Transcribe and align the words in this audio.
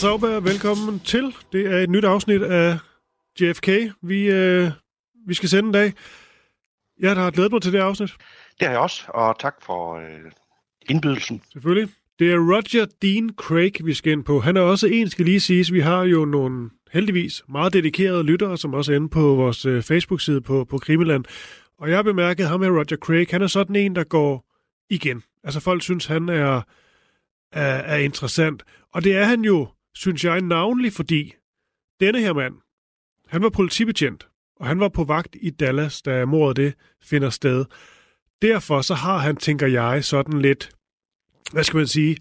Brian 0.00 0.10
Sauber, 0.10 0.40
velkommen 0.40 1.00
til. 1.00 1.34
Det 1.52 1.66
er 1.66 1.78
et 1.78 1.90
nyt 1.90 2.04
afsnit 2.04 2.42
af 2.42 2.78
JFK, 3.40 3.68
vi, 4.02 4.30
øh, 4.30 4.70
vi 5.26 5.34
skal 5.34 5.48
sende 5.48 5.66
en 5.66 5.72
dag. 5.72 5.92
Jeg 7.00 7.16
har 7.16 7.30
glædet 7.30 7.52
mig 7.52 7.62
til 7.62 7.72
det 7.72 7.78
afsnit. 7.78 8.10
Det 8.60 8.66
har 8.66 8.70
jeg 8.70 8.80
også, 8.80 9.02
og 9.08 9.38
tak 9.38 9.54
for 9.62 9.96
øh, 9.96 10.30
indbydelsen. 10.90 11.42
Selvfølgelig. 11.52 11.88
Det 12.18 12.32
er 12.32 12.36
Roger 12.36 12.86
Dean 13.02 13.30
Craig, 13.36 13.72
vi 13.84 13.94
skal 13.94 14.12
ind 14.12 14.24
på. 14.24 14.40
Han 14.40 14.56
er 14.56 14.60
også 14.60 14.86
en, 14.86 15.10
skal 15.10 15.24
lige 15.24 15.40
siges. 15.40 15.72
Vi 15.72 15.80
har 15.80 16.02
jo 16.02 16.24
nogle 16.24 16.70
heldigvis 16.92 17.42
meget 17.48 17.72
dedikerede 17.72 18.22
lyttere, 18.22 18.58
som 18.58 18.74
også 18.74 18.92
er 18.92 18.96
inde 18.96 19.08
på 19.08 19.34
vores 19.34 19.66
øh, 19.66 19.82
Facebook-side 19.82 20.40
på, 20.40 20.64
på 20.64 20.78
Krimiland. 20.78 21.24
Og 21.78 21.88
jeg 21.88 21.98
har 21.98 22.02
bemærket 22.02 22.48
ham 22.48 22.60
med 22.60 22.68
Roger 22.68 22.96
Craig. 22.96 23.26
Han 23.30 23.42
er 23.42 23.46
sådan 23.46 23.76
en, 23.76 23.96
der 23.96 24.04
går 24.04 24.44
igen. 24.90 25.22
Altså 25.44 25.60
folk 25.60 25.82
synes, 25.82 26.06
han 26.06 26.28
er, 26.28 26.62
er, 27.52 27.74
er 27.74 27.96
interessant. 27.96 28.62
Og 28.92 29.04
det 29.04 29.16
er 29.16 29.24
han 29.24 29.40
jo 29.40 29.68
synes 29.94 30.24
jeg 30.24 30.40
navnlig, 30.40 30.92
fordi 30.92 31.34
denne 32.00 32.20
her 32.20 32.32
mand, 32.32 32.54
han 33.26 33.42
var 33.42 33.50
politibetjent, 33.50 34.28
og 34.56 34.66
han 34.66 34.80
var 34.80 34.88
på 34.88 35.04
vagt 35.04 35.36
i 35.40 35.50
Dallas, 35.50 36.02
da 36.02 36.24
mordet 36.24 36.56
det 36.56 36.74
finder 37.02 37.30
sted. 37.30 37.64
Derfor 38.42 38.80
så 38.82 38.94
har 38.94 39.18
han, 39.18 39.36
tænker 39.36 39.66
jeg, 39.66 40.04
sådan 40.04 40.40
lidt, 40.40 40.70
hvad 41.52 41.64
skal 41.64 41.76
man 41.76 41.86
sige, 41.86 42.16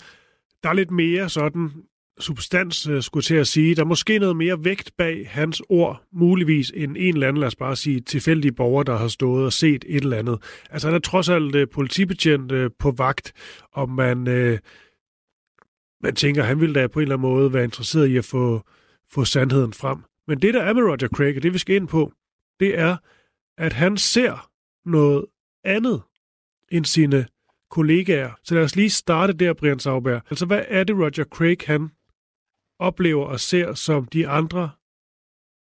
der 0.63 0.69
er 0.69 0.73
lidt 0.73 0.91
mere 0.91 1.29
sådan 1.29 1.71
substans, 2.19 2.87
øh, 2.87 3.03
skulle 3.03 3.23
til 3.23 3.35
at 3.35 3.47
sige. 3.47 3.75
Der 3.75 3.81
er 3.81 3.85
måske 3.85 4.19
noget 4.19 4.35
mere 4.35 4.63
vægt 4.63 4.91
bag 4.97 5.29
hans 5.29 5.61
ord, 5.69 6.03
muligvis, 6.11 6.71
end 6.75 6.97
en 6.99 7.13
eller 7.13 7.27
anden, 7.27 7.39
lad 7.39 7.47
os 7.47 7.55
bare 7.55 7.75
sige, 7.75 7.99
tilfældige 7.99 8.51
borger, 8.51 8.83
der 8.83 8.97
har 8.97 9.07
stået 9.07 9.45
og 9.45 9.53
set 9.53 9.85
et 9.87 10.03
eller 10.03 10.17
andet. 10.17 10.43
Altså, 10.69 10.87
han 10.87 10.95
er 10.95 10.99
trods 10.99 11.29
alt 11.29 11.55
øh, 11.55 11.67
politibetjent 11.73 12.51
øh, 12.51 12.71
på 12.79 12.91
vagt, 12.91 13.33
og 13.71 13.89
man, 13.89 14.27
Øh, 14.27 14.59
man 16.01 16.15
tænker, 16.15 16.43
han 16.43 16.61
ville 16.61 16.81
da 16.81 16.87
på 16.87 16.99
en 16.99 17.03
eller 17.03 17.15
anden 17.15 17.29
måde 17.29 17.53
være 17.53 17.63
interesseret 17.63 18.07
i 18.07 18.17
at 18.17 18.25
få, 18.25 18.61
få 19.11 19.25
sandheden 19.25 19.73
frem. 19.73 20.03
Men 20.27 20.41
det, 20.41 20.53
der 20.53 20.61
er 20.61 20.73
med 20.73 20.83
Roger 20.83 21.07
Craig, 21.07 21.37
og 21.37 21.43
det 21.43 21.53
vi 21.53 21.57
skal 21.57 21.75
ind 21.75 21.87
på, 21.87 22.13
det 22.59 22.79
er, 22.79 22.97
at 23.57 23.73
han 23.73 23.97
ser 23.97 24.49
noget 24.85 25.25
andet 25.63 26.01
end 26.71 26.85
sine 26.85 27.27
kollegaer. 27.69 28.31
Så 28.43 28.55
lad 28.55 28.63
os 28.63 28.75
lige 28.75 28.89
starte 28.89 29.33
der, 29.33 29.53
Brian 29.53 29.79
Sauberg. 29.79 30.21
Altså, 30.29 30.45
hvad 30.45 30.63
er 30.67 30.83
det, 30.83 30.95
Roger 30.95 31.25
Craig, 31.31 31.57
han 31.65 31.89
oplever 32.79 33.25
og 33.25 33.39
ser, 33.39 33.73
som 33.73 34.05
de 34.05 34.27
andre 34.27 34.71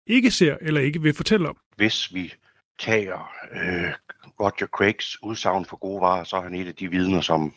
ikke 0.07 0.31
ser 0.31 0.57
eller 0.61 0.81
ikke 0.81 1.01
vil 1.01 1.13
fortælle 1.13 1.49
om? 1.49 1.57
Hvis 1.75 2.13
vi 2.13 2.33
tager 2.79 3.31
øh, 3.51 3.93
Roger 4.39 4.67
Craigs 4.67 5.23
udsagn 5.23 5.65
for 5.65 5.77
gode 5.77 6.01
varer, 6.01 6.23
så 6.23 6.37
er 6.37 6.41
han 6.41 6.55
et 6.55 6.67
af 6.67 6.75
de 6.75 6.89
vidner, 6.89 7.21
som, 7.21 7.53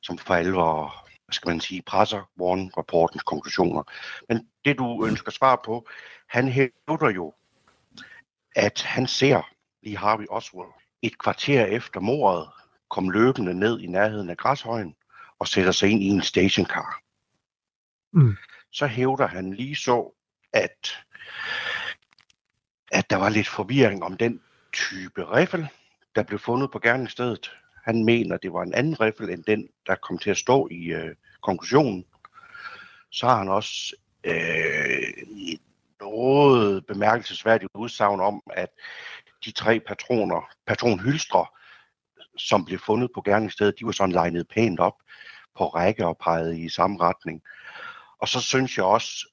som 0.00 0.18
for 0.18 0.34
alvor 0.34 1.01
hvad 1.32 1.36
skal 1.36 1.50
man 1.50 1.60
sige, 1.60 1.82
presser 1.82 2.30
Warren-rapportens 2.40 3.22
konklusioner. 3.22 3.82
Men 4.28 4.48
det 4.64 4.78
du 4.78 5.06
ønsker 5.06 5.32
svar 5.32 5.60
på, 5.64 5.88
han 6.28 6.48
hævder 6.48 7.10
jo, 7.14 7.34
at 8.56 8.82
han 8.82 9.06
ser 9.06 9.42
Lee 9.82 9.96
Harvey 9.96 10.26
Oswald 10.30 10.72
et 11.02 11.18
kvarter 11.18 11.66
efter 11.66 12.00
mordet 12.00 12.48
kom 12.90 13.10
løbende 13.10 13.54
ned 13.54 13.80
i 13.80 13.86
nærheden 13.86 14.30
af 14.30 14.36
græshøjen 14.36 14.94
og 15.38 15.48
sætter 15.48 15.72
sig 15.72 15.90
ind 15.90 16.02
i 16.02 16.06
en 16.06 16.22
stationcar. 16.22 17.02
Mm. 18.12 18.36
Så 18.70 18.86
hævder 18.86 19.26
han 19.26 19.54
lige 19.54 19.76
så, 19.76 20.14
at, 20.52 21.04
at 22.92 23.10
der 23.10 23.16
var 23.16 23.28
lidt 23.28 23.48
forvirring 23.48 24.02
om 24.02 24.16
den 24.16 24.40
type 24.72 25.24
riffel, 25.36 25.68
der 26.14 26.22
blev 26.22 26.38
fundet 26.38 26.70
på 26.70 26.78
gerningsstedet. 26.78 27.52
Han 27.84 28.04
mener, 28.04 28.36
det 28.36 28.52
var 28.52 28.62
en 28.62 28.74
anden 28.74 29.00
riffel 29.00 29.30
end 29.30 29.44
den, 29.44 29.68
der 29.86 29.94
kom 29.94 30.18
til 30.18 30.30
at 30.30 30.36
stå 30.36 30.68
i 30.70 30.84
øh, 30.84 31.14
konklusionen. 31.42 32.04
Så 33.10 33.26
har 33.26 33.38
han 33.38 33.48
også 33.48 33.96
øh, 34.24 35.56
noget 36.00 36.86
bemærkelsesværdigt 36.86 37.70
udsagn 37.74 38.20
om, 38.20 38.42
at 38.50 38.68
de 39.44 39.50
tre 39.50 39.80
patroner, 39.80 40.50
patronhylstre, 40.66 41.46
som 42.36 42.64
blev 42.64 42.78
fundet 42.78 43.10
på 43.14 43.20
gerningsstedet, 43.20 43.78
de 43.78 43.86
var 43.86 43.92
sådan 43.92 44.12
legnet 44.12 44.48
pænt 44.48 44.80
op 44.80 44.94
på 45.56 45.66
række 45.66 46.06
og 46.06 46.18
peget 46.18 46.58
i 46.58 46.68
samme 46.68 47.00
retning. 47.00 47.42
Og 48.18 48.28
så 48.28 48.40
synes 48.40 48.76
jeg 48.76 48.84
også, 48.84 49.28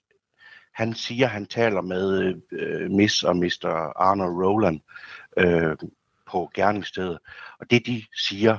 han 0.74 0.94
siger, 0.94 1.26
at 1.26 1.32
han 1.32 1.46
taler 1.46 1.82
med 1.82 2.36
øh, 2.52 2.92
Miss 2.92 3.24
og 3.24 3.36
Mr. 3.36 3.94
Arnold 3.96 4.46
Roland 4.46 4.80
øh, 5.38 5.78
på 6.28 6.52
gerningsstedet. 6.54 7.20
Og 7.60 7.72
det 7.72 7.86
de 7.86 8.04
siger, 8.16 8.58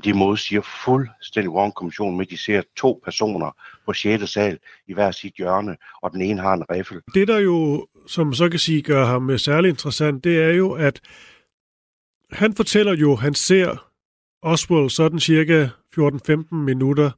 de 0.00 0.12
modsiger 0.12 0.62
fuldstændig 0.84 1.50
Warren-kommissionen 1.50 2.16
med, 2.16 2.26
at 2.26 2.30
de 2.30 2.38
ser 2.38 2.62
to 2.76 3.00
personer 3.04 3.56
på 3.86 3.92
6. 3.92 4.30
sal 4.30 4.58
i 4.86 4.94
hver 4.94 5.10
sit 5.10 5.34
hjørne, 5.34 5.76
og 6.02 6.12
den 6.12 6.20
ene 6.20 6.40
har 6.40 6.54
en 6.54 6.64
riffel. 6.70 7.00
Det 7.14 7.28
der 7.28 7.38
jo, 7.38 7.86
som 8.06 8.34
så 8.34 8.48
kan 8.48 8.58
sige, 8.58 8.82
gør 8.82 9.04
ham 9.04 9.30
øh, 9.30 9.38
særlig 9.38 9.68
interessant, 9.68 10.24
det 10.24 10.42
er 10.42 10.50
jo, 10.50 10.72
at 10.72 11.00
han 12.32 12.54
fortæller 12.54 12.96
jo, 12.96 13.16
han 13.16 13.34
ser 13.34 13.90
Oswald 14.42 14.90
sådan 14.90 15.20
cirka 15.20 15.68
14-15 15.98 16.54
minutter 16.54 17.10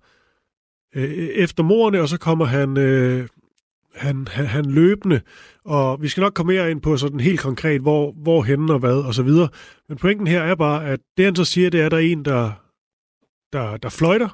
øh, 0.95 1.11
efter 1.29 1.63
morerne, 1.63 2.01
og 2.01 2.09
så 2.09 2.19
kommer 2.19 2.45
han 2.45 2.77
øh, 2.77 3.29
han, 3.97 4.29
han, 4.29 4.47
han 4.47 4.65
løbende, 4.65 5.21
og 5.65 6.03
vi 6.03 6.09
skal 6.09 6.21
nok 6.21 6.35
komme 6.35 6.53
mere 6.53 6.71
ind 6.71 6.81
på 6.81 6.97
sådan 6.97 7.21
helt 7.21 7.41
konkret, 7.41 7.81
hvor, 7.81 8.13
hvor 8.13 8.43
henne 8.43 8.73
og 8.73 8.79
hvad 8.79 8.97
og 8.97 9.15
så 9.15 9.23
videre. 9.23 9.49
Men 9.89 9.99
pointen 9.99 10.27
her 10.27 10.43
er 10.43 10.55
bare, 10.55 10.87
at 10.87 11.01
det 11.17 11.25
han 11.25 11.37
så 11.37 11.45
siger, 11.45 11.71
det 11.71 11.81
er, 11.81 11.87
at 11.87 11.91
der 11.91 11.99
er 11.99 12.03
en, 12.03 12.25
der, 12.25 12.53
der, 13.53 13.77
der 13.77 13.89
fløjter, 13.89 14.29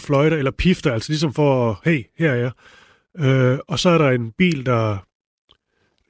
fløjter 0.00 0.36
eller 0.36 0.50
pifter, 0.50 0.92
altså 0.92 1.12
ligesom 1.12 1.34
for, 1.34 1.80
hey, 1.84 2.04
her 2.18 2.32
er 2.32 2.34
jeg. 2.34 2.52
Øh, 3.16 3.58
og 3.68 3.78
så 3.78 3.88
er 3.88 3.98
der 3.98 4.10
en 4.10 4.32
bil, 4.32 4.66
der, 4.66 4.98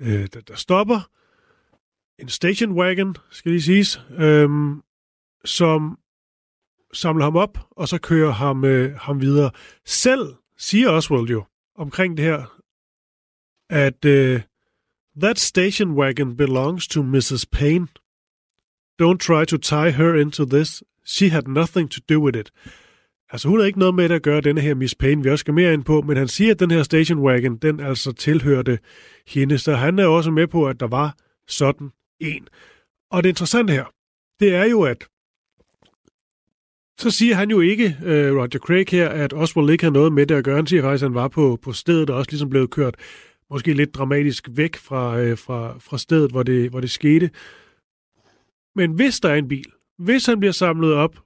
øh, 0.01 0.29
der, 0.33 0.41
der 0.41 0.55
stopper, 0.55 1.11
en 2.19 2.29
station 2.29 2.73
wagon, 2.73 3.17
skal 3.31 3.51
lige 3.51 3.63
siges, 3.63 4.01
øh, 4.17 4.49
som 5.45 5.99
samler 6.93 7.25
ham 7.25 7.37
op, 7.37 7.59
og 7.71 7.89
så 7.89 7.99
kører 7.99 8.31
ham, 8.31 8.65
øh, 8.65 8.97
ham 8.97 9.21
videre. 9.21 9.51
Selv 9.87 10.35
siger 10.59 10.91
Oswald 10.91 11.29
jo 11.29 11.45
omkring 11.77 12.17
det 12.17 12.25
her, 12.25 12.61
at 13.71 14.05
øh, 14.05 14.41
that 15.21 15.39
station 15.39 15.91
wagon 15.91 16.37
belongs 16.37 16.89
to 16.89 17.03
Mrs. 17.03 17.47
Payne. 17.53 17.89
Don't 19.03 19.19
try 19.19 19.45
to 19.45 19.57
tie 19.57 19.91
her 19.91 20.15
into 20.15 20.45
this. 20.45 20.83
She 21.07 21.29
had 21.29 21.43
nothing 21.43 21.91
to 21.91 22.01
do 22.09 22.25
with 22.25 22.39
it. 22.39 22.51
Altså, 23.31 23.49
hun 23.49 23.59
har 23.59 23.67
ikke 23.67 23.79
noget 23.79 23.95
med 23.95 24.09
det 24.09 24.15
at 24.15 24.23
gøre, 24.23 24.41
denne 24.41 24.61
her 24.61 24.75
Miss 24.75 24.95
Payne, 24.95 25.23
vi 25.23 25.31
også 25.31 25.41
skal 25.41 25.55
mere 25.55 25.73
ind 25.73 25.85
på, 25.85 26.01
men 26.01 26.17
han 26.17 26.29
siger, 26.29 26.51
at 26.51 26.61
den 26.61 26.71
her 26.71 26.83
station 26.83 27.19
wagon, 27.19 27.57
den 27.57 27.81
altså 27.81 28.13
tilhørte 28.13 28.79
hende, 29.27 29.59
så 29.59 29.75
han 29.75 29.99
er 29.99 30.07
også 30.07 30.31
med 30.31 30.47
på, 30.47 30.69
at 30.69 30.81
der 30.81 30.87
var 30.87 31.17
sådan 31.49 31.91
en. 32.21 32.49
Og 33.11 33.23
det 33.23 33.29
interessante 33.29 33.73
her, 33.73 33.85
det 34.41 34.55
er 34.55 34.65
jo, 34.65 34.83
at 34.83 35.05
så 36.99 37.11
siger 37.11 37.35
han 37.35 37.51
jo 37.51 37.61
ikke, 37.61 37.97
øh, 38.05 38.37
Roger 38.37 38.59
Craig 38.59 38.87
her, 38.91 39.09
at 39.09 39.33
Oswald 39.33 39.71
ikke 39.71 39.85
har 39.85 39.91
noget 39.91 40.13
med 40.13 40.27
det 40.27 40.35
at 40.35 40.45
gøre. 40.45 40.57
Han 40.57 40.67
siger 40.67 40.83
faktisk, 40.83 41.03
at 41.05 41.11
han 41.11 41.15
var 41.15 41.29
på, 41.29 41.59
på 41.63 41.73
stedet 41.73 42.11
og 42.11 42.17
også 42.17 42.31
ligesom 42.31 42.51
blevet 42.51 42.71
kørt 42.71 42.95
måske 43.51 43.73
lidt 43.73 43.95
dramatisk 43.95 44.49
væk 44.51 44.77
fra, 44.77 45.21
øh, 45.21 45.39
fra, 45.39 45.79
fra 45.79 45.99
stedet, 45.99 46.31
hvor 46.31 46.43
det, 46.43 46.71
hvor 46.71 46.81
det 46.81 46.91
skete. 46.91 47.31
Men 48.75 48.93
hvis 48.93 49.21
der 49.21 49.29
er 49.29 49.35
en 49.35 49.49
bil, 49.49 49.73
hvis 49.99 50.27
han 50.27 50.41
bliver 50.41 50.53
samlet 50.53 50.95
op, 50.95 51.17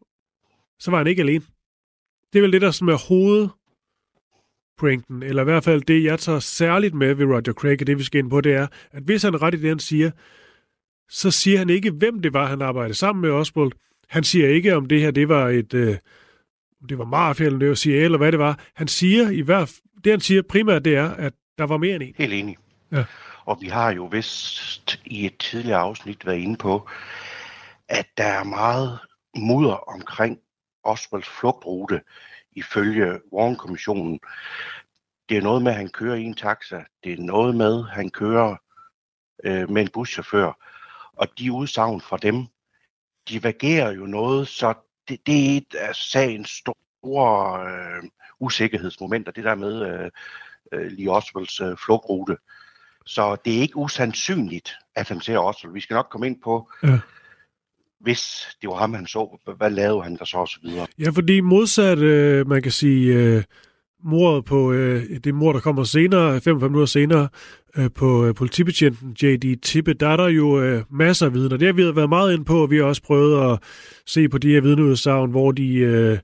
så 0.79 0.91
var 0.91 0.99
han 0.99 1.07
ikke 1.07 1.23
alene. 1.23 1.45
Det 2.33 2.39
er 2.39 2.43
vel 2.43 2.53
det, 2.53 2.63
der 2.63 2.71
som 2.71 2.89
er 2.89 3.09
hovedpointen, 3.09 5.23
eller 5.23 5.43
i 5.43 5.45
hvert 5.45 5.65
fald 5.65 5.83
det, 5.83 6.05
jeg 6.05 6.19
tager 6.19 6.39
særligt 6.39 6.95
med 6.95 7.15
ved 7.15 7.27
Roger 7.27 7.53
Craig, 7.53 7.81
og 7.81 7.87
det 7.87 7.99
vi 7.99 8.05
skal 8.05 8.19
ind 8.19 8.31
på, 8.31 8.41
det 8.41 8.53
er, 8.53 8.67
at 8.91 9.03
hvis 9.03 9.23
han 9.23 9.35
er 9.35 9.43
ret 9.43 9.55
i 9.55 9.61
det, 9.61 9.69
han 9.69 9.79
siger, 9.79 10.11
så 11.09 11.31
siger 11.31 11.59
han 11.59 11.71
ikke, 11.71 11.91
hvem 11.91 12.23
det 12.23 12.33
var, 12.33 12.47
han 12.47 12.63
arbejdede 12.63 12.95
sammen 12.95 13.23
med 13.23 13.31
Oswald. 13.31 13.73
Han 14.09 14.25
siger 14.25 14.49
ikke, 14.49 14.77
om 14.77 14.87
det 14.87 15.01
her 15.01 15.11
det 15.11 15.29
var 15.29 15.49
et, 15.49 15.75
øh, 15.75 15.97
det 16.89 16.99
var 16.99 17.05
mafia, 17.05 17.47
eller 17.47 17.59
det 17.59 17.69
var 17.69 17.75
CIA, 17.75 18.05
eller 18.05 18.19
hvad 18.19 18.33
det 18.33 18.41
var. 18.41 18.65
Han 18.75 18.89
siger 18.89 19.31
i 19.31 19.41
hvert 19.41 19.81
det 20.05 20.13
han 20.13 20.21
siger 20.21 20.43
primært, 20.43 20.85
det 20.85 20.97
er, 20.97 21.11
at 21.11 21.33
der 21.59 21.67
var 21.67 21.77
mere 21.77 21.95
end 21.95 22.03
en. 22.03 22.15
Helt 22.19 22.33
enig. 22.33 22.57
Ja. 22.93 23.05
Og 23.45 23.59
vi 23.61 23.67
har 23.67 23.93
jo 23.93 24.05
vist 24.05 25.01
i 25.05 25.27
et 25.27 25.39
tidligere 25.39 25.79
afsnit 25.79 26.27
været 26.27 26.39
inde 26.39 26.57
på, 26.57 26.89
at 27.89 28.07
der 28.17 28.25
er 28.25 28.45
meget 28.45 28.99
mudder 29.37 29.75
omkring 29.75 30.39
Oswalds 30.83 31.29
flugtrute 31.29 32.01
ifølge 32.53 33.21
Warren-kommissionen. 33.33 34.21
Det 35.29 35.37
er 35.37 35.43
noget 35.43 35.63
med, 35.63 35.73
at 35.73 35.79
han 35.79 35.89
kører 35.89 36.17
i 36.17 36.23
en 36.23 36.35
taxa. 36.35 36.85
Det 37.05 37.13
er 37.13 37.23
noget 37.23 37.57
med, 37.57 37.79
at 37.79 37.91
han 37.91 38.11
kører 38.11 38.57
øh, 39.45 39.71
med 39.71 39.83
en 39.83 39.91
buschauffør. 39.91 40.53
Og 41.13 41.29
de 41.39 41.53
udsagn 41.53 42.01
fra 42.01 42.17
dem 42.17 42.47
de 43.29 43.35
divergerer 43.35 43.93
jo 43.93 44.07
noget, 44.07 44.49
så 44.49 44.75
det, 45.09 45.27
det 45.27 45.47
er 45.47 45.57
et 45.57 45.75
af 45.75 45.95
sagens 45.95 46.51
store 46.51 47.71
øh, 47.71 48.03
usikkerhedsmomenter, 48.41 49.33
det 49.33 49.45
der 49.45 49.55
med 49.55 49.83
øh, 49.83 50.11
øh, 50.73 50.93
Lee 50.93 51.11
Oswalds 51.11 51.61
øh, 51.61 51.77
flugtrute. 51.77 52.37
Så 53.07 53.37
det 53.45 53.57
er 53.57 53.61
ikke 53.61 53.77
usandsynligt, 53.77 54.75
at 54.95 55.09
han 55.09 55.21
ser 55.21 55.39
Oswald. 55.39 55.75
Vi 55.75 55.81
skal 55.81 55.95
nok 55.95 56.09
komme 56.11 56.27
ind 56.27 56.43
på, 56.43 56.71
Ja 56.83 56.99
hvis 58.01 58.47
det 58.63 58.69
var 58.69 58.77
ham, 58.77 58.95
han 58.95 59.07
så, 59.07 59.53
hvad 59.57 59.71
lavede 59.71 60.03
han 60.03 60.17
der 60.17 60.25
så 60.25 60.37
og 60.37 60.49
så 60.49 60.59
videre. 60.63 60.87
Ja, 60.99 61.11
fordi 61.11 61.41
modsat, 61.41 61.99
øh, 61.99 62.49
man 62.49 62.63
kan 62.63 62.73
sige, 62.73 63.15
øh, 63.15 63.43
mordet 64.05 64.45
på 64.45 64.73
øh, 64.73 65.03
det 65.25 65.35
mor, 65.35 65.53
der 65.53 65.61
kommer 65.61 65.85
senere, 65.85 66.41
55 66.41 66.71
minutter 66.71 66.87
senere, 66.87 67.29
øh, 67.77 67.91
på 67.95 68.27
øh, 68.27 68.35
politibetjenten 68.35 69.17
J.D. 69.23 69.61
Tippe, 69.63 69.93
der 69.93 70.09
er 70.09 70.17
der 70.17 70.29
jo 70.29 70.61
øh, 70.63 70.83
masser 70.91 71.27
af 71.27 71.35
vidner. 71.35 71.57
Det 71.57 71.67
har 71.67 71.73
vi 71.73 71.97
været 71.97 72.09
meget 72.09 72.35
ind 72.35 72.45
på, 72.45 72.63
og 72.63 72.71
vi 72.71 72.77
har 72.77 72.85
også 72.85 73.03
prøvet 73.03 73.53
at 73.53 73.59
se 74.07 74.29
på 74.29 74.39
de 74.39 74.49
her 74.49 74.61
vidneudsagn, 74.61 75.31
hvor 75.31 75.53
de 75.53 75.75
øh, 75.75 76.19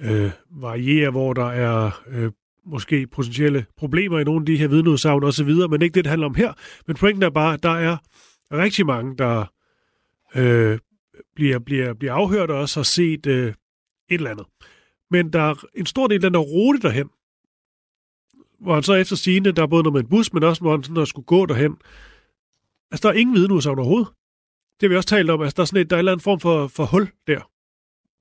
øh, 0.00 0.30
varierer, 0.50 1.10
hvor 1.10 1.32
der 1.32 1.46
er 1.50 2.02
øh, 2.10 2.30
måske 2.66 3.06
potentielle 3.06 3.64
problemer 3.76 4.18
i 4.18 4.24
nogle 4.24 4.42
af 4.42 4.46
de 4.46 4.56
her 4.56 4.68
vidneudsagn 4.68 5.24
osv., 5.24 5.50
men 5.70 5.82
ikke 5.82 5.94
det, 5.94 6.04
det 6.04 6.10
handler 6.10 6.26
om 6.26 6.34
her. 6.34 6.52
Men 6.86 6.96
pointen 6.96 7.22
er 7.22 7.30
bare, 7.30 7.54
at 7.54 7.62
der 7.62 7.70
er 7.70 7.96
rigtig 8.52 8.86
mange, 8.86 9.16
der 9.16 9.44
øh, 10.34 10.78
bliver, 11.34 11.58
bliver, 11.58 11.94
bliver 11.94 12.12
afhørt 12.12 12.50
og 12.50 12.58
også 12.58 12.80
har 12.80 12.84
set 12.84 13.26
øh, 13.26 13.46
et 13.48 13.54
eller 14.08 14.30
andet. 14.30 14.46
Men 15.10 15.32
der 15.32 15.42
er 15.42 15.54
en 15.74 15.86
stor 15.86 16.06
del 16.06 16.14
af 16.14 16.20
den 16.20 16.34
der 16.34 16.40
rute 16.40 16.80
derhen, 16.80 17.10
hvor 18.60 18.74
han 18.74 18.82
så 18.82 18.94
efter 18.94 19.16
sigende, 19.16 19.52
der 19.52 19.62
er 19.62 19.66
både 19.66 19.82
noget 19.82 19.94
med 19.94 20.00
en 20.00 20.08
bus, 20.08 20.32
men 20.32 20.42
også 20.42 20.62
hvor 20.62 20.70
han 20.70 20.82
sådan, 20.82 20.96
der 20.96 21.04
skulle 21.04 21.26
gå 21.26 21.46
derhen. 21.46 21.76
Altså, 22.90 23.08
der 23.08 23.14
er 23.14 23.18
ingen 23.18 23.36
vidneudsagn 23.36 23.78
overhovedet. 23.78 24.08
Det 24.80 24.86
har 24.86 24.88
vi 24.88 24.96
også 24.96 25.08
talt 25.08 25.30
om. 25.30 25.42
Altså, 25.42 25.56
der 25.56 25.62
er 25.62 25.66
sådan 25.66 25.80
et, 25.80 25.90
der 25.90 25.96
er 25.96 25.98
en 25.98 26.00
eller 26.00 26.12
anden 26.12 26.24
form 26.24 26.40
for, 26.40 26.66
for 26.66 26.84
hul 26.84 27.08
der, 27.26 27.40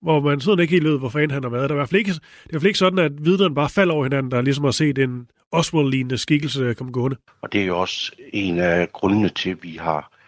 hvor 0.01 0.19
man 0.19 0.41
sådan 0.41 0.59
ikke 0.59 0.71
helt 0.71 0.85
ved, 0.85 0.99
hvor 0.99 1.09
fanden 1.09 1.31
han 1.31 1.43
har 1.43 1.49
været. 1.49 1.69
Der 1.69 1.75
er 1.75 1.77
i 1.77 1.81
hvert 1.81 1.89
fald 1.89 1.99
ikke, 1.99 2.11
det 2.11 2.19
er 2.19 2.45
i 2.45 2.49
hvert 2.49 2.61
fald 2.61 2.69
ikke 2.69 2.79
sådan, 2.79 2.99
at 2.99 3.25
vidnerne 3.25 3.55
bare 3.55 3.69
falder 3.69 3.93
over 3.93 4.03
hinanden, 4.03 4.31
der 4.31 4.41
ligesom 4.41 4.63
har 4.63 4.71
set 4.71 4.97
en 4.97 5.29
Oswald-lignende 5.51 6.17
skikkelse 6.17 6.73
komme 6.73 6.93
gående. 6.93 7.17
Og 7.41 7.53
det 7.53 7.61
er 7.61 7.65
jo 7.65 7.79
også 7.79 8.11
en 8.33 8.59
af 8.59 8.91
grundene 8.91 9.29
til, 9.29 9.49
at 9.49 9.63
vi 9.63 9.75
har 9.75 10.18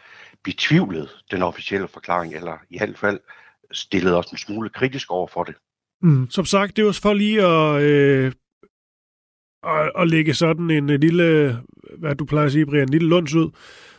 betvivlet 0.44 1.10
den 1.32 1.42
officielle 1.42 1.88
forklaring, 1.88 2.36
eller 2.36 2.58
i 2.70 2.78
hvert 2.78 2.98
fald 2.98 3.20
stillet 3.72 4.18
os 4.18 4.26
en 4.26 4.38
smule 4.38 4.70
kritisk 4.70 5.12
over 5.12 5.28
for 5.28 5.44
det. 5.44 5.56
Mm. 6.02 6.30
Som 6.30 6.46
sagt, 6.46 6.78
det 6.78 6.86
var 6.86 7.00
for 7.02 7.14
lige 7.14 7.46
at, 7.46 7.82
øh, 7.82 8.32
at, 9.64 9.92
at 9.96 10.08
lægge 10.08 10.34
sådan 10.34 10.72
en 10.72 10.90
øh, 10.90 11.00
lille, 11.00 11.58
hvad 11.98 12.16
du 12.16 12.26
plejer 12.26 12.46
at 12.46 12.52
sige, 12.52 12.66
Brian, 12.66 12.84
en 12.84 12.90
lille 12.90 13.10
lunds 13.10 13.34
ud, 13.34 13.50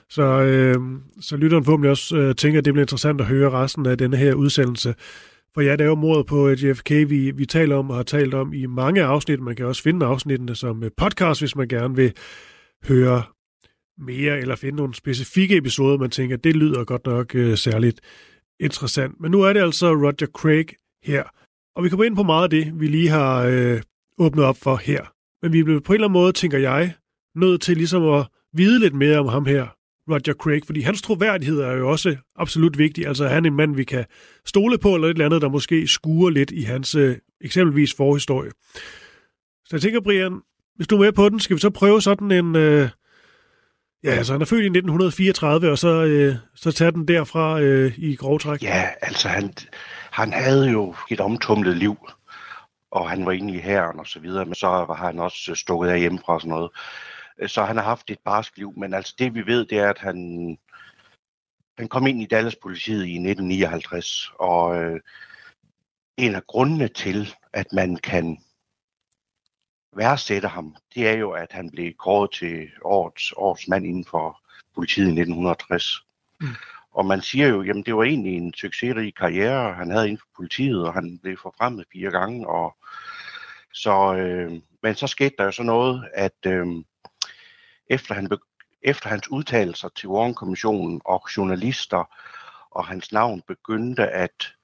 så, 0.08 0.22
øh, 0.22 0.76
så 1.20 1.36
lytteren 1.36 1.64
forhåbentlig 1.64 1.90
også 1.90 2.16
øh, 2.16 2.34
tænker, 2.34 2.58
at 2.58 2.64
det 2.64 2.74
bliver 2.74 2.84
interessant 2.84 3.20
at 3.20 3.26
høre 3.26 3.50
resten 3.50 3.86
af 3.86 3.98
denne 3.98 4.16
her 4.16 4.34
udsendelse. 4.34 4.94
For 5.54 5.60
ja, 5.60 5.72
det 5.72 5.80
er 5.80 5.84
jo 5.84 5.94
mordet 5.94 6.26
på 6.26 6.48
øh, 6.48 6.64
JFK, 6.64 6.90
vi, 6.90 7.30
vi 7.30 7.46
taler 7.46 7.76
om 7.76 7.90
og 7.90 7.96
har 7.96 8.02
talt 8.02 8.34
om 8.34 8.52
i 8.52 8.66
mange 8.66 9.02
afsnit. 9.02 9.40
Man 9.40 9.56
kan 9.56 9.66
også 9.66 9.82
finde 9.82 10.06
afsnittene 10.06 10.56
som 10.56 10.84
øh, 10.84 10.90
podcast, 10.96 11.40
hvis 11.40 11.56
man 11.56 11.68
gerne 11.68 11.96
vil 11.96 12.12
høre 12.88 13.22
mere, 13.98 14.38
eller 14.38 14.56
finde 14.56 14.76
nogle 14.76 14.94
specifikke 14.94 15.56
episoder, 15.56 15.98
man 15.98 16.10
tænker, 16.10 16.36
det 16.36 16.56
lyder 16.56 16.84
godt 16.84 17.06
nok 17.06 17.34
øh, 17.34 17.56
særligt 17.56 18.00
interessant. 18.60 19.20
Men 19.20 19.30
nu 19.30 19.42
er 19.42 19.52
det 19.52 19.60
altså 19.60 19.92
Roger 19.92 20.26
Craig 20.26 20.66
her, 21.02 21.24
og 21.76 21.84
vi 21.84 21.88
kommer 21.88 22.04
ind 22.04 22.16
på 22.16 22.22
meget 22.22 22.44
af 22.44 22.50
det, 22.50 22.80
vi 22.80 22.86
lige 22.86 23.08
har 23.08 23.42
øh, 23.42 23.80
åbnet 24.18 24.44
op 24.44 24.56
for 24.56 24.76
her. 24.76 25.12
Men 25.42 25.52
vi 25.52 25.62
blev 25.62 25.80
på 25.80 25.92
en 25.92 25.94
eller 25.94 26.08
anden 26.08 26.20
måde, 26.20 26.32
tænker 26.32 26.58
jeg, 26.58 26.94
nødt 27.36 27.62
til 27.62 27.76
ligesom 27.76 28.08
at 28.08 28.26
vide 28.52 28.80
lidt 28.80 28.94
mere 28.94 29.18
om 29.18 29.28
ham 29.28 29.46
her, 29.46 29.66
Roger 30.08 30.34
Craig, 30.34 30.62
fordi 30.66 30.80
hans 30.80 31.02
troværdighed 31.02 31.60
er 31.60 31.72
jo 31.72 31.90
også 31.90 32.16
absolut 32.36 32.78
vigtig. 32.78 33.06
Altså 33.06 33.24
er 33.24 33.28
han 33.28 33.46
en 33.46 33.56
mand, 33.56 33.76
vi 33.76 33.84
kan 33.84 34.04
stole 34.46 34.78
på, 34.78 34.94
eller 34.94 35.08
et 35.08 35.10
eller 35.10 35.26
andet, 35.26 35.42
der 35.42 35.48
måske 35.48 35.88
skuer 35.88 36.30
lidt 36.30 36.50
i 36.50 36.62
hans 36.62 36.94
øh, 36.94 37.16
eksempelvis 37.40 37.94
forhistorie. 37.94 38.50
Så 39.64 39.68
jeg 39.72 39.80
tænker, 39.80 40.00
Brian, 40.00 40.40
hvis 40.76 40.86
du 40.86 40.96
er 40.96 41.00
med 41.00 41.12
på 41.12 41.28
den, 41.28 41.40
skal 41.40 41.56
vi 41.56 41.60
så 41.60 41.70
prøve 41.70 42.02
sådan 42.02 42.30
en... 42.30 42.56
Øh, 42.56 42.88
ja, 44.04 44.10
altså 44.10 44.32
han 44.32 44.42
er 44.42 44.46
født 44.46 44.62
i 44.62 44.66
1934, 44.66 45.70
og 45.70 45.78
så, 45.78 45.88
øh, 45.88 46.36
så 46.54 46.72
tage 46.72 46.92
den 46.92 47.08
derfra 47.08 47.60
øh, 47.60 47.98
i 47.98 48.16
grovtræk. 48.16 48.62
Ja, 48.62 48.88
altså 49.02 49.28
han, 49.28 49.54
han 50.10 50.32
havde 50.32 50.70
jo 50.70 50.94
et 51.10 51.20
omtumlet 51.20 51.76
liv, 51.76 51.96
og 52.90 53.10
han 53.10 53.26
var 53.26 53.32
inde 53.32 53.54
i 53.54 53.60
hæren 53.60 54.00
og 54.00 54.06
så 54.06 54.20
videre, 54.20 54.44
men 54.44 54.54
så 54.54 54.66
var 54.66 54.94
han 54.94 55.18
også 55.18 55.54
stukket 55.54 55.88
af 55.88 56.00
hjemmefra 56.00 56.34
og 56.34 56.40
sådan 56.40 56.50
noget. 56.50 56.70
Så 57.46 57.64
han 57.64 57.76
har 57.76 57.84
haft 57.84 58.10
et 58.10 58.18
barsk 58.24 58.56
liv, 58.56 58.72
men 58.76 58.94
altså 58.94 59.14
det 59.18 59.34
vi 59.34 59.46
ved, 59.46 59.64
det 59.64 59.78
er, 59.78 59.90
at 59.90 59.98
han, 59.98 60.58
han 61.78 61.88
kom 61.88 62.06
ind 62.06 62.22
i 62.22 62.26
Dallas-politiet 62.26 63.06
i 63.06 63.14
1959, 63.14 64.30
og 64.38 64.76
øh, 64.76 65.00
en 66.16 66.34
af 66.34 66.46
grundene 66.46 66.88
til, 66.88 67.34
at 67.52 67.66
man 67.72 67.96
kan 67.96 68.38
værdsætte 69.96 70.48
ham, 70.48 70.76
det 70.94 71.08
er 71.08 71.12
jo, 71.12 71.30
at 71.30 71.52
han 71.52 71.70
blev 71.70 71.92
kåret 71.92 72.30
til 72.32 72.68
årets, 72.84 73.32
årets 73.36 73.68
mand 73.68 73.86
inden 73.86 74.04
for 74.04 74.40
politiet 74.74 75.06
i 75.06 75.20
1960. 75.20 76.06
Mm. 76.40 76.48
Og 76.92 77.06
man 77.06 77.20
siger 77.20 77.48
jo, 77.48 77.62
jamen 77.62 77.82
det 77.82 77.96
var 77.96 78.02
egentlig 78.02 78.36
en 78.36 78.54
succesrig 78.54 79.14
karriere, 79.14 79.74
han 79.74 79.90
havde 79.90 80.04
inden 80.04 80.18
for 80.18 80.28
politiet, 80.36 80.86
og 80.86 80.94
han 80.94 81.18
blev 81.22 81.36
forfremmet 81.42 81.86
fire 81.92 82.10
gange. 82.10 82.48
Og 82.48 82.76
så, 83.72 84.14
øh, 84.14 84.52
men 84.82 84.94
så 84.94 85.06
skete 85.06 85.34
der 85.38 85.44
jo 85.44 85.52
så 85.52 85.62
noget, 85.62 86.08
at 86.14 86.46
øh, 86.46 86.66
efter, 87.86 88.14
han 88.14 88.28
efter 88.82 89.08
hans 89.08 89.30
udtalelser 89.30 89.88
til 89.88 90.08
Warren-kommissionen 90.08 91.00
og 91.04 91.28
journalister 91.36 92.04
og 92.70 92.86
hans 92.86 93.12
navn 93.12 93.42
begyndte 93.48 94.08
at 94.08 94.54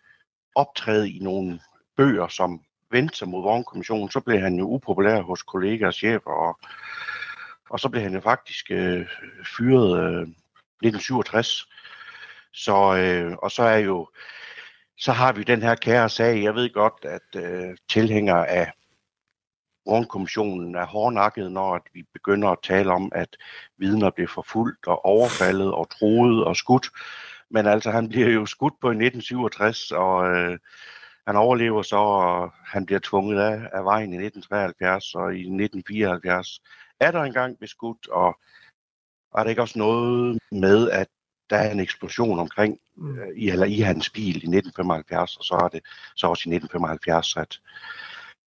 optræde 0.54 1.10
i 1.10 1.19
nogle 1.19 1.60
bøger, 1.96 2.28
som 2.28 2.60
vendte 2.90 3.17
sig 3.17 3.28
mod 3.28 3.42
vognkommissionen, 3.42 4.11
så 4.11 4.21
blev 4.21 4.40
han 4.40 4.54
jo 4.54 4.64
upopulær 4.64 5.21
hos 5.21 5.42
kollegaer 5.42 5.87
og 5.87 5.95
chefer, 5.95 6.30
og, 6.30 6.59
og 7.71 7.80
så 7.80 7.88
blev 7.88 8.02
han 8.02 8.14
jo 8.14 8.21
faktisk 8.21 8.71
øh, 8.71 9.07
fyret 9.57 10.00
øh, 10.00 10.23
1967. 10.23 11.68
Så, 12.52 12.97
øh, 12.97 13.37
og 13.42 13.50
så 13.50 13.62
er 13.62 13.76
jo, 13.76 14.09
så 14.99 15.12
har 15.12 15.33
vi 15.33 15.42
den 15.42 15.62
her 15.62 15.75
kære 15.75 16.09
sag. 16.09 16.42
Jeg 16.42 16.54
ved 16.54 16.73
godt, 16.73 17.04
at 17.04 17.42
øh, 17.42 17.76
tilhængere 17.88 18.49
af 18.49 18.73
vognkommissionen 19.87 20.75
er 20.75 20.87
hårdnakket, 20.87 21.52
når 21.52 21.75
at 21.75 21.83
vi 21.92 22.02
begynder 22.12 22.49
at 22.49 22.59
tale 22.62 22.92
om, 22.92 23.12
at 23.14 23.37
vidner 23.76 24.11
bliver 24.11 24.28
forfulgt 24.28 24.87
og 24.87 25.04
overfaldet 25.04 25.73
og 25.73 25.90
troet 25.90 26.45
og 26.45 26.57
skudt. 26.57 26.88
Men 27.50 27.66
altså, 27.66 27.90
han 27.90 28.09
bliver 28.09 28.28
jo 28.28 28.47
skudt 28.47 28.75
på 28.80 28.87
i 28.87 28.95
1967, 28.95 29.90
og 29.90 30.37
øh, 30.37 30.59
han 31.28 31.37
overlever 31.37 31.82
så, 31.82 31.97
og 31.97 32.52
han 32.64 32.87
bliver 32.87 33.00
tvunget 33.02 33.40
af, 33.40 33.61
af 33.73 33.85
vejen 33.85 34.12
i 34.12 34.16
1973, 34.26 35.14
og 35.14 35.35
i 35.35 35.40
1974 35.40 36.61
er 37.00 37.11
der 37.11 37.23
engang 37.23 37.58
beskudt, 37.58 38.08
og 38.08 38.38
er 39.38 39.42
der 39.42 39.50
ikke 39.50 39.62
også 39.62 39.78
noget 39.78 40.38
med, 40.52 40.90
at 40.90 41.06
der 41.50 41.56
er 41.56 41.70
en 41.70 41.80
eksplosion 41.80 42.38
omkring, 42.38 42.78
øh, 43.02 43.28
i, 43.37 43.49
eller 43.49 43.66
i 43.66 43.80
hans 43.80 44.11
bil 44.11 44.35
i 44.35 44.49
1975, 44.58 45.37
og 45.37 45.44
så 45.44 45.54
er 45.54 45.68
det 45.68 45.80
så 46.16 46.26
også 46.26 46.42
i 46.47 46.52
1975, 46.54 47.37
at 47.37 47.58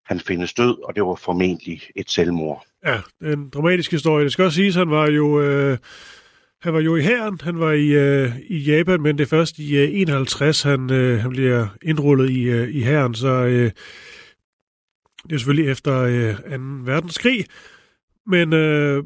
han 0.06 0.20
findes 0.20 0.54
død, 0.54 0.84
og 0.84 0.96
det 0.96 1.04
var 1.04 1.16
formentlig 1.16 1.82
et 1.96 2.10
selvmord. 2.10 2.66
Ja, 2.86 3.02
en 3.22 3.50
dramatisk 3.50 3.92
historie. 3.92 4.24
Det 4.24 4.32
skal 4.32 4.46
også 4.46 4.56
siges, 4.56 4.76
han 4.76 4.90
var 4.90 5.08
jo... 5.08 5.42
Øh 5.42 5.78
han 6.62 6.74
var 6.74 6.80
jo 6.80 6.96
i 6.96 7.02
hæren, 7.02 7.40
han 7.42 7.60
var 7.60 7.72
i, 7.72 7.88
øh, 7.88 8.32
i 8.48 8.58
Japan, 8.58 9.02
men 9.02 9.18
det 9.18 9.24
er 9.24 9.30
først 9.30 9.60
i 9.60 9.78
øh, 9.78 9.90
51, 9.92 10.62
han, 10.62 10.92
øh, 10.92 11.20
han 11.20 11.30
bliver 11.30 11.68
indrullet 11.82 12.30
i, 12.30 12.42
øh, 12.42 12.76
i 12.76 12.82
hæren, 12.82 13.14
så 13.16 13.28
øh, 13.28 13.72
det 15.24 15.34
er 15.34 15.38
selvfølgelig 15.38 15.72
efter 15.72 15.98
øh, 15.98 16.36
2. 16.36 16.42
verdenskrig. 16.86 17.46
Men 18.28 18.54
øh, 18.54 19.04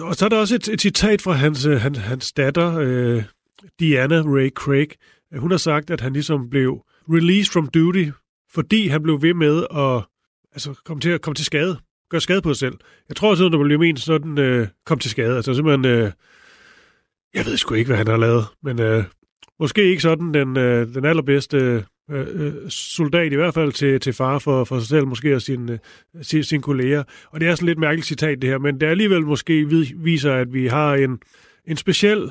og 0.00 0.14
så 0.14 0.24
er 0.24 0.28
der 0.28 0.38
også 0.38 0.54
et, 0.54 0.68
et 0.68 0.80
citat 0.80 1.22
fra 1.22 1.32
hans, 1.32 1.66
øh, 1.66 1.80
hans, 1.80 1.98
hans 1.98 2.32
datter, 2.32 2.78
øh, 2.78 3.24
Diana 3.80 4.20
Ray 4.20 4.50
Craig. 4.50 4.88
Hun 5.36 5.50
har 5.50 5.58
sagt, 5.58 5.90
at 5.90 6.00
han 6.00 6.12
ligesom 6.12 6.50
blev 6.50 6.84
released 7.08 7.52
from 7.52 7.66
duty, 7.66 8.04
fordi 8.52 8.86
han 8.88 9.02
blev 9.02 9.22
ved 9.22 9.34
med 9.34 9.66
at 9.76 10.04
altså, 10.52 10.80
komme, 10.84 11.00
til, 11.00 11.18
komme 11.18 11.34
til 11.34 11.44
skade. 11.44 11.78
Gøre 12.10 12.20
skade 12.20 12.42
på 12.42 12.54
sig 12.54 12.58
selv. 12.58 12.78
Jeg 13.08 13.16
tror 13.16 13.30
også, 13.30 13.46
at 13.46 13.52
der 13.52 13.64
blev 13.64 13.78
ment 13.78 14.00
sådan, 14.00 14.38
øh, 14.38 14.68
kom 14.86 14.98
til 14.98 15.10
skade. 15.10 15.36
Altså 15.36 15.54
simpelthen... 15.54 15.84
Øh, 15.84 16.12
jeg 17.34 17.46
ved 17.46 17.56
sgu 17.56 17.74
ikke, 17.74 17.88
hvad 17.88 17.96
han 17.96 18.06
har 18.06 18.16
lavet, 18.16 18.44
men 18.62 18.80
øh, 18.80 19.04
måske 19.60 19.82
ikke 19.84 20.02
sådan 20.02 20.34
den, 20.34 20.56
øh, 20.56 20.94
den 20.94 21.04
allerbedste 21.04 21.56
øh, 22.10 22.46
øh 22.46 22.52
soldat, 22.68 23.32
i 23.32 23.36
hvert 23.36 23.54
fald 23.54 23.72
til, 23.72 24.00
til 24.00 24.12
far 24.12 24.38
for, 24.38 24.64
for 24.64 24.78
sig 24.78 24.88
selv, 24.88 25.06
måske 25.06 25.34
og 25.34 25.42
sin, 25.42 25.70
øh, 25.70 25.78
sin, 26.22 26.44
sin 26.44 26.60
kolleger. 26.60 27.02
Og 27.30 27.40
det 27.40 27.48
er 27.48 27.54
sådan 27.54 27.66
lidt 27.66 27.78
mærkeligt 27.78 28.06
citat, 28.06 28.42
det 28.42 28.50
her, 28.50 28.58
men 28.58 28.80
det 28.80 28.86
alligevel 28.86 29.22
måske 29.22 29.68
viser, 29.96 30.34
at 30.34 30.52
vi 30.52 30.66
har 30.66 30.94
en, 30.94 31.18
en 31.66 31.76
speciel 31.76 32.30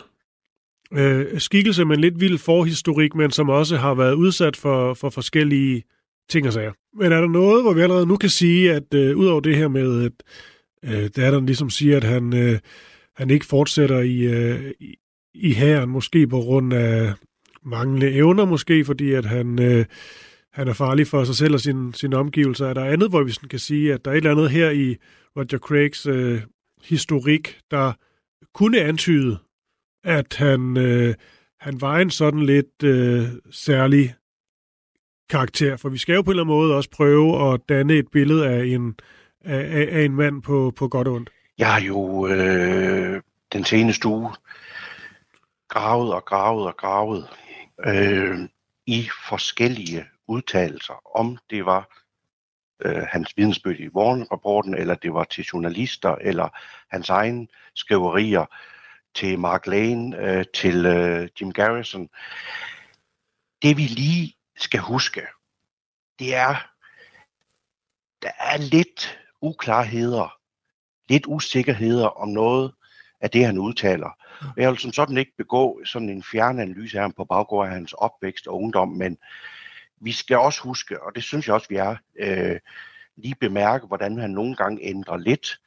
øh, 0.94 1.40
skikkelse 1.40 1.86
med 1.86 1.96
en 1.96 2.02
lidt 2.02 2.20
vild 2.20 2.38
forhistorik, 2.38 3.16
men 3.16 3.32
som 3.32 3.50
også 3.50 3.78
har 3.78 3.94
været 3.94 4.14
udsat 4.14 4.58
for, 4.58 4.94
for 4.94 5.10
forskellige 5.10 5.84
ting 6.30 6.48
og 6.48 6.54
sager. 6.54 6.72
Men 6.98 7.12
er 7.12 7.22
der 7.22 7.28
noget, 7.28 7.64
hvor 7.64 7.74
vi 7.74 7.82
allerede 7.82 8.06
nu 8.06 8.18
kan 8.18 8.30
sige, 8.30 8.74
at 8.74 8.94
øh, 8.94 9.18
udover 9.18 9.42
det 9.42 9.56
her 9.56 9.68
med, 9.68 10.06
at 10.06 10.12
øh, 10.86 11.10
datteren 11.16 11.46
ligesom 11.46 11.70
siger, 11.70 11.98
at 11.98 12.04
han, 12.04 12.34
øh, 12.38 12.60
han 13.22 13.30
ikke 13.30 13.46
fortsætter 13.46 14.00
i, 14.00 14.18
øh, 14.18 14.72
i, 14.80 14.96
i 15.34 15.54
hæren, 15.54 15.90
måske 15.90 16.28
på 16.28 16.40
grund 16.40 16.74
af 16.74 17.14
manglende 17.64 18.12
evner, 18.12 18.46
måske 18.46 18.86
fordi 18.86 19.12
at 19.12 19.26
han, 19.26 19.62
øh, 19.62 19.86
han 20.54 20.68
er 20.68 20.74
farlig 20.74 21.08
for 21.08 21.24
sig 21.24 21.36
selv 21.36 21.54
og 21.54 21.60
sin, 21.60 21.94
sin 21.94 22.14
omgivelser. 22.14 22.68
Er 22.68 22.74
der 22.74 22.86
andet, 22.86 23.10
hvor 23.10 23.24
vi 23.24 23.32
sådan 23.32 23.50
kan 23.50 23.60
sige, 23.60 23.94
at 23.94 24.06
der 24.06 24.12
er 24.12 24.16
et 24.16 24.18
eller 24.18 24.32
andet 24.32 24.50
her 24.50 24.70
i 24.70 24.96
Roger 25.38 25.58
Craigs 25.58 26.06
øh, 26.06 26.42
historik, 26.84 27.60
der 27.72 27.94
kunne 28.54 28.82
antyde, 28.82 29.38
at 30.04 30.36
han, 30.38 30.78
øh, 30.78 31.14
han 31.60 31.82
var 31.82 32.00
en 32.00 32.10
sådan 32.10 32.44
lidt 32.44 32.84
øh, 32.84 33.24
særlig 33.52 34.16
karakter, 35.30 35.78
for 35.78 35.90
vi 35.90 35.98
skal 35.98 36.16
jo 36.16 36.22
på 36.22 36.32
en 36.32 36.34
eller 36.34 36.44
anden 36.44 36.56
måde 36.56 36.76
også 36.76 36.90
prøve 36.90 37.54
at 37.54 37.62
danne 37.70 37.94
et 37.94 38.08
billede 38.12 38.48
af 38.48 38.66
en, 38.66 38.96
af, 39.42 39.88
af 39.92 40.06
en 40.06 40.16
mand 40.16 40.42
på, 40.42 40.74
på 40.76 40.88
godt 40.88 41.08
og 41.08 41.14
ondt. 41.14 41.30
Jeg 41.62 41.74
har 41.74 41.82
jo 41.82 42.28
øh, 42.28 43.22
den 43.54 43.66
seneste 43.66 44.08
uge 44.08 44.36
gravet 45.68 46.14
og 46.14 46.26
gravet 46.26 46.68
og 46.68 46.78
gravet 46.78 47.30
øh, 47.86 48.40
i 48.86 49.10
forskellige 49.30 50.06
udtalelser, 50.28 51.18
om 51.18 51.38
det 51.50 51.66
var 51.66 52.02
øh, 52.80 53.04
hans 53.10 53.38
vidensbyrd 53.38 53.80
i 53.80 53.90
Warren-rapporten, 53.90 54.74
eller 54.74 54.96
det 54.96 55.14
var 55.14 55.24
til 55.24 55.44
journalister, 55.44 56.16
eller 56.16 56.50
hans 56.90 57.10
egen 57.10 57.50
skriverier 57.76 58.46
til 59.16 59.40
Mark 59.40 59.68
Lane, 59.68 60.18
øh, 60.18 60.46
til 60.54 60.86
øh, 60.86 61.30
Jim 61.42 61.52
Garrison. 61.52 62.10
Det 63.62 63.78
vi 63.78 63.82
lige 63.82 64.36
skal 64.58 64.80
huske, 64.80 65.22
det 66.20 66.36
er, 66.36 66.56
der 68.22 68.32
er 68.40 68.58
lidt 68.58 69.20
uklarheder, 69.42 70.41
lidt 71.12 71.26
usikkerheder 71.28 72.08
om 72.08 72.30
noget 72.30 72.72
af 73.22 73.30
det, 73.30 73.46
han 73.46 73.58
udtaler. 73.58 74.10
Jeg 74.58 74.70
vil 74.70 74.80
som 74.80 74.94
sådan 74.94 75.18
ikke 75.18 75.34
begå 75.38 75.82
sådan 75.86 76.10
en 76.10 76.24
fjernanalyse 76.24 76.98
af 76.98 77.04
ham 77.04 77.14
på 77.18 77.26
baggrund 77.26 77.70
af 77.70 77.74
hans 77.76 77.94
opvækst 77.94 78.48
og 78.48 78.62
ungdom, 78.62 78.90
men 78.90 79.18
vi 80.02 80.12
skal 80.12 80.38
også 80.38 80.62
huske, 80.64 81.04
og 81.04 81.16
det 81.16 81.24
synes 81.24 81.48
jeg 81.48 81.56
også, 81.56 81.68
vi 81.70 81.76
er, 81.76 81.96
øh, 82.20 82.60
lige 83.18 83.36
bemærke, 83.40 83.88
hvordan 83.88 84.18
han 84.18 84.30
nogle 84.30 84.56
gange 84.56 84.84
ændrer 84.84 85.18
lidt 85.18 85.60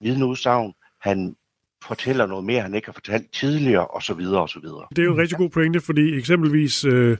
vidneudsagn. 0.00 0.72
Han 1.00 1.36
fortæller 1.82 2.26
noget 2.26 2.44
mere, 2.44 2.62
han 2.62 2.74
ikke 2.74 2.88
har 2.88 2.92
fortalt 2.92 3.32
tidligere, 3.32 3.86
og 3.86 4.02
så 4.02 4.14
videre, 4.14 4.42
og 4.42 4.48
så 4.48 4.60
videre. 4.60 4.86
Det 4.90 4.98
er 4.98 5.06
jo 5.06 5.12
en 5.12 5.18
rigtig 5.18 5.38
god 5.38 5.50
pointe, 5.50 5.80
fordi 5.80 6.18
eksempelvis 6.18 6.84
øh, 6.84 7.16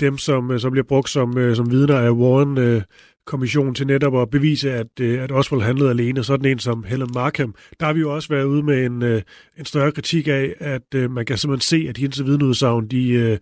dem, 0.00 0.18
som, 0.18 0.50
øh, 0.50 0.60
som 0.60 0.70
bliver 0.70 0.84
brugt 0.84 1.08
som, 1.08 1.38
øh, 1.38 1.56
som 1.56 1.70
vidner 1.70 1.98
af 1.98 2.10
Warren, 2.10 2.58
øh, 2.58 2.82
kommission 3.26 3.74
til 3.74 3.86
netop 3.86 4.16
at 4.16 4.30
bevise, 4.30 4.72
at, 4.72 5.00
øh, 5.00 5.22
at 5.22 5.32
Oswald 5.32 5.62
handlede 5.62 5.90
alene. 5.90 6.24
Sådan 6.24 6.50
en 6.50 6.58
som 6.58 6.84
Helen 6.84 7.10
Markham, 7.14 7.54
der 7.80 7.86
har 7.86 7.92
vi 7.92 8.00
jo 8.00 8.14
også 8.14 8.28
været 8.28 8.44
ude 8.44 8.62
med 8.62 8.86
en, 8.86 9.02
øh, 9.02 9.22
en 9.58 9.64
større 9.64 9.92
kritik 9.92 10.28
af, 10.28 10.54
at 10.58 10.94
øh, 10.94 11.10
man 11.10 11.26
kan 11.26 11.38
simpelthen 11.38 11.80
se, 11.80 11.88
at 11.88 11.96
hendes 11.96 12.24
vidneudsagn, 12.24 12.88
de, 12.88 13.38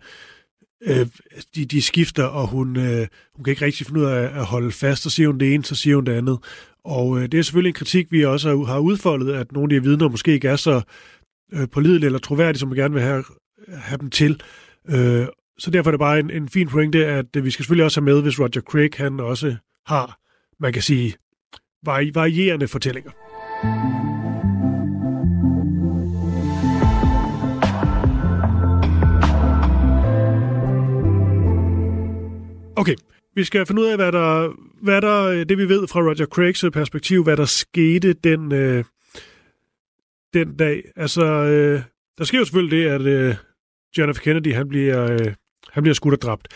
de, 1.55 1.65
de 1.65 1.81
skifter, 1.81 2.23
og 2.23 2.47
hun, 2.47 2.75
hun 3.35 3.43
kan 3.43 3.51
ikke 3.51 3.65
rigtig 3.65 3.87
finde 3.87 3.99
ud 3.99 4.05
af 4.05 4.39
at 4.39 4.45
holde 4.45 4.71
fast. 4.71 5.03
Så 5.03 5.09
siger 5.09 5.27
hun 5.27 5.39
det 5.39 5.53
ene, 5.53 5.63
så 5.63 5.75
siger 5.75 5.95
hun 5.95 6.05
det 6.05 6.11
andet. 6.11 6.37
Og 6.83 7.31
det 7.31 7.33
er 7.33 7.41
selvfølgelig 7.41 7.69
en 7.69 7.73
kritik, 7.73 8.11
vi 8.11 8.25
også 8.25 8.63
har 8.63 8.79
udfoldet, 8.79 9.33
at 9.33 9.51
nogle 9.51 9.75
af 9.75 9.81
de 9.81 9.87
vidner 9.87 10.09
måske 10.09 10.31
ikke 10.33 10.47
er 10.47 10.55
så 10.55 10.81
pålidelige 11.71 12.05
eller 12.05 12.19
troværdige, 12.19 12.59
som 12.59 12.71
vi 12.71 12.75
gerne 12.75 12.93
vil 12.93 13.03
have, 13.03 13.23
have 13.67 13.97
dem 13.97 14.09
til. 14.09 14.41
Så 15.57 15.71
derfor 15.71 15.89
er 15.89 15.91
det 15.91 15.99
bare 15.99 16.19
en, 16.19 16.29
en 16.29 16.49
fin 16.49 16.67
pointe, 16.67 17.05
at 17.05 17.25
vi 17.33 17.51
skal 17.51 17.63
selvfølgelig 17.63 17.85
også 17.85 18.01
have 18.01 18.05
med, 18.05 18.21
hvis 18.21 18.39
Roger 18.39 18.61
Craig 18.61 18.89
han 18.97 19.19
også 19.19 19.55
har, 19.85 20.19
man 20.59 20.73
kan 20.73 20.81
sige, 20.81 21.13
vari- 21.87 22.11
varierende 22.13 22.67
fortællinger. 22.67 23.11
Okay, 32.77 32.95
vi 33.35 33.43
skal 33.43 33.65
finde 33.65 33.81
ud 33.81 33.87
af, 33.87 33.97
hvad 33.97 34.11
der, 34.11 34.53
hvad 34.83 35.01
der, 35.01 35.23
øh, 35.23 35.45
det 35.49 35.57
vi 35.57 35.69
ved 35.69 35.87
fra 35.87 35.99
Roger 35.99 36.25
Craigs 36.25 36.63
øh, 36.63 36.71
perspektiv, 36.71 37.23
hvad 37.23 37.37
der 37.37 37.45
skete 37.45 38.13
den, 38.13 38.51
øh, 38.51 38.83
den 40.33 40.57
dag. 40.57 40.83
Altså, 40.95 41.23
øh, 41.25 41.81
der 42.17 42.23
sker 42.23 42.37
jo 42.37 42.45
selvfølgelig 42.45 42.79
det, 42.79 42.89
at 42.89 43.01
øh, 43.01 43.35
John 43.97 44.13
F. 44.13 44.19
Kennedy, 44.19 44.53
han 44.53 44.67
bliver, 44.67 45.11
øh, 45.11 45.33
han 45.69 45.83
bliver 45.83 45.93
skudt 45.93 46.13
og 46.13 46.21
dræbt. 46.21 46.47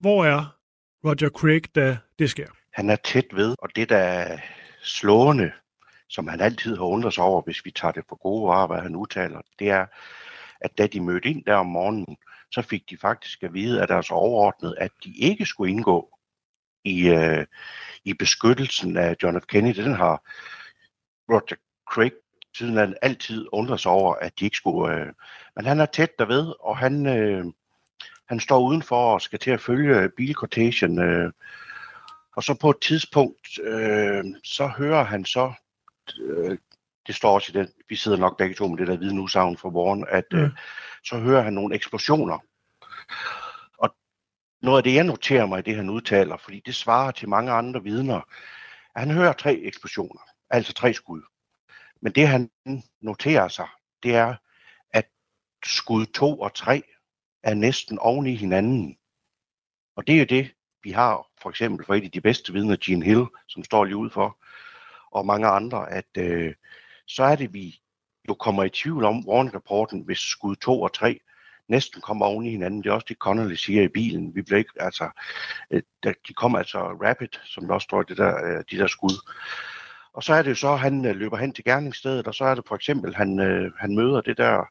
Hvor 0.00 0.24
er 0.24 0.56
Roger 1.04 1.30
Craig, 1.30 1.74
da 1.74 1.98
det 2.18 2.30
sker? 2.30 2.46
Han 2.72 2.90
er 2.90 2.96
tæt 2.96 3.26
ved, 3.32 3.54
og 3.58 3.68
det 3.76 3.88
der 3.88 3.96
er 3.96 4.38
slående, 4.82 5.52
som 6.08 6.28
han 6.28 6.40
altid 6.40 6.76
har 6.76 6.84
undret 6.84 7.14
sig 7.14 7.24
over, 7.24 7.42
hvis 7.42 7.64
vi 7.64 7.70
tager 7.70 7.92
det 7.92 8.04
for 8.08 8.16
gode 8.16 8.48
varer, 8.48 8.66
hvad 8.66 8.80
han 8.80 8.96
udtaler, 8.96 9.40
det 9.58 9.70
er, 9.70 9.86
at 10.60 10.78
da 10.78 10.86
de 10.86 11.00
mødte 11.00 11.28
ind 11.28 11.44
der 11.44 11.54
om 11.54 11.66
morgenen, 11.66 12.16
så 12.50 12.62
fik 12.62 12.90
de 12.90 12.96
faktisk 12.96 13.42
at 13.42 13.54
vide 13.54 13.80
af 13.80 13.88
deres 13.88 14.10
overordnede, 14.10 14.78
at 14.78 14.90
de 15.04 15.16
ikke 15.16 15.46
skulle 15.46 15.72
indgå 15.72 16.18
i, 16.84 17.08
øh, 17.08 17.46
i 18.04 18.14
beskyttelsen 18.14 18.96
af 18.96 19.16
John 19.22 19.40
F. 19.40 19.44
Kennedy. 19.46 19.76
Den 19.76 19.94
har 19.94 20.22
Roger 21.28 21.56
Craig 21.90 22.12
siden 22.56 22.76
han 22.76 22.96
altid 23.02 23.46
undret 23.52 23.80
sig 23.80 23.92
over, 23.92 24.14
at 24.14 24.32
de 24.40 24.44
ikke 24.44 24.56
skulle... 24.56 24.94
Øh, 24.94 25.12
men 25.56 25.66
han 25.66 25.80
er 25.80 25.86
tæt 25.86 26.18
derved, 26.18 26.54
og 26.60 26.78
han, 26.78 27.06
øh, 27.06 27.44
han 28.30 28.40
står 28.40 28.60
udenfor 28.60 29.14
og 29.14 29.20
skal 29.20 29.38
til 29.38 29.50
at 29.50 29.60
følge 29.60 30.08
bilkortagen. 30.08 30.98
Øh, 30.98 31.32
og 32.36 32.42
så 32.42 32.54
på 32.54 32.70
et 32.70 32.80
tidspunkt, 32.80 33.58
øh, 33.62 34.24
så 34.44 34.66
hører 34.66 35.04
han 35.04 35.24
så, 35.24 35.52
øh, 36.20 36.58
det 37.06 37.14
står 37.14 37.34
også 37.34 37.52
i 37.54 37.58
den, 37.58 37.68
vi 37.88 37.96
sidder 37.96 38.18
nok 38.18 38.38
begge 38.38 38.54
to 38.54 38.68
med 38.68 38.78
det 38.78 38.86
der 38.86 38.96
hvide 38.96 39.14
nudsavn 39.14 39.56
for 39.56 39.70
Warren, 39.70 40.06
at 40.08 40.24
øh, 40.32 40.42
mm. 40.42 40.50
så 41.04 41.18
hører 41.18 41.42
han 41.42 41.52
nogle 41.52 41.74
eksplosioner. 41.74 42.38
Og 43.78 43.94
noget 44.62 44.78
af 44.78 44.84
det, 44.84 44.94
jeg 44.94 45.04
noterer 45.04 45.46
mig 45.46 45.58
i 45.58 45.62
det, 45.62 45.76
han 45.76 45.90
udtaler, 45.90 46.36
fordi 46.36 46.62
det 46.66 46.74
svarer 46.74 47.10
til 47.10 47.28
mange 47.28 47.52
andre 47.52 47.82
vidner, 47.82 48.20
at 48.94 49.00
han 49.00 49.10
hører 49.10 49.32
tre 49.32 49.54
eksplosioner, 49.54 50.20
altså 50.50 50.72
tre 50.72 50.94
skud. 50.94 51.22
Men 52.02 52.12
det, 52.12 52.28
han 52.28 52.50
noterer 53.00 53.48
sig, 53.48 53.68
det 54.02 54.14
er, 54.16 54.34
at 54.90 55.08
skud 55.64 56.06
2 56.06 56.40
og 56.40 56.54
3 56.54 56.82
er 57.42 57.54
næsten 57.54 57.98
oven 57.98 58.26
i 58.26 58.34
hinanden. 58.34 58.96
Og 59.96 60.06
det 60.06 60.14
er 60.14 60.18
jo 60.18 60.24
det, 60.24 60.50
vi 60.82 60.90
har 60.90 61.26
for 61.42 61.50
eksempel 61.50 61.86
for 61.86 61.94
et 61.94 62.04
af 62.04 62.10
de 62.10 62.20
bedste 62.20 62.52
vidner, 62.52 62.76
Gene 62.84 63.04
Hill, 63.04 63.26
som 63.48 63.64
står 63.64 63.84
lige 63.84 63.96
ud 63.96 64.10
for, 64.10 64.38
og 65.10 65.26
mange 65.26 65.46
andre, 65.46 65.90
at 65.92 66.08
øh, 66.18 66.54
så 67.06 67.22
er 67.22 67.36
det, 67.36 67.54
vi 67.54 67.80
jo 68.28 68.34
kommer 68.34 68.64
i 68.64 68.70
tvivl 68.70 69.04
om 69.04 69.28
Warren-rapporten, 69.28 70.00
hvis 70.00 70.18
skud 70.18 70.56
2 70.56 70.82
og 70.82 70.92
3 70.92 71.20
næsten 71.68 72.00
kommer 72.00 72.26
oven 72.26 72.46
i 72.46 72.50
hinanden. 72.50 72.82
Det 72.82 72.88
er 72.88 72.92
også 72.92 73.06
det, 73.08 73.16
Connolly 73.16 73.54
siger 73.54 73.82
i 73.82 73.88
bilen. 73.88 74.34
Vi 74.34 74.42
bliver 74.42 74.58
ikke, 74.58 74.72
altså, 74.80 75.10
øh, 75.70 75.82
de 76.28 76.34
kommer 76.34 76.58
altså 76.58 76.78
rapid, 76.78 77.28
som 77.44 77.66
der 77.66 77.74
også 77.74 77.84
står 77.84 78.00
i 78.00 78.04
det 78.08 78.16
der, 78.16 78.44
øh, 78.44 78.64
de 78.70 78.78
der 78.78 78.86
skud. 78.86 79.30
Og 80.12 80.22
så 80.22 80.34
er 80.34 80.42
det 80.42 80.50
jo 80.50 80.54
så, 80.54 80.72
at 80.72 80.80
han 80.80 81.06
øh, 81.06 81.16
løber 81.16 81.36
hen 81.36 81.52
til 81.52 81.64
gerningsstedet, 81.64 82.26
og 82.28 82.34
så 82.34 82.44
er 82.44 82.54
det 82.54 82.64
for 82.68 82.74
eksempel, 82.74 83.14
han, 83.14 83.38
øh, 83.40 83.72
han 83.78 83.94
møder 83.94 84.20
det 84.20 84.36
der 84.36 84.64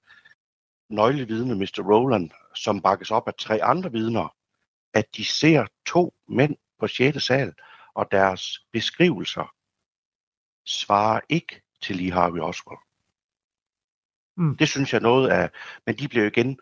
nøglevidne, 0.89 1.55
Mr. 1.55 1.83
Roland, 1.91 2.29
som 2.55 2.81
bakkes 2.81 3.11
op 3.11 3.27
af 3.27 3.33
tre 3.33 3.63
andre 3.63 3.91
vidner, 3.91 4.35
at 4.93 5.05
de 5.15 5.25
ser 5.25 5.65
to 5.85 6.13
mænd 6.27 6.55
på 6.79 6.87
6. 6.87 7.23
sal, 7.23 7.53
og 7.93 8.11
deres 8.11 8.65
beskrivelser 8.71 9.53
svarer 10.65 11.19
ikke 11.29 11.61
til 11.81 11.95
Lee 11.95 12.11
Harvey 12.11 12.39
Oswald. 12.39 12.79
Mm. 14.37 14.57
Det 14.57 14.69
synes 14.69 14.93
jeg 14.93 15.01
noget 15.01 15.29
af, 15.29 15.49
men 15.85 15.95
de 15.95 16.07
bliver 16.07 16.23
jo 16.23 16.29
igen 16.29 16.59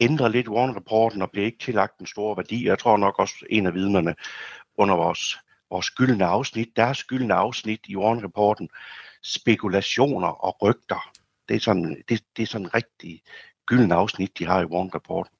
ændret 0.00 0.30
lidt 0.30 0.48
Warren-rapporten 0.48 1.22
og 1.22 1.30
bliver 1.30 1.46
ikke 1.46 1.58
tillagt 1.58 2.00
en 2.00 2.06
stor 2.06 2.34
værdi. 2.34 2.66
Jeg 2.66 2.78
tror 2.78 2.96
nok 2.96 3.18
også 3.18 3.46
en 3.50 3.66
af 3.66 3.74
vidnerne 3.74 4.14
under 4.74 4.94
vores, 4.94 5.38
vores 5.70 5.90
gyldne 5.90 6.24
afsnit, 6.24 6.76
deres 6.76 7.04
gyldne 7.04 7.34
afsnit 7.34 7.80
i 7.88 7.96
Warren-rapporten, 7.96 8.68
spekulationer 9.22 10.28
og 10.28 10.62
rygter. 10.62 11.10
Det 11.48 11.56
er 11.56 11.60
sådan, 11.60 12.02
det, 12.08 12.24
det 12.36 12.42
er 12.42 12.46
sådan 12.46 12.74
rigtig 12.74 13.22
gyldne 13.66 13.94
afsnit, 13.94 14.38
de 14.38 14.46
har 14.46 14.60
i 14.62 14.64
Warren-rapporten 14.64 15.36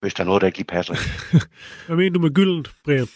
hvis 0.00 0.14
der 0.14 0.22
er 0.22 0.26
noget, 0.26 0.40
der 0.40 0.46
ikke 0.46 0.58
lige 0.58 0.66
passer. 0.66 0.94
Hvad 1.86 1.96
mener 1.96 2.10
du 2.10 2.20
med 2.20 2.34
gylden, 2.34 2.66
Brian? 2.84 3.06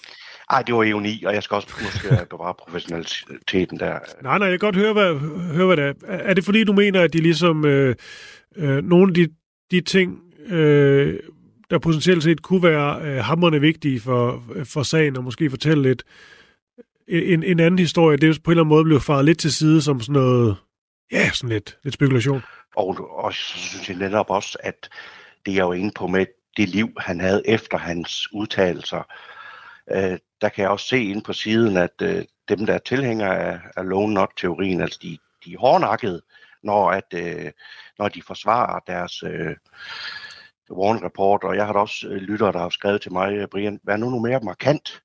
Ej, 0.50 0.62
det 0.62 0.74
var 0.74 0.82
ironi, 0.82 1.24
og 1.26 1.34
jeg 1.34 1.42
skal 1.42 1.54
også 1.54 1.68
måske 1.82 2.26
bevare 2.30 2.54
professionaliteten 2.54 3.78
der. 3.78 3.98
Nej, 4.22 4.38
nej, 4.38 4.48
jeg 4.48 4.60
kan 4.60 4.66
godt 4.66 4.76
høre, 4.76 4.92
hvad, 4.92 5.14
høre, 5.54 5.66
hvad 5.66 5.76
det 5.76 5.84
er. 5.84 5.92
Er 6.06 6.34
det 6.34 6.44
fordi, 6.44 6.64
du 6.64 6.72
mener, 6.72 7.00
at 7.00 7.12
de 7.12 7.20
ligesom, 7.20 7.64
øh, 7.64 7.94
øh, 8.56 8.84
nogle 8.84 9.10
af 9.10 9.14
de, 9.14 9.28
de 9.70 9.80
ting, 9.80 10.18
øh, 10.46 11.20
der 11.70 11.78
potentielt 11.78 12.22
set 12.22 12.42
kunne 12.42 12.62
være 12.62 13.00
øh, 13.02 13.24
hammerne 13.24 13.60
vigtige 13.60 14.00
for, 14.00 14.44
for 14.64 14.82
sagen, 14.82 15.16
og 15.16 15.24
måske 15.24 15.50
fortælle 15.50 15.82
lidt. 15.82 16.02
En, 17.08 17.42
en 17.42 17.60
anden 17.60 17.78
historie, 17.78 18.16
det 18.16 18.28
er 18.28 18.40
på 18.44 18.50
en 18.50 18.52
eller 18.52 18.62
anden 18.62 18.68
måde 18.68 18.84
blevet 18.84 19.02
faret 19.02 19.24
lidt 19.24 19.38
til 19.38 19.52
side 19.52 19.82
som 19.82 20.00
sådan 20.00 20.12
noget, 20.12 20.56
ja, 21.12 21.30
sådan 21.30 21.48
lidt, 21.48 21.78
lidt 21.82 21.94
spekulation. 21.94 22.42
Og, 22.76 23.10
og 23.10 23.34
så 23.34 23.58
synes 23.58 23.88
jeg 23.88 23.96
netop 23.96 24.30
også, 24.30 24.58
at 24.60 24.88
det 25.46 25.54
er 25.54 25.64
jo 25.64 25.72
inde 25.72 25.92
på 25.96 26.06
med 26.06 26.26
det 26.56 26.68
liv, 26.68 26.88
han 26.98 27.20
havde 27.20 27.42
efter 27.48 27.78
hans 27.78 28.32
udtalelser. 28.32 29.12
Øh, 29.90 30.18
der 30.40 30.48
kan 30.48 30.62
jeg 30.62 30.70
også 30.70 30.88
se 30.88 31.04
ind 31.04 31.24
på 31.24 31.32
siden, 31.32 31.76
at 31.76 32.02
øh, 32.02 32.24
dem, 32.48 32.66
der 32.66 32.74
er 32.74 32.78
tilhængere 32.78 33.38
af, 33.38 33.60
af 33.76 33.88
lone 33.88 34.14
not-teorien, 34.14 34.80
altså 34.80 34.98
de, 35.02 35.18
de 35.44 35.52
er 35.52 35.58
hårdnakkede, 35.58 36.22
når, 36.62 36.90
at, 36.90 37.14
øh, 37.14 37.52
når 37.98 38.08
de 38.08 38.22
forsvarer 38.22 38.80
deres 38.86 39.22
øh, 39.22 39.56
Warren 40.70 41.04
Report, 41.04 41.44
og 41.44 41.56
jeg 41.56 41.66
har 41.66 41.72
da 41.72 41.78
også 41.78 42.08
øh, 42.08 42.16
lyttere, 42.16 42.52
der 42.52 42.58
har 42.58 42.68
skrevet 42.68 43.02
til 43.02 43.12
mig, 43.12 43.32
øh, 43.32 43.48
Brian, 43.48 43.80
vær 43.84 43.96
nu 43.96 44.10
nu 44.10 44.18
mere 44.18 44.40
markant. 44.40 45.02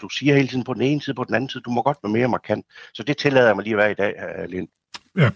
Du 0.00 0.08
siger 0.08 0.34
hele 0.34 0.48
tiden 0.48 0.64
på 0.64 0.74
den 0.74 0.82
ene 0.82 1.02
side, 1.02 1.16
på 1.16 1.24
den 1.24 1.34
anden 1.34 1.50
side, 1.50 1.62
du 1.62 1.70
må 1.70 1.82
godt 1.82 1.98
være 2.02 2.12
mere 2.12 2.28
markant. 2.28 2.66
Så 2.94 3.02
det 3.02 3.16
tillader 3.16 3.46
jeg 3.46 3.56
mig 3.56 3.64
lige 3.64 3.74
at 3.74 3.78
være 3.78 3.90
i 3.90 3.94
dag, 3.94 4.14
øh, 4.38 4.48
Lind. 4.48 4.68
Ja. 5.16 5.30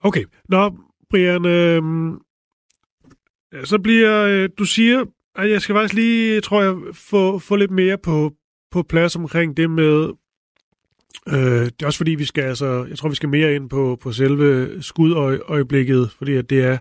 Okay. 0.00 0.24
Nå, 0.48 0.76
Brian, 1.10 1.44
øh, 1.46 1.82
så 3.64 3.78
bliver, 3.78 4.24
øh, 4.24 4.48
du 4.58 4.64
siger, 4.64 5.04
at 5.34 5.50
jeg 5.50 5.62
skal 5.62 5.74
faktisk 5.74 5.94
lige, 5.94 6.40
tror 6.40 6.62
jeg, 6.62 6.76
få, 6.92 7.38
få 7.38 7.56
lidt 7.56 7.70
mere 7.70 7.98
på, 7.98 8.32
på 8.70 8.82
plads 8.82 9.16
omkring 9.16 9.56
det 9.56 9.70
med, 9.70 10.12
øh, 11.28 11.64
det 11.64 11.82
er 11.82 11.86
også 11.86 11.96
fordi, 11.96 12.14
vi 12.14 12.24
skal, 12.24 12.44
altså, 12.44 12.84
jeg 12.84 12.98
tror, 12.98 13.08
vi 13.08 13.14
skal 13.14 13.28
mere 13.28 13.54
ind 13.54 13.70
på, 13.70 13.98
på 14.00 14.12
selve 14.12 14.82
skudøjeblikket, 14.82 16.10
fordi 16.10 16.34
at 16.34 16.50
det 16.50 16.64
er, 16.64 16.78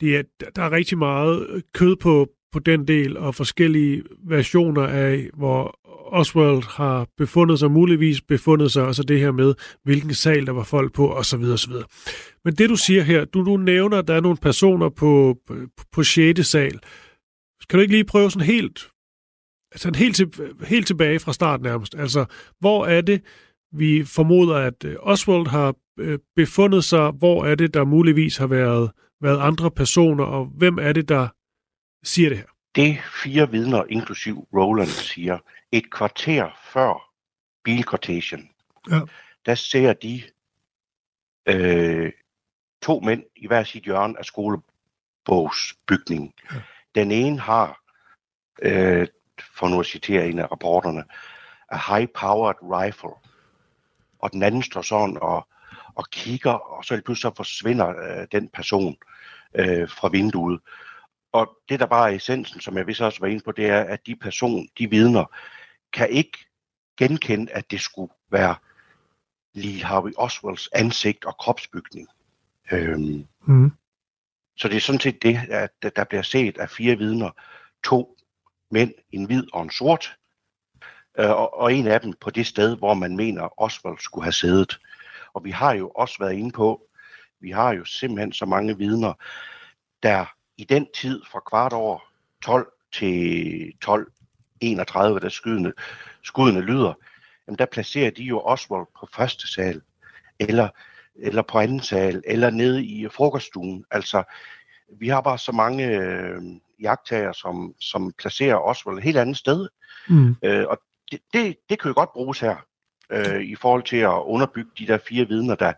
det 0.00 0.16
er, 0.16 0.22
der 0.56 0.62
er 0.62 0.72
rigtig 0.72 0.98
meget 0.98 1.62
kød 1.74 1.96
på, 1.96 2.28
på 2.52 2.58
den 2.58 2.88
del, 2.88 3.16
og 3.16 3.34
forskellige 3.34 4.02
versioner 4.18 4.82
af, 4.82 5.30
hvor 5.34 5.78
Oswald 6.14 6.62
har 6.62 7.06
befundet 7.16 7.58
sig, 7.58 7.70
muligvis 7.70 8.20
befundet 8.20 8.72
sig, 8.72 8.82
og 8.82 8.94
så 8.94 9.02
det 9.02 9.20
her 9.20 9.32
med, 9.32 9.54
hvilken 9.84 10.14
sal 10.14 10.46
der 10.46 10.52
var 10.52 10.62
folk 10.62 10.92
på, 10.92 11.12
osv. 11.12 11.42
osv. 11.42 11.72
Men 12.44 12.54
det 12.54 12.68
du 12.68 12.76
siger 12.76 13.02
her, 13.02 13.24
du, 13.24 13.44
du 13.44 13.56
nævner, 13.56 13.98
at 13.98 14.08
der 14.08 14.14
er 14.14 14.20
nogle 14.20 14.36
personer 14.36 14.88
på, 14.88 15.36
på, 15.46 15.54
på 15.92 16.02
6. 16.02 16.46
sal. 16.46 16.80
Kan 17.68 17.78
du 17.78 17.80
ikke 17.80 17.94
lige 17.94 18.04
prøve 18.04 18.30
sådan 18.30 18.46
helt, 18.46 18.90
altså 19.72 19.92
helt, 19.96 20.16
til, 20.16 20.30
helt 20.66 20.86
tilbage 20.86 21.18
fra 21.18 21.32
start 21.32 21.62
nærmest? 21.62 21.94
Altså, 21.94 22.24
hvor 22.60 22.86
er 22.86 23.00
det, 23.00 23.22
vi 23.72 24.04
formoder, 24.04 24.56
at 24.56 24.84
øh, 24.84 24.96
Oswald 25.00 25.46
har 25.46 25.74
øh, 25.98 26.18
befundet 26.36 26.84
sig? 26.84 27.10
Hvor 27.10 27.44
er 27.44 27.54
det, 27.54 27.74
der 27.74 27.84
muligvis 27.84 28.36
har 28.36 28.46
været, 28.46 28.90
været 29.22 29.40
andre 29.40 29.70
personer, 29.70 30.24
og 30.24 30.46
hvem 30.46 30.78
er 30.78 30.92
det, 30.92 31.08
der 31.08 31.28
siger 32.06 32.28
det 32.28 32.38
her? 32.38 32.46
Det 32.74 32.98
fire 33.22 33.50
vidner, 33.50 33.84
inklusiv 33.88 34.48
Roland, 34.54 34.88
siger, 34.88 35.38
et 35.76 35.90
kvarter 35.90 36.50
før 36.64 37.10
bilkortagen, 37.64 38.50
Ja. 38.90 39.00
der 39.46 39.54
ser 39.54 39.92
de 39.92 40.22
øh, 41.46 42.12
to 42.82 43.00
mænd 43.00 43.22
i 43.36 43.46
hver 43.46 43.64
sit 43.64 43.84
hjørne 43.84 44.18
af 44.18 44.24
skolebogsbygningen. 44.24 46.32
Ja. 46.52 46.56
Den 46.94 47.10
ene 47.10 47.40
har, 47.40 47.80
øh, 48.62 49.06
for 49.54 49.68
nu 49.68 49.80
at 49.80 49.86
citere 49.86 50.28
en 50.28 50.38
af 50.38 50.50
rapporterne, 50.52 51.04
a 51.68 51.76
high-powered 51.76 52.58
rifle, 52.62 53.10
og 54.18 54.32
den 54.32 54.42
anden 54.42 54.62
står 54.62 54.82
sådan 54.82 55.18
og, 55.22 55.48
og 55.94 56.04
kigger, 56.10 56.52
og 56.52 56.84
så 56.84 57.02
pludselig 57.04 57.32
så 57.32 57.36
forsvinder 57.36 57.88
øh, 57.88 58.26
den 58.32 58.48
person 58.48 58.96
øh, 59.54 59.88
fra 59.88 60.08
vinduet. 60.08 60.60
Og 61.32 61.58
det, 61.68 61.80
der 61.80 61.86
bare 61.86 62.12
er 62.12 62.16
essensen, 62.16 62.60
som 62.60 62.76
jeg 62.76 62.86
vist 62.86 63.00
også 63.00 63.20
var 63.20 63.26
inde 63.26 63.42
på, 63.44 63.52
det 63.52 63.66
er, 63.66 63.80
at 63.80 64.06
de 64.06 64.16
person, 64.16 64.68
de 64.78 64.90
vidner, 64.90 65.24
kan 65.94 66.10
ikke 66.10 66.38
genkende, 66.96 67.52
at 67.52 67.70
det 67.70 67.80
skulle 67.80 68.12
være 68.30 68.54
Lee 69.54 69.82
Harvey 69.84 70.12
Oswalds 70.16 70.68
ansigt 70.72 71.24
og 71.24 71.36
kropsbygning. 71.36 72.08
Øhm, 72.72 73.26
Mm. 73.46 73.72
så 74.56 74.68
det 74.68 74.76
er 74.76 74.80
sådan 74.80 75.00
set 75.00 75.22
det, 75.22 75.40
at 75.50 75.96
der 75.96 76.04
bliver 76.04 76.22
set 76.22 76.58
af 76.58 76.70
fire 76.70 76.96
vidner, 76.98 77.30
to 77.84 78.16
mænd, 78.70 78.92
en 79.12 79.24
hvid 79.24 79.44
og 79.52 79.62
en 79.62 79.70
sort, 79.70 80.16
øh, 81.18 81.30
og, 81.30 81.58
og 81.58 81.74
en 81.74 81.86
af 81.86 82.00
dem 82.00 82.12
på 82.20 82.30
det 82.30 82.46
sted, 82.46 82.76
hvor 82.76 82.94
man 82.94 83.16
mener, 83.16 83.62
Oswald 83.62 83.98
skulle 83.98 84.24
have 84.24 84.32
siddet. 84.32 84.78
Og 85.34 85.44
vi 85.44 85.50
har 85.50 85.72
jo 85.74 85.88
også 85.88 86.16
været 86.18 86.32
inde 86.32 86.52
på, 86.52 86.88
vi 87.40 87.50
har 87.50 87.72
jo 87.74 87.84
simpelthen 87.84 88.32
så 88.32 88.46
mange 88.46 88.78
vidner, 88.78 89.12
der 90.02 90.26
i 90.56 90.64
den 90.64 90.88
tid 90.94 91.22
fra 91.30 91.40
kvart 91.40 91.72
over 91.72 91.98
12 92.44 92.72
til 92.92 93.72
12, 93.82 94.12
31, 94.60 95.20
da 95.20 95.28
skydene, 95.28 95.72
skuddene 96.22 96.60
lyder, 96.60 96.92
jamen 97.46 97.58
der 97.58 97.66
placerer 97.66 98.10
de 98.10 98.22
jo 98.22 98.40
Oswald 98.40 98.86
på 99.00 99.08
første 99.14 99.52
sal, 99.52 99.82
eller, 100.38 100.68
eller 101.16 101.42
på 101.42 101.58
anden 101.58 101.80
sal, 101.80 102.22
eller 102.26 102.50
nede 102.50 102.84
i 102.84 103.08
frokoststuen. 103.08 103.84
Altså, 103.90 104.22
vi 104.98 105.08
har 105.08 105.20
bare 105.20 105.38
så 105.38 105.52
mange 105.52 105.86
øh, 105.86 106.42
jagttager, 106.80 107.32
som, 107.32 107.74
som 107.80 108.12
placerer 108.18 108.56
Oswald 108.56 108.98
et 108.98 109.04
helt 109.04 109.18
andet 109.18 109.36
sted. 109.36 109.68
Mm. 110.08 110.36
Øh, 110.42 110.66
og 110.68 110.78
det, 111.10 111.20
det, 111.32 111.56
det 111.68 111.80
kan 111.80 111.88
jo 111.88 111.94
godt 111.94 112.12
bruges 112.12 112.40
her, 112.40 112.56
øh, 113.10 113.42
i 113.42 113.54
forhold 113.54 113.82
til 113.82 113.96
at 113.96 114.22
underbygge 114.24 114.70
de 114.78 114.86
der 114.86 114.98
fire 115.08 115.28
vidner, 115.28 115.54
der, 115.54 115.72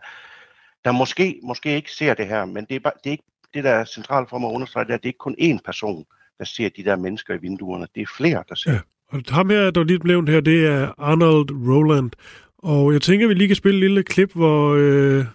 der 0.85 0.91
måske, 0.91 1.39
måske 1.43 1.75
ikke 1.75 1.91
ser 1.91 2.13
det 2.13 2.27
her, 2.27 2.45
men 2.45 2.65
det 2.65 2.75
er, 2.75 2.79
bare, 2.79 2.93
det 3.03 3.09
er 3.09 3.11
ikke 3.11 3.23
det, 3.53 3.63
der 3.63 3.71
er 3.71 3.85
centralt 3.85 4.29
for 4.29 4.37
mig 4.37 4.49
at 4.49 4.53
understrege, 4.53 4.85
det 4.85 4.91
er, 4.91 4.95
at 4.95 5.03
det 5.03 5.09
er 5.09 5.09
ikke 5.09 5.17
kun 5.17 5.35
én 5.41 5.57
person, 5.65 6.05
der 6.39 6.45
ser 6.45 6.69
de 6.69 6.83
der 6.83 6.95
mennesker 6.95 7.33
i 7.33 7.37
vinduerne. 7.41 7.87
Det 7.95 8.01
er 8.01 8.07
flere, 8.17 8.43
der 8.49 8.55
ser. 8.55 8.71
Ja. 8.71 8.79
Og 9.09 9.21
ham 9.29 9.49
her, 9.49 9.71
der 9.71 9.83
lige 9.83 9.99
blev 9.99 10.27
her, 10.27 10.41
det 10.41 10.65
er 10.65 10.93
Arnold 10.97 11.51
Roland. 11.51 12.11
Og 12.57 12.93
jeg 12.93 13.01
tænker, 13.01 13.25
at 13.25 13.29
vi 13.29 13.33
lige 13.33 13.47
kan 13.47 13.55
spille 13.55 13.77
et 13.77 13.79
lille 13.79 14.03
klip, 14.03 14.33
hvor, 14.33 14.75
øh, 14.75 15.25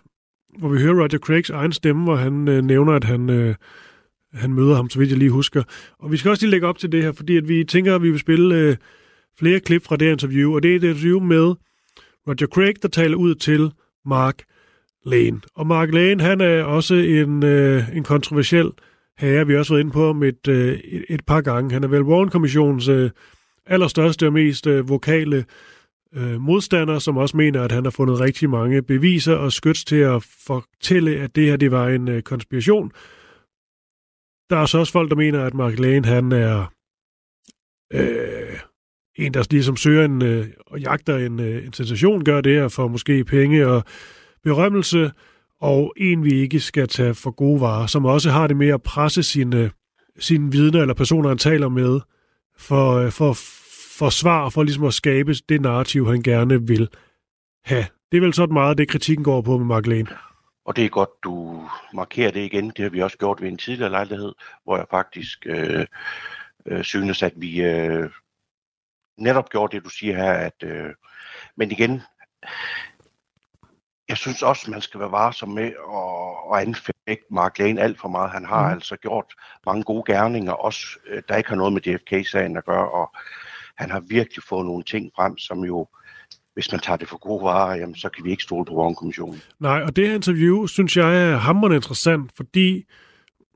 hvor 0.58 0.68
vi 0.68 0.80
hører 0.80 0.94
Roger 0.94 1.18
Craigs 1.18 1.50
egen 1.50 1.72
stemme, 1.72 2.04
hvor 2.04 2.16
han 2.16 2.48
øh, 2.48 2.64
nævner, 2.64 2.92
at 2.92 3.04
han, 3.04 3.30
øh, 3.30 3.54
han 4.34 4.52
møder 4.52 4.74
ham, 4.74 4.90
så 4.90 4.98
vidt 4.98 5.10
jeg 5.10 5.18
lige 5.18 5.30
husker. 5.30 5.62
Og 5.98 6.12
vi 6.12 6.16
skal 6.16 6.30
også 6.30 6.42
lige 6.42 6.50
lægge 6.50 6.66
op 6.66 6.78
til 6.78 6.92
det 6.92 7.02
her, 7.02 7.12
fordi 7.12 7.36
at 7.36 7.48
vi 7.48 7.64
tænker, 7.64 7.94
at 7.94 8.02
vi 8.02 8.10
vil 8.10 8.20
spille 8.20 8.54
øh, 8.54 8.76
flere 9.38 9.60
klip 9.60 9.84
fra 9.84 9.96
det 9.96 10.12
interview. 10.12 10.54
Og 10.54 10.62
det 10.62 10.72
er 10.72 10.76
et 10.76 10.84
interview 10.84 11.20
med 11.20 11.54
Roger 12.28 12.46
Craig, 12.46 12.82
der 12.82 12.88
taler 12.88 13.16
ud 13.16 13.34
til 13.34 13.72
Mark 14.04 14.42
Lane. 15.06 15.40
Og 15.54 15.66
Mark 15.66 15.92
Lane, 15.92 16.22
han 16.22 16.40
er 16.40 16.62
også 16.62 16.94
en, 16.94 17.42
øh, 17.42 17.96
en 17.96 18.04
kontroversiel 18.04 18.70
herre, 19.18 19.46
vi 19.46 19.52
har 19.52 19.58
også 19.58 19.72
været 19.72 19.80
inde 19.80 19.92
på 19.92 20.08
om 20.08 20.22
et, 20.22 20.48
øh, 20.48 20.78
et, 20.84 21.04
et 21.08 21.24
par 21.26 21.40
gange. 21.40 21.72
Han 21.72 21.84
er 21.84 21.88
vel 21.88 22.02
Warren-kommissionens 22.02 22.88
øh, 22.88 23.10
allerstørste 23.66 24.26
og 24.26 24.32
mest 24.32 24.66
øh, 24.66 24.88
vokale 24.88 25.44
øh, 26.14 26.40
modstander, 26.40 26.98
som 26.98 27.16
også 27.16 27.36
mener, 27.36 27.62
at 27.62 27.72
han 27.72 27.84
har 27.84 27.90
fundet 27.90 28.20
rigtig 28.20 28.50
mange 28.50 28.82
beviser 28.82 29.34
og 29.34 29.52
skyts 29.52 29.84
til 29.84 29.96
at 29.96 30.22
fortælle, 30.46 31.16
at 31.16 31.36
det 31.36 31.44
her 31.44 31.56
det 31.56 31.70
var 31.70 31.88
en 31.88 32.08
øh, 32.08 32.22
konspiration. 32.22 32.92
Der 34.50 34.56
er 34.56 34.66
så 34.66 34.78
også 34.78 34.92
folk, 34.92 35.10
der 35.10 35.16
mener, 35.16 35.44
at 35.44 35.54
Mark 35.54 35.78
Lane, 35.78 36.06
han 36.06 36.32
er 36.32 36.72
øh, 37.92 38.58
en, 39.16 39.34
der 39.34 39.46
ligesom 39.50 39.76
søger 39.76 40.04
en, 40.04 40.22
øh, 40.22 40.46
og 40.66 40.80
jagter 40.80 41.16
en, 41.16 41.40
øh, 41.40 41.66
en 41.66 41.72
sensation, 41.72 42.24
gør 42.24 42.40
det 42.40 42.54
her 42.54 42.68
for 42.68 42.88
måske 42.88 43.24
penge 43.24 43.66
og 43.66 43.84
berømmelse, 44.44 45.10
og 45.62 45.92
en, 45.96 46.24
vi 46.24 46.32
ikke 46.32 46.60
skal 46.60 46.88
tage 46.88 47.14
for 47.14 47.30
gode 47.30 47.60
varer, 47.60 47.86
som 47.86 48.04
også 48.04 48.30
har 48.30 48.46
det 48.46 48.56
med 48.56 48.68
at 48.68 48.82
presse 48.82 49.22
sine, 49.22 49.70
sine 50.18 50.52
vidner 50.52 50.80
eller 50.80 50.94
personer, 50.94 51.28
han 51.28 51.38
taler 51.38 51.68
med, 51.68 52.00
for, 52.56 52.92
øh, 52.92 53.10
for, 53.10 53.36
for 53.98 54.10
svar, 54.10 54.48
for 54.48 54.62
ligesom 54.62 54.84
at 54.84 54.94
skabe 54.94 55.34
det 55.34 55.60
narrativ, 55.60 56.06
han 56.06 56.22
gerne 56.22 56.66
vil 56.66 56.88
have. 57.64 57.86
Det 58.12 58.18
er 58.18 58.22
vel 58.22 58.34
sådan 58.34 58.52
meget 58.52 58.78
det, 58.78 58.88
kritikken 58.88 59.24
går 59.24 59.42
på 59.42 59.58
med 59.58 59.66
Mark 59.66 59.86
Lane. 59.86 60.08
Og 60.64 60.76
det 60.76 60.84
er 60.84 60.88
godt, 60.88 61.10
du 61.24 61.64
markerer 61.94 62.30
det 62.30 62.40
igen. 62.40 62.70
Det 62.70 62.78
har 62.78 62.88
vi 62.88 63.02
også 63.02 63.18
gjort 63.18 63.42
ved 63.42 63.48
en 63.48 63.58
tidligere 63.58 63.90
lejlighed, 63.90 64.32
hvor 64.64 64.76
jeg 64.76 64.86
faktisk 64.90 65.46
øh, 65.46 65.86
øh, 66.66 66.84
synes, 66.84 67.22
at 67.22 67.32
vi 67.36 67.62
øh, 67.62 68.10
netop 69.18 69.50
gjorde 69.50 69.76
det, 69.76 69.84
du 69.84 69.90
siger 69.90 70.16
her. 70.16 70.32
At, 70.32 70.62
øh, 70.62 70.90
men 71.56 71.70
igen, 71.70 72.02
jeg 74.12 74.18
synes 74.18 74.42
også, 74.42 74.70
man 74.70 74.80
skal 74.80 75.00
være 75.00 75.10
varsom 75.10 75.48
med 75.48 75.70
at, 75.98 76.54
at 76.54 76.66
anfægte 76.66 77.26
Mark 77.30 77.58
Lane 77.58 77.80
alt 77.80 78.00
for 78.00 78.08
meget. 78.08 78.30
Han 78.30 78.44
har 78.44 78.66
mm. 78.66 78.72
altså 78.72 78.96
gjort 78.96 79.24
mange 79.66 79.82
gode 79.82 80.12
gerninger, 80.12 80.52
også 80.52 80.86
øh, 81.10 81.22
der 81.28 81.36
ikke 81.36 81.48
har 81.48 81.56
noget 81.56 81.72
med 81.72 81.82
JFK-sagen 81.86 82.56
at 82.56 82.64
gøre, 82.64 82.90
og 82.90 83.14
han 83.76 83.90
har 83.90 84.00
virkelig 84.00 84.44
fået 84.48 84.66
nogle 84.66 84.84
ting 84.84 85.10
frem, 85.16 85.38
som 85.38 85.64
jo, 85.64 85.88
hvis 86.54 86.72
man 86.72 86.80
tager 86.80 86.96
det 86.96 87.08
for 87.08 87.18
gode 87.18 87.42
varer, 87.44 87.76
jamen, 87.76 87.94
så 87.94 88.08
kan 88.08 88.24
vi 88.24 88.30
ikke 88.30 88.42
stole 88.42 88.64
på 88.64 88.74
Warren-kommissionen. 88.74 89.42
Nej, 89.60 89.82
og 89.82 89.96
det 89.96 90.08
her 90.08 90.14
interview, 90.14 90.66
synes 90.66 90.96
jeg 90.96 91.30
er 91.30 91.36
hammerende 91.36 91.76
interessant, 91.76 92.32
fordi 92.36 92.84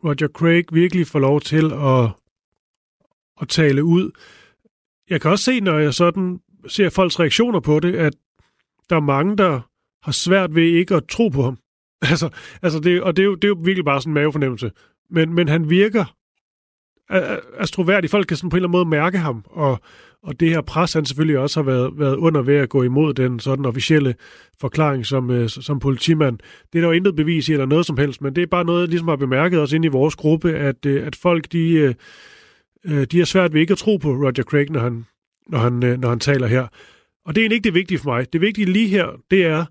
Roger 0.04 0.28
Craig 0.28 0.64
virkelig 0.72 1.06
får 1.06 1.18
lov 1.18 1.40
til 1.40 1.72
at, 1.72 2.10
at 3.40 3.48
tale 3.48 3.84
ud. 3.84 4.10
Jeg 5.10 5.20
kan 5.20 5.30
også 5.30 5.44
se, 5.44 5.60
når 5.60 5.78
jeg 5.78 5.94
sådan 5.94 6.40
ser 6.68 6.90
folks 6.90 7.20
reaktioner 7.20 7.60
på 7.60 7.80
det, 7.80 7.96
at 7.96 8.14
der 8.90 8.96
er 8.96 9.00
mange, 9.00 9.36
der 9.36 9.60
har 10.06 10.12
svært 10.12 10.54
ved 10.54 10.62
ikke 10.62 10.94
at 10.94 11.08
tro 11.08 11.28
på 11.28 11.42
ham. 11.42 11.58
Altså, 12.10 12.28
altså 12.62 12.80
det, 12.80 13.02
og 13.02 13.16
det 13.16 13.22
er, 13.22 13.26
jo, 13.26 13.34
det 13.34 13.44
er 13.44 13.48
jo 13.48 13.58
virkelig 13.64 13.84
bare 13.84 14.00
sådan 14.00 14.10
en 14.10 14.14
mavefornemmelse. 14.14 14.70
Men, 15.10 15.34
men 15.34 15.48
han 15.48 15.70
virker 15.70 16.04
astroværdig. 17.58 18.10
Folk 18.10 18.26
kan 18.26 18.36
sådan 18.36 18.50
på 18.50 18.56
en 18.56 18.58
eller 18.58 18.68
anden 18.68 18.78
måde 18.78 18.88
mærke 18.88 19.18
ham, 19.18 19.44
og, 19.46 19.80
og 20.22 20.40
det 20.40 20.50
her 20.50 20.60
pres, 20.60 20.92
han 20.92 21.04
selvfølgelig 21.04 21.38
også 21.38 21.62
har 21.62 21.64
været, 21.64 21.98
været 21.98 22.16
under 22.16 22.42
ved 22.42 22.56
at 22.56 22.68
gå 22.68 22.82
imod 22.82 23.14
den 23.14 23.40
sådan 23.40 23.66
officielle 23.66 24.14
forklaring 24.60 25.06
som, 25.06 25.30
øh, 25.30 25.48
som 25.48 25.78
politimand. 25.78 26.38
Det 26.72 26.78
er 26.78 26.82
der 26.82 26.88
jo 26.88 26.92
intet 26.92 27.16
bevis 27.16 27.48
i 27.48 27.52
eller 27.52 27.66
noget 27.66 27.86
som 27.86 27.98
helst, 27.98 28.22
men 28.22 28.36
det 28.36 28.42
er 28.42 28.46
bare 28.46 28.64
noget, 28.64 28.80
jeg 28.80 28.88
ligesom 28.88 29.08
har 29.08 29.16
bemærket 29.16 29.60
også 29.60 29.76
inde 29.76 29.86
i 29.86 29.90
vores 29.90 30.16
gruppe, 30.16 30.52
at, 30.52 30.86
øh, 30.86 31.06
at 31.06 31.16
folk, 31.16 31.52
de, 31.52 31.72
øh, 31.72 31.94
øh, 32.84 33.04
de 33.04 33.18
har 33.18 33.24
svært 33.24 33.52
ved 33.52 33.60
ikke 33.60 33.72
at 33.72 33.78
tro 33.78 33.96
på 33.96 34.08
Roger 34.08 34.42
Craig, 34.42 34.70
når 34.70 34.80
han, 34.80 35.04
når 35.48 35.58
han, 35.58 35.84
øh, 35.84 35.98
når 35.98 36.08
han 36.08 36.20
taler 36.20 36.46
her. 36.46 36.66
Og 37.24 37.34
det 37.34 37.46
er 37.46 37.50
ikke 37.50 37.64
det 37.64 37.74
vigtige 37.74 37.98
for 37.98 38.10
mig. 38.10 38.32
Det 38.32 38.40
vigtige 38.40 38.72
lige 38.72 38.88
her, 38.88 39.06
det 39.30 39.46
er, 39.46 39.64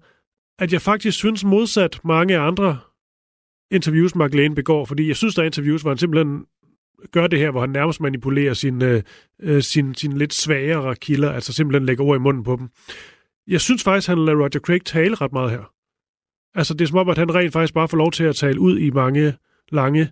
at 0.59 0.73
jeg 0.73 0.81
faktisk 0.81 1.17
synes 1.17 1.43
modsat 1.43 1.99
mange 2.03 2.37
andre 2.37 2.79
interviews, 3.71 4.15
Mark 4.15 4.33
Lane 4.33 4.55
begår, 4.55 4.85
fordi 4.85 5.07
jeg 5.07 5.15
synes, 5.15 5.35
der 5.35 5.41
er 5.41 5.45
interviews, 5.45 5.81
hvor 5.81 5.91
han 5.91 5.97
simpelthen 5.97 6.45
gør 7.11 7.27
det 7.27 7.39
her, 7.39 7.51
hvor 7.51 7.61
han 7.61 7.69
nærmest 7.69 8.01
manipulerer 8.01 8.53
sin, 8.53 8.81
øh, 8.81 9.03
øh, 9.39 9.61
sin, 9.61 9.95
sin 9.95 10.17
lidt 10.17 10.33
svagere 10.33 10.95
kilder, 10.95 11.31
altså 11.31 11.53
simpelthen 11.53 11.85
lægger 11.85 12.03
ord 12.03 12.17
i 12.17 12.19
munden 12.19 12.43
på 12.43 12.55
dem. 12.55 12.69
Jeg 13.47 13.61
synes 13.61 13.83
faktisk, 13.83 14.07
han 14.07 14.25
lader 14.25 14.37
Roger 14.37 14.59
Craig 14.59 14.85
tale 14.85 15.15
ret 15.15 15.33
meget 15.33 15.51
her. 15.51 15.71
Altså, 16.55 16.73
det 16.73 16.81
er 16.81 16.87
som 16.87 16.97
om, 16.97 17.09
at 17.09 17.17
han 17.17 17.35
rent 17.35 17.53
faktisk 17.53 17.73
bare 17.73 17.87
får 17.87 17.97
lov 17.97 18.11
til 18.11 18.23
at 18.23 18.35
tale 18.35 18.59
ud 18.59 18.79
i 18.79 18.89
mange 18.89 19.33
lange 19.71 20.11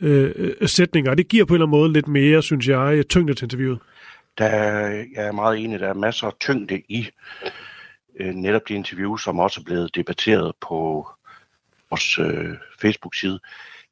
øh, 0.00 0.32
øh 0.36 0.68
sætninger, 0.68 1.10
og 1.10 1.18
det 1.18 1.28
giver 1.28 1.44
på 1.44 1.54
en 1.54 1.56
eller 1.56 1.66
anden 1.66 1.78
måde 1.78 1.92
lidt 1.92 2.08
mere, 2.08 2.42
synes 2.42 2.68
jeg, 2.68 3.04
tyngde 3.08 3.34
til 3.34 3.44
interviewet. 3.44 3.78
Der, 4.38 4.48
jeg 5.16 5.26
er 5.26 5.32
meget 5.32 5.58
enig, 5.58 5.80
der 5.80 5.88
er 5.88 5.94
masser 5.94 6.26
af 6.26 6.32
tyngde 6.40 6.82
i 6.88 7.08
øh, 8.20 8.34
netop 8.34 8.68
de 8.68 8.74
interviews, 8.74 9.22
som 9.22 9.38
også 9.38 9.60
er 9.60 9.64
blevet 9.64 9.94
debatteret 9.94 10.52
på 10.60 11.08
vores 11.90 12.18
øh, 12.18 12.54
Facebook-side. 12.80 13.40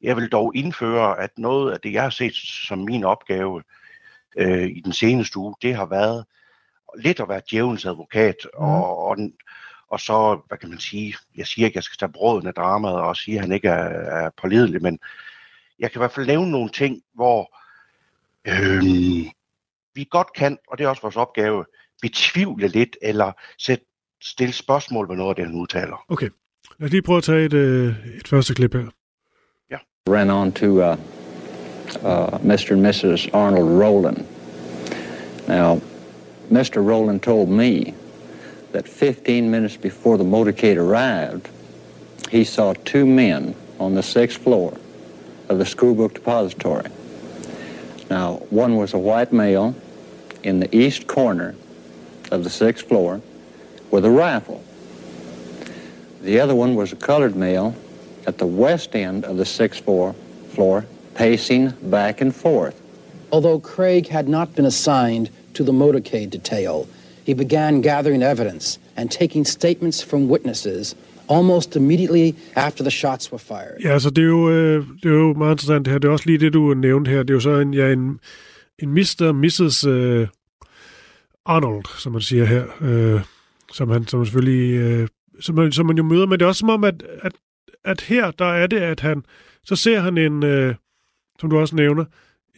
Jeg 0.01 0.15
vil 0.15 0.29
dog 0.29 0.55
indføre, 0.55 1.19
at 1.19 1.37
noget 1.37 1.73
af 1.73 1.79
det, 1.79 1.93
jeg 1.93 2.03
har 2.03 2.09
set 2.09 2.35
som 2.35 2.79
min 2.79 3.03
opgave 3.03 3.63
øh, 4.37 4.69
i 4.69 4.81
den 4.85 4.93
seneste 4.93 5.37
uge, 5.37 5.55
det 5.61 5.75
har 5.75 5.85
været 5.85 6.25
lidt 6.97 7.19
at 7.19 7.29
være 7.29 7.41
djævelens 7.51 7.85
advokat, 7.85 8.35
mm. 8.43 8.63
og, 8.63 8.97
og, 8.97 9.17
og 9.89 9.99
så, 9.99 10.41
hvad 10.47 10.57
kan 10.57 10.69
man 10.69 10.79
sige, 10.79 11.15
jeg 11.35 11.47
siger 11.47 11.65
ikke, 11.65 11.73
at 11.73 11.75
jeg 11.75 11.83
skal 11.83 11.97
tage 11.97 12.11
bråden 12.11 12.47
af 12.47 12.53
dramaet 12.53 12.95
og 12.95 13.17
sige, 13.17 13.37
at 13.37 13.41
han 13.41 13.51
ikke 13.51 13.67
er, 13.67 14.25
er 14.25 14.29
pålidelig, 14.41 14.81
men 14.81 14.99
jeg 15.79 15.91
kan 15.91 15.99
i 15.99 16.01
hvert 16.01 16.11
fald 16.11 16.27
nævne 16.27 16.51
nogle 16.51 16.69
ting, 16.69 17.01
hvor 17.13 17.57
øh, 18.47 18.83
vi 19.93 20.07
godt 20.09 20.33
kan, 20.33 20.57
og 20.67 20.77
det 20.77 20.83
er 20.83 20.89
også 20.89 21.01
vores 21.01 21.15
opgave, 21.15 21.65
betvivle 22.01 22.67
lidt, 22.67 22.97
eller 23.01 23.31
sætte, 23.57 23.85
stille 24.23 24.53
spørgsmål 24.53 25.09
ved 25.09 25.15
noget 25.15 25.29
af 25.29 25.35
det, 25.35 25.45
han 25.45 25.55
udtaler. 25.55 26.05
Okay. 26.09 26.29
Lad 26.79 26.85
os 26.85 26.91
lige 26.91 27.01
prøve 27.01 27.17
at 27.17 27.23
tage 27.23 27.45
et, 27.45 27.53
øh, 27.53 27.95
et 28.17 28.27
første 28.27 28.53
klip 28.53 28.73
her. 28.73 28.89
ran 30.07 30.29
on 30.29 30.51
to 30.51 30.81
uh, 30.81 30.97
uh, 32.03 32.37
Mr. 32.43 32.71
and 32.71 32.81
Mrs. 32.81 33.29
Arnold 33.33 33.79
Rowland. 33.79 34.25
Now, 35.47 35.81
Mr. 36.51 36.81
Rowland 36.81 37.23
told 37.23 37.47
me 37.47 37.93
that 38.73 38.87
15 38.87 39.49
minutes 39.49 39.77
before 39.77 40.17
the 40.17 40.25
motorcade 40.25 40.77
arrived, 40.77 41.49
he 42.29 42.43
saw 42.43 42.73
two 42.73 43.05
men 43.05 43.55
on 43.79 43.95
the 43.95 44.03
sixth 44.03 44.41
floor 44.41 44.77
of 45.47 45.57
the 45.57 45.63
schoolbook 45.63 46.13
depository. 46.13 46.89
Now, 48.09 48.41
one 48.49 48.75
was 48.75 48.93
a 48.93 48.99
white 48.99 49.31
male 49.31 49.73
in 50.43 50.59
the 50.59 50.75
east 50.75 51.07
corner 51.07 51.55
of 52.31 52.43
the 52.43 52.49
sixth 52.49 52.87
floor 52.89 53.21
with 53.93 54.05
a 54.05 54.09
rifle. 54.09 54.59
The 56.23 56.39
other 56.39 56.55
one 56.55 56.73
was 56.73 56.91
a 56.91 56.95
colored 56.95 57.35
male 57.35 57.75
at 58.25 58.39
the 58.39 58.47
west 58.47 58.95
end 58.95 59.23
of 59.23 59.37
the 59.37 59.45
sixth 59.45 59.83
floor, 59.85 60.15
floor 60.55 60.85
pacing 61.13 61.69
back 61.97 62.21
and 62.21 62.35
forth. 62.35 62.75
Although 63.31 63.59
Craig 63.59 64.07
had 64.07 64.27
not 64.27 64.55
been 64.55 64.65
assigned 64.65 65.29
to 65.53 65.63
the 65.63 65.71
motorcade 65.71 66.31
detail, 66.31 66.87
he 67.23 67.33
began 67.33 67.81
gathering 67.81 68.23
evidence 68.23 68.79
and 68.97 69.11
taking 69.11 69.45
statements 69.45 70.01
from 70.01 70.27
witnesses 70.27 70.95
almost 71.27 71.75
immediately 71.75 72.35
after 72.55 72.83
the 72.83 72.91
shots 72.91 73.31
were 73.31 73.39
fired. 73.39 73.77
Ja, 73.83 73.93
altså 73.93 74.09
det 74.09 74.21
er 74.21 74.27
jo, 74.27 74.49
øh, 74.49 74.85
det 75.03 75.11
er 75.11 75.15
jo 75.15 75.33
meget 75.33 75.53
interessant 75.53 75.85
det 75.85 75.91
her. 75.91 75.99
Det 75.99 76.07
er 76.07 76.11
også 76.11 76.25
lige 76.25 76.37
det, 76.37 76.53
du 76.53 76.73
nævnte 76.73 77.11
her. 77.11 77.23
Det 77.23 77.29
er 77.29 77.33
jo 77.33 77.39
så 77.39 77.59
en, 77.59 77.73
ja, 77.73 77.91
en, 77.91 78.19
en 78.79 78.89
Mr. 78.89 79.31
Mrs. 79.31 79.85
Øh, 79.87 80.27
Arnold, 81.45 81.85
som 81.99 82.11
man 82.11 82.21
siger 82.21 82.45
her, 82.45 82.63
øh, 82.81 83.21
som 83.73 83.89
han 83.89 84.07
som 84.07 84.25
selvfølgelig 84.25 84.73
øh, 84.73 85.07
som, 85.39 85.55
man, 85.55 85.71
som 85.71 85.85
man 85.85 85.97
jo 85.97 86.03
møder, 86.03 86.25
men 86.25 86.39
det 86.39 86.45
er 86.45 86.49
også 86.49 86.59
som 86.59 86.69
om, 86.69 86.83
at, 86.83 87.03
at 87.21 87.33
at 87.83 88.01
her, 88.01 88.31
der 88.31 88.45
er 88.45 88.67
det, 88.67 88.77
at 88.77 88.99
han, 88.99 89.25
så 89.63 89.75
ser 89.75 89.99
han 89.99 90.17
en, 90.17 90.43
øh, 90.43 90.75
som 91.39 91.49
du 91.49 91.57
også 91.57 91.75
nævner, 91.75 92.05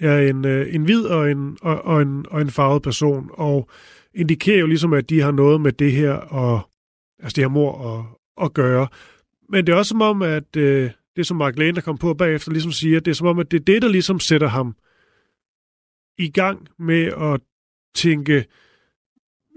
ja, 0.02 0.30
en, 0.30 0.46
øh, 0.46 0.76
en 0.76 0.84
hvid 0.84 1.06
og 1.06 1.32
en, 1.32 1.58
og, 1.62 1.82
og, 1.82 2.02
en, 2.02 2.26
og 2.30 2.42
en 2.42 2.50
farvet 2.50 2.82
person, 2.82 3.30
og 3.34 3.70
indikerer 4.14 4.60
jo 4.60 4.68
ligesom, 4.68 4.94
at 4.94 5.10
de 5.10 5.22
har 5.22 5.32
noget 5.32 5.62
med 5.62 5.72
det 5.72 5.92
her, 5.92 6.12
og, 6.12 6.70
altså 7.20 7.36
det 7.36 7.44
her 7.44 7.50
mor 7.50 7.98
at, 7.98 8.06
at 8.46 8.54
gøre. 8.54 8.88
Men 9.50 9.68
det 9.68 9.74
er 9.74 9.78
også 9.78 9.90
som 9.90 10.02
om, 10.02 10.22
at 10.22 10.56
øh, 10.56 10.92
det 11.16 11.28
som 11.28 11.38
Mark 11.38 11.58
Lane, 11.58 11.76
der 11.76 11.82
kom 11.82 11.98
på 11.98 12.14
bagefter, 12.14 12.52
ligesom 12.52 12.72
siger, 12.72 13.00
det 13.00 13.12
er 13.12 13.16
som 13.16 13.28
om, 13.28 13.40
at 13.40 13.52
det 13.52 13.60
er 13.60 13.66
det, 13.66 13.82
der 13.82 13.88
ligesom 13.88 14.20
sætter 14.20 14.48
ham 14.48 14.76
i 16.18 16.30
gang 16.30 16.68
med 16.80 17.06
at 17.06 17.42
tænke, 17.96 18.46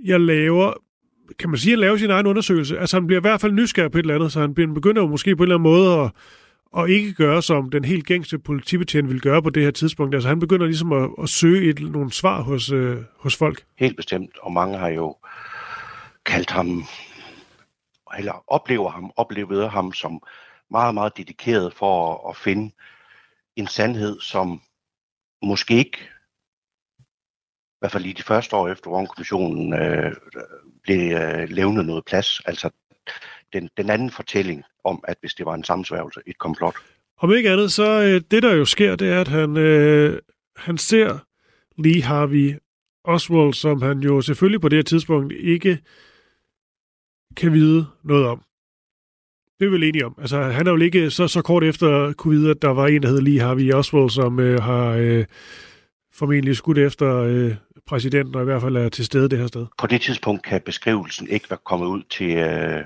jeg 0.04 0.20
laver 0.20 0.74
kan 1.38 1.50
man 1.50 1.58
sige, 1.58 1.72
at 1.72 1.78
lave 1.78 1.98
sin 1.98 2.10
egen 2.10 2.26
undersøgelse. 2.26 2.78
Altså 2.78 2.96
han 2.96 3.06
bliver 3.06 3.20
i 3.20 3.26
hvert 3.26 3.40
fald 3.40 3.52
nysgerrig 3.52 3.92
på 3.92 3.98
et 3.98 4.02
eller 4.02 4.14
andet, 4.14 4.32
så 4.32 4.40
han 4.40 4.54
begynder 4.54 5.02
jo 5.02 5.08
måske 5.08 5.36
på 5.36 5.42
en 5.42 5.44
eller 5.44 5.56
anden 5.56 5.70
måde 5.70 6.00
at, 6.00 6.10
at 6.76 6.90
ikke 6.90 7.12
gøre, 7.12 7.42
som 7.42 7.70
den 7.70 7.84
helt 7.84 8.06
gængse 8.06 8.38
politibetjent 8.38 9.08
ville 9.08 9.20
gøre 9.20 9.42
på 9.42 9.50
det 9.50 9.62
her 9.62 9.70
tidspunkt. 9.70 10.14
Altså 10.14 10.28
han 10.28 10.40
begynder 10.40 10.66
ligesom 10.66 10.92
at, 10.92 11.10
at 11.22 11.28
søge 11.28 11.70
et, 11.70 11.80
nogle 11.80 12.12
svar 12.12 12.40
hos, 12.42 12.72
øh, 12.72 12.96
hos 13.16 13.36
folk. 13.36 13.64
Helt 13.78 13.96
bestemt, 13.96 14.38
og 14.42 14.52
mange 14.52 14.78
har 14.78 14.88
jo 14.88 15.16
kaldt 16.26 16.50
ham, 16.50 16.84
eller 18.18 18.44
oplever 18.46 18.90
ham, 18.90 19.12
oplevet 19.16 19.70
ham 19.70 19.92
som 19.92 20.22
meget, 20.70 20.94
meget 20.94 21.16
dedikeret 21.16 21.74
for 21.74 22.14
at, 22.14 22.30
at 22.30 22.36
finde 22.36 22.74
en 23.56 23.66
sandhed, 23.66 24.20
som 24.20 24.60
måske 25.42 25.74
ikke 25.74 25.98
i 27.78 27.80
hvert 27.80 27.92
fald 27.92 28.02
lige 28.02 28.14
de 28.14 28.22
første 28.22 28.56
år 28.56 28.68
efter 28.68 28.90
Rome-kommissionen 28.90 29.74
øh, 29.74 30.12
blev 30.82 31.12
øh, 31.12 31.48
levnet 31.48 31.86
noget 31.86 32.04
plads. 32.04 32.40
Altså 32.46 32.70
den, 33.52 33.68
den 33.76 33.90
anden 33.90 34.10
fortælling 34.10 34.62
om, 34.84 35.04
at 35.08 35.16
hvis 35.20 35.34
det 35.34 35.46
var 35.46 35.54
en 35.54 35.64
sammensværgelse, 35.64 36.20
et 36.26 36.38
komplot. 36.38 36.74
Om 37.20 37.32
ikke 37.32 37.50
andet, 37.50 37.72
så 37.72 38.02
øh, 38.02 38.20
det 38.30 38.42
der 38.42 38.54
jo 38.54 38.64
sker, 38.64 38.96
det 38.96 39.08
er, 39.08 39.20
at 39.20 39.28
han, 39.28 39.56
øh, 39.56 40.18
han 40.56 40.78
ser 40.78 41.18
Lee 41.78 42.02
Harvey 42.02 42.58
Oswald, 43.04 43.54
som 43.54 43.82
han 43.82 43.98
jo 43.98 44.20
selvfølgelig 44.20 44.60
på 44.60 44.68
det 44.68 44.76
her 44.76 44.82
tidspunkt 44.82 45.32
ikke 45.32 45.78
kan 47.36 47.52
vide 47.52 47.86
noget 48.04 48.26
om. 48.26 48.42
Det 49.60 49.66
er 49.66 49.70
vi 49.70 49.74
vel 49.74 49.84
enige 49.84 50.06
om. 50.06 50.14
Altså, 50.20 50.42
han 50.42 50.66
er 50.66 50.70
jo 50.70 50.76
ikke 50.76 51.10
så, 51.10 51.28
så 51.28 51.42
kort 51.42 51.64
efter 51.64 52.12
kunne 52.12 52.38
vide, 52.38 52.50
at 52.50 52.62
der 52.62 52.68
var 52.68 52.86
en, 52.86 53.02
der 53.02 53.08
hed 53.08 53.20
Lee 53.20 53.40
Harvey 53.40 53.72
Oswald, 53.72 54.10
som 54.10 54.40
øh, 54.40 54.62
har 54.62 54.90
øh, 54.90 55.24
formentlig 56.12 56.56
skudt 56.56 56.78
efter 56.78 57.16
øh, 57.16 57.54
præsidenten, 57.88 58.34
og 58.34 58.42
i 58.42 58.44
hvert 58.44 58.62
fald 58.62 58.76
er 58.76 58.88
til 58.88 59.04
stede 59.04 59.28
det 59.28 59.38
her 59.38 59.46
sted. 59.46 59.66
På 59.78 59.86
det 59.86 60.00
tidspunkt 60.00 60.42
kan 60.42 60.60
beskrivelsen 60.60 61.28
ikke 61.28 61.50
være 61.50 61.58
kommet 61.64 61.86
ud 61.86 62.02
til, 62.10 62.36
øh, 62.36 62.84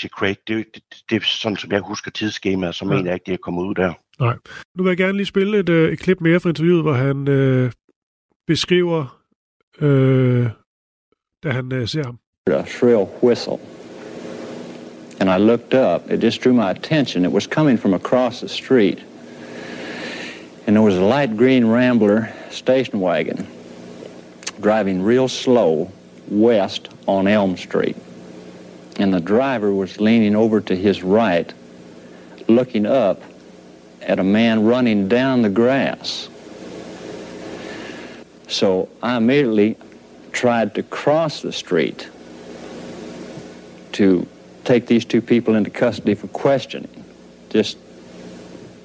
til 0.00 0.10
Craig. 0.10 0.36
Det, 0.48 0.66
det, 0.74 0.82
det 1.10 1.16
er 1.16 1.20
sådan, 1.24 1.56
som 1.56 1.72
jeg 1.72 1.80
husker 1.80 2.10
tidsskemaet, 2.10 2.74
så 2.74 2.84
ja. 2.84 2.88
mener 2.88 3.04
jeg 3.04 3.14
ikke, 3.14 3.26
det 3.26 3.32
er 3.32 3.38
kommet 3.42 3.62
ud 3.62 3.74
der. 3.74 3.92
Nej. 4.20 4.36
Nu 4.76 4.82
vil 4.82 4.90
jeg 4.90 4.96
gerne 4.96 5.16
lige 5.16 5.26
spille 5.26 5.58
et, 5.58 5.68
øh, 5.68 5.92
et 5.92 5.98
klip 5.98 6.20
mere 6.20 6.40
fra 6.40 6.48
interviewet, 6.48 6.82
hvor 6.82 6.92
han 6.92 7.28
øh, 7.28 7.72
beskriver, 8.46 9.20
øh, 9.80 10.46
da 11.42 11.50
han 11.50 11.72
øh, 11.72 11.88
ser 11.88 12.04
ham. 12.04 12.18
A 12.46 12.64
shrill 12.66 13.06
whistle. 13.22 13.58
And 15.20 15.30
I 15.30 15.46
looked 15.46 15.74
up. 15.74 16.10
It 16.10 16.24
just 16.24 16.44
drew 16.44 16.52
my 16.52 16.70
attention. 16.70 17.24
It 17.24 17.32
was 17.32 17.44
coming 17.44 17.80
from 17.80 17.94
across 17.94 18.38
the 18.38 18.48
street. 18.48 19.06
and 20.70 20.76
there 20.76 20.82
was 20.82 20.96
a 20.96 21.04
light 21.04 21.36
green 21.36 21.66
Rambler 21.66 22.32
station 22.50 23.00
wagon 23.00 23.46
driving 24.60 25.02
real 25.02 25.28
slow 25.28 25.90
west 26.28 26.88
on 27.06 27.26
Elm 27.26 27.56
Street. 27.56 27.96
And 28.98 29.14
the 29.14 29.20
driver 29.20 29.72
was 29.72 30.00
leaning 30.00 30.36
over 30.36 30.60
to 30.60 30.76
his 30.76 31.02
right, 31.02 31.52
looking 32.48 32.84
up 32.84 33.22
at 34.02 34.18
a 34.18 34.24
man 34.24 34.64
running 34.64 35.08
down 35.08 35.42
the 35.42 35.48
grass. 35.48 36.28
So 38.48 38.88
I 39.02 39.16
immediately 39.16 39.76
tried 40.32 40.74
to 40.74 40.82
cross 40.82 41.40
the 41.40 41.52
street 41.52 42.08
to 43.92 44.26
take 44.64 44.86
these 44.86 45.04
two 45.04 45.22
people 45.22 45.54
into 45.54 45.70
custody 45.70 46.14
for 46.14 46.28
questioning. 46.28 47.04
Just, 47.48 47.78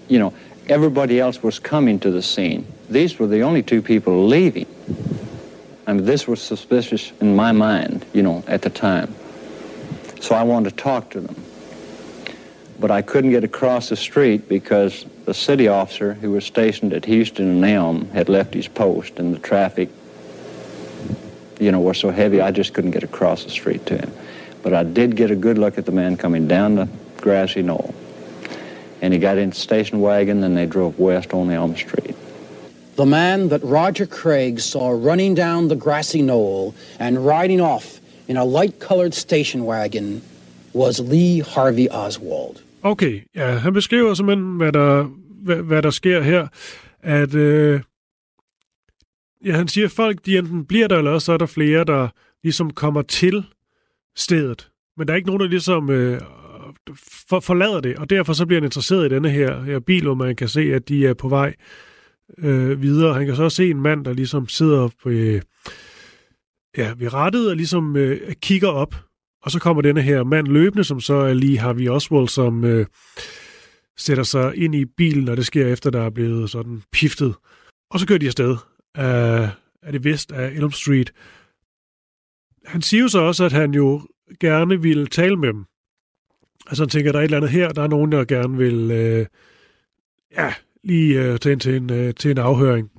you 0.07 0.19
know, 0.19 0.33
Everybody 0.67 1.19
else 1.19 1.43
was 1.43 1.59
coming 1.59 1.99
to 1.99 2.09
the 2.09 2.23
scene. 2.23 2.65
These 2.89 3.19
were 3.19 3.27
the 3.27 3.41
only 3.41 3.63
two 3.63 3.81
people 3.81 4.25
leaving. 4.27 4.67
I 5.87 5.93
mean, 5.93 6.05
this 6.05 6.27
was 6.27 6.41
suspicious 6.41 7.11
in 7.21 7.35
my 7.35 7.51
mind, 7.51 8.05
you 8.13 8.23
know, 8.23 8.43
at 8.47 8.61
the 8.61 8.69
time. 8.69 9.13
So 10.19 10.35
I 10.35 10.43
wanted 10.43 10.71
to 10.71 10.75
talk 10.75 11.11
to 11.11 11.19
them. 11.21 11.35
but 12.79 12.91
I 12.91 13.01
couldn't 13.01 13.31
get 13.31 13.43
across 13.43 13.89
the 13.89 13.95
street 13.95 14.49
because 14.49 15.05
the 15.25 15.33
city 15.33 15.67
officer 15.67 16.13
who 16.13 16.31
was 16.31 16.45
stationed 16.45 16.93
at 16.93 17.05
Houston 17.05 17.47
and 17.47 17.65
Elm 17.65 18.09
had 18.09 18.27
left 18.29 18.53
his 18.53 18.67
post 18.67 19.17
and 19.17 19.33
the 19.33 19.39
traffic, 19.39 19.89
you 21.59 21.71
know, 21.71 21.79
was 21.79 21.97
so 21.97 22.11
heavy 22.11 22.41
I 22.41 22.51
just 22.51 22.73
couldn't 22.73 22.91
get 22.91 23.03
across 23.03 23.43
the 23.43 23.49
street 23.49 23.85
to 23.87 23.97
him. 23.97 24.11
But 24.61 24.73
I 24.73 24.83
did 24.83 25.15
get 25.15 25.31
a 25.31 25.35
good 25.35 25.57
look 25.57 25.77
at 25.77 25.85
the 25.85 25.91
man 25.91 26.17
coming 26.17 26.47
down 26.47 26.75
the 26.75 26.89
grassy 27.17 27.61
knoll. 27.61 27.93
And 29.01 29.13
he 29.13 29.19
got 29.19 29.37
in 29.37 29.49
the 29.49 29.55
station 29.55 30.01
wagon 30.01 30.43
and 30.43 30.57
they 30.57 30.65
drove 30.65 30.99
west 30.99 31.33
on 31.33 31.49
Elm 31.51 31.75
Street. 31.75 32.14
The 32.97 33.05
man 33.05 33.49
that 33.49 33.61
Roger 33.63 34.05
Craig 34.05 34.59
saw 34.59 34.91
running 34.91 35.37
down 35.37 35.67
the 35.67 35.75
grassy 35.75 36.21
knoll 36.21 36.73
and 36.99 37.17
riding 37.17 37.61
off 37.61 37.99
in 38.27 38.37
a 38.37 38.45
light-colored 38.45 39.13
station 39.13 39.65
wagon 39.65 40.21
was 40.73 40.99
Lee 40.99 41.41
Harvey 41.41 41.87
Oswald. 41.91 42.61
Okay, 42.83 43.21
ja, 43.35 43.57
han 43.57 43.73
beskriver 43.73 44.13
simpelthen, 44.13 44.57
hvad 44.57 44.71
der, 44.71 45.03
hvad, 45.43 45.55
hvad 45.55 45.81
der 45.81 45.89
sker 45.89 46.21
her. 46.21 46.47
At, 47.01 47.35
øh, 47.35 47.81
ja, 49.45 49.51
han 49.51 49.67
siger, 49.67 49.85
at 49.85 49.91
folk 49.91 50.25
de 50.25 50.37
enten 50.37 50.65
bliver 50.65 50.87
der, 50.87 50.97
eller 50.97 51.11
også 51.11 51.25
så 51.25 51.33
er 51.33 51.37
der 51.37 51.45
flere, 51.45 51.83
der 51.83 52.07
ligesom 52.43 52.71
kommer 52.71 53.01
til 53.01 53.43
stedet. 54.15 54.69
Men 54.97 55.07
der 55.07 55.13
er 55.13 55.15
ikke 55.15 55.27
nogen, 55.27 55.41
der 55.41 55.47
ligesom 55.47 55.89
øh, 55.89 56.21
for, 57.29 57.39
forlader 57.39 57.79
det, 57.79 57.95
og 57.97 58.09
derfor 58.09 58.33
så 58.33 58.45
bliver 58.45 58.59
han 58.59 58.65
interesseret 58.67 59.11
i 59.11 59.15
denne 59.15 59.29
her, 59.29 59.61
her 59.61 59.79
bil, 59.79 60.03
hvor 60.03 60.13
man 60.13 60.35
kan 60.35 60.47
se, 60.47 60.73
at 60.73 60.89
de 60.89 61.07
er 61.07 61.13
på 61.13 61.29
vej 61.29 61.53
øh, 62.37 62.81
videre. 62.81 63.13
Han 63.13 63.25
kan 63.25 63.35
så 63.35 63.43
også 63.43 63.55
se 63.55 63.69
en 63.69 63.81
mand, 63.81 64.05
der 64.05 64.13
ligesom 64.13 64.47
sidder 64.47 64.89
på, 65.03 65.09
øh, 65.09 65.41
ja, 66.77 66.93
ved 66.97 67.13
rettet 67.13 67.49
og 67.49 67.55
ligesom 67.55 67.95
øh, 67.95 68.33
kigger 68.33 68.69
op. 68.69 68.95
Og 69.41 69.51
så 69.51 69.59
kommer 69.59 69.81
denne 69.81 70.01
her 70.01 70.23
mand 70.23 70.47
løbende, 70.47 70.83
som 70.83 70.99
så 70.99 71.13
er 71.13 71.33
lige 71.33 71.59
Harvey 71.59 71.89
Oswald, 71.89 72.27
som 72.27 72.63
øh, 72.63 72.85
sætter 73.97 74.23
sig 74.23 74.55
ind 74.55 74.75
i 74.75 74.85
bilen, 74.85 75.29
og 75.29 75.37
det 75.37 75.45
sker 75.45 75.67
efter, 75.67 75.89
der 75.89 76.01
er 76.01 76.09
blevet 76.09 76.49
sådan 76.49 76.83
piftet. 76.91 77.35
Og 77.89 77.99
så 77.99 78.07
kører 78.07 78.19
de 78.19 78.25
afsted 78.25 78.57
af, 78.95 79.49
af 79.81 79.91
det 79.91 80.03
vest 80.03 80.31
af 80.31 80.51
Elm 80.51 80.71
Street. 80.71 81.13
Han 82.65 82.81
siger 82.81 83.01
jo 83.01 83.07
så 83.07 83.19
også, 83.19 83.45
at 83.45 83.51
han 83.51 83.73
jo 83.73 84.01
gerne 84.39 84.81
ville 84.81 85.07
tale 85.07 85.35
med 85.35 85.53
dem. 85.53 85.65
Altså 86.67 86.83
han 86.83 86.89
tænker, 86.89 87.11
der 87.11 87.19
er 87.19 87.23
et 87.23 87.25
eller 87.25 87.37
andet 87.37 87.51
her, 87.51 87.69
der 87.69 87.83
er 87.83 87.87
nogen, 87.87 88.11
der 88.11 88.25
gerne 88.25 88.57
vil 88.57 88.91
øh, 88.91 89.25
ja, 90.31 90.53
lige 90.85 91.21
øh, 91.23 91.39
tage 91.39 91.53
ind 91.53 91.61
til 91.61 91.75
en, 91.75 91.91
øh, 91.91 92.13
til 92.13 92.31
en 92.31 92.37
afhøring. 92.37 92.91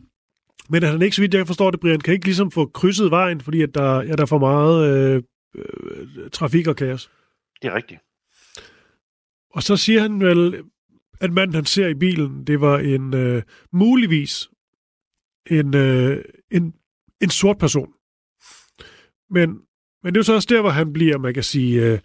Men 0.68 0.82
at 0.82 0.90
han 0.90 1.02
ikke, 1.02 1.16
så 1.16 1.22
vidt 1.22 1.34
jeg 1.34 1.46
forstår 1.46 1.70
det, 1.70 1.80
Brian, 1.80 2.00
kan 2.00 2.14
ikke 2.14 2.26
ligesom 2.26 2.50
få 2.50 2.66
krydset 2.66 3.10
vejen, 3.10 3.40
fordi 3.40 3.62
at 3.62 3.74
der, 3.74 4.02
ja, 4.02 4.12
der 4.12 4.22
er 4.22 4.26
for 4.26 4.38
meget 4.38 4.96
øh, 4.96 5.22
øh, 5.54 6.30
trafik 6.30 6.66
og 6.66 6.76
kaos. 6.76 7.10
Det 7.62 7.68
er 7.68 7.74
rigtigt. 7.74 8.00
Og 9.50 9.62
så 9.62 9.76
siger 9.76 10.00
han 10.00 10.20
vel, 10.20 10.62
at 11.20 11.32
manden, 11.32 11.54
han 11.54 11.64
ser 11.64 11.88
i 11.88 11.94
bilen, 11.94 12.44
det 12.46 12.60
var 12.60 12.78
en 12.78 13.14
øh, 13.14 13.42
muligvis 13.72 14.48
en, 15.50 15.76
øh, 15.76 16.24
en, 16.50 16.74
en 17.20 17.30
sort 17.30 17.58
person. 17.58 17.92
Men, 19.30 19.48
men 20.02 20.14
det 20.14 20.16
er 20.16 20.20
jo 20.20 20.22
så 20.22 20.34
også 20.34 20.48
der, 20.50 20.60
hvor 20.60 20.70
han 20.70 20.92
bliver, 20.92 21.18
man 21.18 21.34
kan 21.34 21.42
sige, 21.42 21.82
øh, 21.82 21.98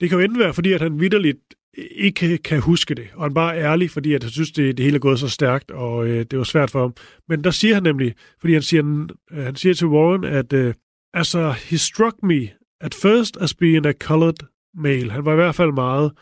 det 0.00 0.08
kan 0.08 0.18
jo 0.18 0.24
enten 0.24 0.38
være, 0.38 0.54
fordi 0.54 0.72
at 0.72 0.80
han 0.80 1.00
vidderligt 1.00 1.54
ikke 1.76 2.38
kan 2.38 2.60
huske 2.60 2.94
det, 2.94 3.08
og 3.14 3.22
han 3.22 3.34
bare 3.34 3.56
er 3.56 3.72
ærlig, 3.72 3.90
fordi 3.90 4.14
at 4.14 4.22
han 4.22 4.32
synes, 4.32 4.52
det, 4.52 4.76
det 4.76 4.84
hele 4.84 4.96
er 4.96 5.00
gået 5.00 5.18
så 5.18 5.28
stærkt, 5.28 5.70
og 5.70 6.06
øh, 6.06 6.24
det 6.30 6.38
var 6.38 6.44
svært 6.44 6.70
for 6.70 6.80
ham. 6.80 6.94
Men 7.28 7.44
der 7.44 7.50
siger 7.50 7.74
han 7.74 7.82
nemlig, 7.82 8.14
fordi 8.40 8.52
han 8.52 8.62
siger, 8.62 9.06
øh, 9.32 9.44
han 9.44 9.56
siger 9.56 9.74
til 9.74 9.86
Warren, 9.86 10.24
at 10.24 10.52
øh, 10.52 10.74
altså, 11.14 11.50
he 11.50 11.78
struck 11.78 12.16
me 12.22 12.48
at 12.80 12.94
first 12.94 13.36
as 13.36 13.54
being 13.54 13.86
a 13.86 13.92
colored 13.92 14.46
male. 14.74 15.10
Han 15.10 15.24
var 15.24 15.32
i 15.32 15.36
hvert 15.36 15.54
fald 15.54 15.72
meget 15.72 16.12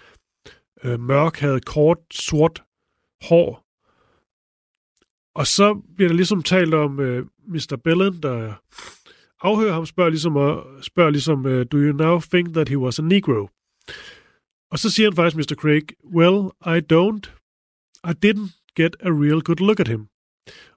øh, 0.85 1.01
mørk, 1.01 1.39
havde 1.39 1.61
kort, 1.61 1.99
sort 2.13 2.63
hår. 3.23 3.65
Og 5.35 5.47
så 5.47 5.83
bliver 5.97 6.09
der 6.09 6.17
ligesom 6.17 6.43
talt 6.43 6.75
om 6.75 7.01
øh, 7.01 7.27
Mr. 7.49 7.81
Bellen, 7.85 8.23
der 8.23 8.55
afhører 9.41 9.73
ham, 9.73 9.87
spørger 9.87 10.11
ligesom, 10.11 10.35
spørger 10.83 11.11
ligesom 11.11 11.47
øh, 11.47 11.67
do 11.73 11.77
you 11.77 11.97
now 11.97 12.21
think 12.21 12.55
that 12.55 12.69
he 12.69 12.79
was 12.79 12.99
a 12.99 13.03
negro? 13.03 13.49
Og 14.73 14.79
så 14.79 14.91
siger 14.91 15.11
han 15.11 15.17
faktisk, 15.17 15.37
Mr. 15.37 15.55
Craig, 15.55 15.83
well, 16.17 16.39
I 16.77 16.79
don't. 16.93 17.25
I 18.11 18.13
didn't 18.27 18.73
get 18.77 18.97
a 19.01 19.11
real 19.11 19.41
good 19.41 19.61
look 19.67 19.81
at 19.81 19.89
him. 19.89 20.07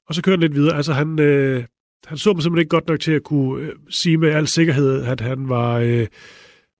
Og 0.07 0.15
så 0.15 0.21
kører 0.21 0.37
han 0.37 0.41
lidt 0.41 0.55
videre. 0.55 0.75
Altså, 0.75 0.93
han, 0.93 1.19
øh, 1.19 1.63
han 2.05 2.17
så 2.17 2.33
mig 2.33 2.43
simpelthen 2.43 2.61
ikke 2.61 2.69
godt 2.69 2.87
nok 2.87 2.99
til 2.99 3.11
at 3.11 3.23
kunne 3.23 3.63
øh, 3.63 3.73
sige 3.89 4.17
med 4.17 4.29
al 4.29 4.47
sikkerhed, 4.47 5.05
at 5.05 5.21
han 5.21 5.49
var, 5.49 5.77
øh, 5.79 6.07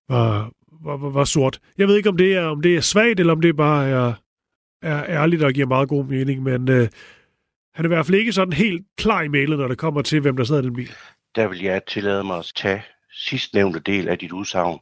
var, 0.10 0.52
var, 0.84 0.98
var, 0.98 1.10
var 1.10 1.24
sort. 1.24 1.60
Jeg 1.78 1.88
ved 1.88 1.96
ikke, 1.96 2.10
om 2.10 2.18
det 2.18 2.36
er, 2.36 2.46
om 2.46 2.62
det 2.62 2.76
er 2.76 2.82
svagt, 2.82 3.20
eller 3.20 3.34
om 3.34 3.42
det 3.42 3.56
bare 3.56 3.88
er, 3.88 4.14
er 4.82 5.06
ærligt 5.06 5.44
og 5.44 5.54
giver 5.54 5.68
meget 5.68 5.90
god 5.90 6.06
mening, 6.06 6.44
men 6.44 6.70
øh, 6.70 6.88
han 7.74 7.86
er 7.86 7.90
i 7.90 7.94
hvert 7.94 8.06
fald 8.06 8.18
ikke 8.18 8.34
sådan 8.34 8.54
helt 8.54 8.86
klar 8.98 9.22
i 9.22 9.28
mailet, 9.28 9.60
når 9.60 9.68
det 9.68 9.78
kommer 9.78 10.02
til, 10.02 10.20
hvem 10.20 10.38
der 10.38 10.44
sidder 10.44 10.62
i 10.62 10.66
den 10.66 10.76
bil. 10.76 10.92
Der 11.36 11.48
vil 11.48 11.62
jeg 11.62 11.82
tillade 11.88 12.24
mig 12.24 12.38
at 12.38 12.52
tage 12.56 12.84
sidstnævnte 13.12 13.80
del 13.80 14.08
af 14.08 14.20
dit 14.20 14.32
udsagn, 14.32 14.80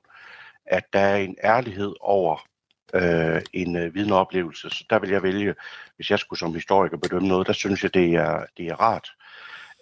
at 0.66 0.84
der 0.94 1.00
er 1.00 1.18
en 1.18 1.38
ærlighed 1.44 1.94
over 2.00 2.48
øh, 2.94 3.42
en 3.54 3.76
øh, 3.76 3.96
vidneoplevelse. 3.96 4.70
Så 4.70 4.86
der 4.90 5.00
vil 5.00 5.10
jeg 5.10 5.24
vælge, 5.24 5.56
hvis 5.96 6.12
jeg 6.12 6.20
skulle 6.20 6.40
som 6.40 6.54
historiker 6.54 6.98
bedømme 6.98 7.28
noget, 7.28 7.48
der 7.48 7.54
synes 7.54 7.84
jeg, 7.84 7.94
det 7.94 8.16
er, 8.16 8.46
det 8.58 8.68
er 8.68 8.76
rart. 8.76 9.10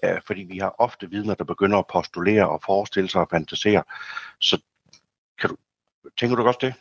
Øh, 0.06 0.22
fordi 0.28 0.42
vi 0.42 0.58
har 0.58 0.76
ofte 0.78 1.10
vidner, 1.10 1.36
der 1.36 1.44
begynder 1.44 1.78
at 1.78 1.88
postulere 1.94 2.50
og 2.50 2.62
forestille 2.66 3.10
sig 3.10 3.22
og 3.22 3.28
fantasere. 3.32 3.84
Så 4.40 4.62
kan 5.40 5.50
du, 5.50 5.56
tænker 6.20 6.36
du 6.36 6.44
også 6.44 6.60
det? 6.62 6.74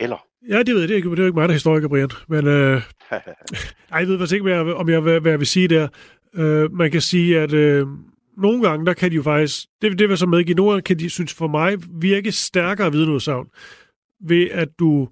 Eller? 0.00 0.26
Ja, 0.48 0.58
det 0.58 0.74
ved 0.74 0.80
jeg. 0.80 0.88
Det 0.88 0.96
er 0.96 1.10
det 1.10 1.18
er 1.18 1.26
ikke 1.26 1.38
mig, 1.38 1.48
der 1.48 1.48
er 1.48 1.52
historiker, 1.52 1.88
Brian. 1.88 2.10
Men 2.28 2.46
øh, 2.46 2.82
ej, 3.92 3.98
jeg 3.98 4.08
ved 4.08 4.18
faktisk 4.18 4.32
ikke, 4.32 4.42
hvad 4.42 4.52
jeg, 4.52 4.74
om 4.74 4.88
jeg, 4.88 5.00
hvad, 5.00 5.20
hvad 5.20 5.32
jeg 5.32 5.38
vil 5.38 5.46
sige 5.46 5.68
der. 5.68 5.88
Øh, 6.34 6.72
man 6.72 6.90
kan 6.90 7.00
sige, 7.00 7.40
at 7.40 7.52
øh, 7.52 7.86
nogle 8.36 8.68
gange, 8.68 8.86
der 8.86 8.94
kan 8.94 9.10
de 9.10 9.16
jo 9.16 9.22
faktisk, 9.22 9.66
det, 9.82 9.98
det 9.98 10.08
vil 10.08 10.18
så 10.18 10.26
medgive, 10.26 10.54
nogle 10.54 10.70
gange 10.72 10.82
kan 10.82 10.98
de, 10.98 11.10
synes 11.10 11.34
for 11.34 11.48
mig, 11.48 11.78
virke 12.02 12.32
stærkere 12.32 12.92
vidneudsagn, 12.92 13.46
ved 14.20 14.50
at 14.50 14.68
du 14.78 15.08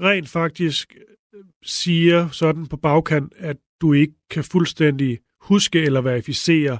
rent 0.00 0.28
faktisk 0.28 0.94
siger 1.62 2.28
sådan 2.28 2.66
på 2.66 2.76
bagkant, 2.76 3.32
at 3.36 3.56
du 3.80 3.92
ikke 3.92 4.14
kan 4.30 4.44
fuldstændig 4.44 5.18
huske 5.40 5.82
eller 5.82 6.00
verificere 6.00 6.78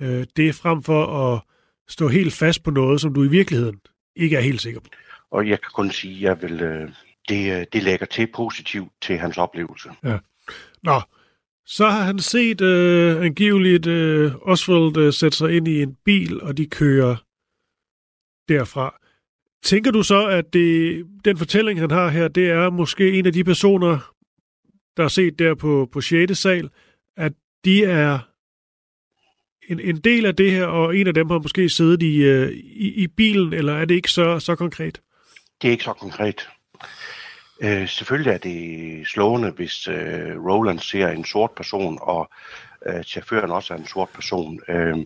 øh, 0.00 0.26
det, 0.36 0.54
frem 0.54 0.82
for 0.82 1.32
at 1.34 1.42
stå 1.88 2.08
helt 2.08 2.32
fast 2.32 2.62
på 2.62 2.70
noget, 2.70 3.00
som 3.00 3.14
du 3.14 3.24
i 3.24 3.28
virkeligheden 3.28 3.80
ikke 4.16 4.36
er 4.36 4.40
helt 4.40 4.60
sikker 4.60 4.80
på. 4.80 4.88
Og 5.30 5.48
jeg 5.48 5.60
kan 5.60 5.70
kun 5.74 5.90
sige, 5.90 6.14
at 6.14 6.22
jeg 6.22 6.42
vil, 6.42 6.60
øh, 6.60 6.90
det, 7.28 7.60
øh, 7.60 7.66
det 7.72 7.82
lægger 7.82 8.06
til 8.06 8.26
positivt 8.34 8.92
til 9.02 9.18
hans 9.18 9.38
oplevelse. 9.38 9.90
Ja. 10.04 10.18
Nå, 10.82 11.00
så 11.66 11.88
har 11.88 12.02
han 12.02 12.18
set 12.18 12.60
øh, 12.60 13.24
angiveligt 13.24 13.86
øh, 13.86 14.32
Oswald 14.42 14.96
øh, 14.96 15.12
sætte 15.12 15.36
sig 15.36 15.56
ind 15.56 15.68
i 15.68 15.82
en 15.82 15.96
bil, 16.04 16.42
og 16.42 16.56
de 16.56 16.66
kører 16.66 17.16
derfra. 18.48 19.00
Tænker 19.62 19.90
du 19.90 20.02
så, 20.02 20.26
at 20.26 20.52
det, 20.52 21.04
den 21.24 21.38
fortælling, 21.38 21.80
han 21.80 21.90
har 21.90 22.08
her, 22.08 22.28
det 22.28 22.50
er 22.50 22.70
måske 22.70 23.18
en 23.18 23.26
af 23.26 23.32
de 23.32 23.44
personer, 23.44 24.12
der 24.96 25.04
er 25.04 25.08
set 25.08 25.38
der 25.38 25.54
på, 25.54 25.88
på 25.92 26.00
6. 26.00 26.38
sal, 26.38 26.70
at 27.16 27.32
de 27.64 27.84
er 27.84 28.18
en, 29.68 29.80
en 29.80 29.96
del 29.96 30.26
af 30.26 30.36
det 30.36 30.50
her, 30.50 30.66
og 30.66 30.96
en 30.96 31.06
af 31.06 31.14
dem 31.14 31.30
har 31.30 31.38
måske 31.38 31.68
siddet 31.68 32.02
i, 32.02 32.16
øh, 32.16 32.52
i, 32.52 33.02
i 33.02 33.06
bilen, 33.06 33.52
eller 33.52 33.72
er 33.72 33.84
det 33.84 33.94
ikke 33.94 34.10
så, 34.10 34.38
så 34.38 34.56
konkret? 34.56 35.00
Det 35.62 35.68
er 35.68 35.72
ikke 35.72 35.84
så 35.84 35.92
konkret. 35.92 36.48
Øh, 37.60 37.88
selvfølgelig 37.88 38.32
er 38.32 38.38
det 38.38 39.06
slående, 39.06 39.50
hvis 39.50 39.88
øh, 39.88 40.44
Roland 40.44 40.78
ser 40.78 41.08
en 41.08 41.24
sort 41.24 41.50
person, 41.50 41.98
og 42.02 42.30
øh, 42.86 43.02
chaufføren 43.02 43.50
også 43.50 43.74
er 43.74 43.78
en 43.78 43.86
sort 43.86 44.08
person. 44.08 44.60
Øh, 44.68 44.96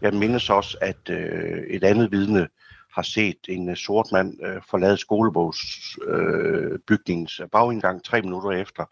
jeg 0.00 0.14
mindes 0.14 0.50
også, 0.50 0.78
at 0.80 1.10
øh, 1.10 1.62
et 1.68 1.84
andet 1.84 2.12
vidne 2.12 2.48
har 2.94 3.02
set 3.02 3.38
en 3.48 3.68
uh, 3.68 3.74
sort 3.74 4.06
mand 4.12 4.46
øh, 4.46 4.62
forlade 4.70 4.96
skolebogsbygningens 4.96 7.40
øh, 7.40 7.48
bagindgang 7.52 8.04
tre 8.04 8.22
minutter 8.22 8.50
efter. 8.50 8.84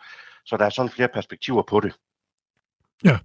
Så 0.44 0.56
der 0.56 0.64
er 0.64 0.70
sådan 0.70 0.90
flere 0.90 1.08
perspektiver 1.08 1.62
på 1.62 1.80
det. 1.80 1.94
Ja, 3.04 3.18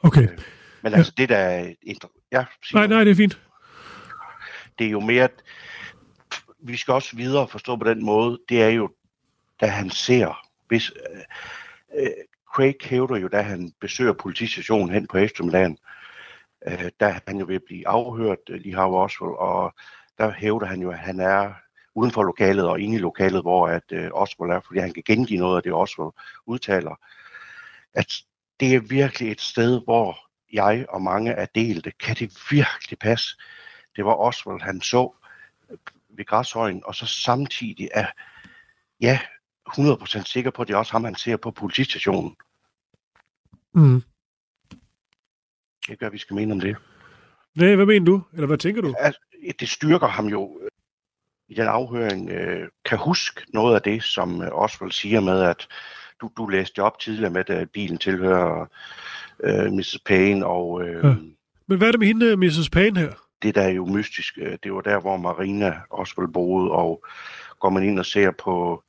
okay. 0.00 0.22
Øh, 0.22 0.38
men 0.82 0.92
ja. 0.92 0.98
altså 0.98 1.12
det 1.16 1.28
der 1.28 1.36
er... 1.36 1.74
Ja, 2.32 2.44
nej, 2.74 2.86
nej, 2.86 3.04
det 3.04 3.10
er 3.10 3.14
fint. 3.14 3.40
Det 4.78 4.86
er 4.86 4.90
jo 4.90 5.00
mere... 5.00 5.28
Vi 6.62 6.76
skal 6.76 6.94
også 6.94 7.16
videre 7.16 7.48
forstå 7.48 7.76
på 7.76 7.84
den 7.84 8.04
måde, 8.04 8.38
det 8.48 8.62
er 8.62 8.68
jo 8.68 8.90
da 9.64 9.68
han 9.68 9.90
ser, 9.90 10.46
hvis, 10.68 10.90
øh, 10.90 11.22
øh, 12.02 12.10
Craig 12.54 12.76
hævder 12.82 13.16
jo, 13.16 13.28
da 13.28 13.42
han 13.42 13.72
besøger 13.80 14.12
politistationen 14.12 14.90
hen 14.90 15.06
på 15.06 15.18
eftermiddagen, 15.18 15.78
øh, 16.66 16.90
der 17.00 17.20
han 17.26 17.38
jo 17.38 17.44
vil 17.44 17.60
blive 17.66 17.88
afhørt, 17.88 18.38
øh, 18.50 18.60
lige 18.60 18.74
har 18.74 18.86
Oswald, 18.86 19.34
og 19.38 19.74
der 20.18 20.32
hævder 20.32 20.66
han 20.66 20.80
jo, 20.80 20.90
at 20.90 20.98
han 20.98 21.20
er 21.20 21.52
uden 21.94 22.10
for 22.10 22.22
lokalet 22.22 22.68
og 22.68 22.80
inde 22.80 22.96
i 22.96 22.98
lokalet, 22.98 23.42
hvor 23.42 23.68
at 23.68 23.92
øh, 23.92 24.10
Oswald 24.12 24.52
er, 24.52 24.60
fordi 24.60 24.80
han 24.80 24.92
kan 24.92 25.02
gengive 25.06 25.40
noget 25.40 25.56
af 25.56 25.62
det, 25.62 25.72
Oswald 25.72 26.12
udtaler. 26.46 26.94
At 27.94 28.12
det 28.60 28.74
er 28.74 28.80
virkelig 28.80 29.30
et 29.30 29.40
sted, 29.40 29.80
hvor 29.84 30.18
jeg 30.52 30.86
og 30.88 31.02
mange 31.02 31.32
er 31.32 31.46
delte. 31.54 31.90
Kan 31.90 32.16
det 32.16 32.32
virkelig 32.50 32.98
passe? 32.98 33.36
Det 33.96 34.04
var 34.04 34.14
Oswald, 34.14 34.60
han 34.60 34.80
så 34.80 35.14
ved 36.08 36.24
græshøjen, 36.24 36.82
og 36.84 36.94
så 36.94 37.06
samtidig 37.06 37.88
er, 37.94 38.06
ja, 39.00 39.18
100% 39.70 40.24
sikker 40.24 40.50
på, 40.50 40.62
at 40.62 40.68
det 40.68 40.74
er 40.74 40.78
også 40.78 40.92
ham, 40.92 41.04
han 41.04 41.14
ser 41.14 41.36
på 41.36 41.50
politistationen. 41.50 42.36
Mm. 43.74 44.02
Det 45.88 45.98
gør, 45.98 46.10
vi 46.10 46.18
skal 46.18 46.36
mene 46.36 46.52
om 46.52 46.60
det. 46.60 46.76
Nej, 47.54 47.74
hvad 47.74 47.86
mener 47.86 48.06
du? 48.06 48.22
Eller 48.32 48.46
hvad 48.46 48.58
tænker 48.58 48.82
du? 48.82 48.94
Altså, 48.98 49.20
det 49.60 49.68
styrker 49.68 50.06
ham 50.06 50.26
jo 50.26 50.60
øh, 50.62 50.70
i 51.48 51.54
den 51.54 51.66
afhøring, 51.66 52.30
øh, 52.30 52.68
kan 52.84 52.98
huske 52.98 53.42
noget 53.48 53.74
af 53.74 53.82
det, 53.82 54.02
som 54.02 54.42
øh, 54.42 54.48
Oswald 54.52 54.92
siger 54.92 55.20
med, 55.20 55.42
at 55.42 55.68
du, 56.20 56.30
du 56.36 56.46
læste 56.46 56.82
op 56.82 56.98
tidligere 56.98 57.30
med, 57.30 57.50
at 57.50 57.70
bilen 57.70 57.98
tilhører 57.98 58.66
øh, 59.44 59.72
Mrs. 59.72 59.98
Payne, 60.06 60.46
og 60.46 60.82
øh, 60.82 61.04
Ja. 61.04 61.14
Men 61.66 61.78
hvad 61.78 61.88
er 61.88 61.92
det 61.92 62.00
med 62.00 62.06
hende, 62.06 62.36
Mrs. 62.36 62.70
Payne 62.70 63.00
her? 63.00 63.12
det 63.44 63.54
der 63.54 63.62
er 63.62 63.70
jo 63.70 63.86
mystisk, 63.86 64.38
øh, 64.38 64.58
det 64.62 64.72
var 64.74 64.80
der, 64.80 65.00
hvor 65.00 65.16
Marina 65.16 65.80
Oswald 65.90 66.32
boede, 66.32 66.70
og 66.70 67.04
går 67.60 67.70
man 67.70 67.82
ind 67.82 67.98
og 67.98 68.06
ser 68.06 68.30
på 68.30 68.82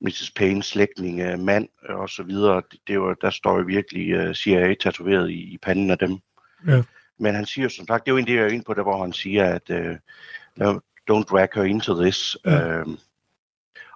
Mrs. 0.00 0.30
Paynes 0.36 0.66
slægtning, 0.66 1.20
øh, 1.20 1.38
mand 1.38 1.68
øh, 1.88 1.96
og 1.96 2.08
så 2.08 2.22
videre, 2.22 2.62
det, 2.70 2.80
det 2.86 3.00
var, 3.00 3.14
der 3.14 3.30
står 3.30 3.58
jo 3.58 3.64
virkelig 3.64 4.28
uh, 4.28 4.34
CIA 4.34 4.74
tatoveret 4.74 5.30
i, 5.30 5.52
i 5.52 5.58
panden 5.58 5.90
af 5.90 5.98
dem. 5.98 6.18
Ja. 6.66 6.82
Men 7.18 7.34
han 7.34 7.46
siger 7.46 7.68
som 7.68 7.86
sagt, 7.86 8.06
det 8.06 8.10
er 8.10 8.14
jo 8.14 8.18
en 8.18 8.26
det, 8.26 8.34
jeg 8.34 8.44
er 8.44 8.48
inde 8.48 8.64
på, 8.64 8.74
der 8.74 8.82
hvor 8.82 9.02
han 9.02 9.12
siger, 9.12 9.44
at 9.44 9.70
uh, 9.70 10.76
don't 11.10 11.24
drag 11.24 11.48
her 11.54 11.62
into 11.62 12.02
this. 12.02 12.36
Ja. 12.44 12.82
Uh, 12.82 12.94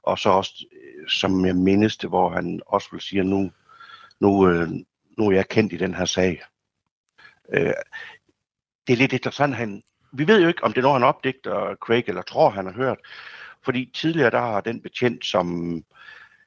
og 0.03 0.19
så 0.19 0.29
også, 0.31 0.65
øh, 0.73 1.09
som 1.09 1.47
jeg 1.47 1.57
mindes 1.57 1.97
det, 1.97 2.09
hvor 2.09 2.29
han 2.29 2.61
også 2.67 2.89
vil 2.93 3.01
sige, 3.01 3.25
nu, 3.25 3.51
nu, 4.21 4.29
uh, 4.29 4.69
nu 5.19 5.29
er 5.29 5.33
jeg 5.33 5.49
kendt 5.49 5.73
i 5.73 5.77
den 5.77 5.95
her 5.95 6.05
sag. 6.05 6.43
Uh, 7.49 7.73
det 8.87 8.93
er 8.93 8.97
lidt 8.97 9.13
interessant, 9.13 9.55
han, 9.55 9.83
vi 10.13 10.27
ved 10.27 10.41
jo 10.43 10.49
ikke, 10.49 10.65
om 10.65 10.73
det 10.73 10.79
er 10.79 10.83
noget, 10.83 11.01
han 11.01 11.09
opdigter 11.09 11.75
Craig, 11.75 12.05
eller 12.07 12.23
tror, 12.23 12.51
han 12.51 12.67
har 12.67 12.73
hørt. 12.73 12.99
Fordi 13.65 13.91
tidligere, 13.95 14.31
der 14.31 14.41
har 14.41 14.61
den 14.61 14.81
betjent, 14.81 15.25
som, 15.25 15.81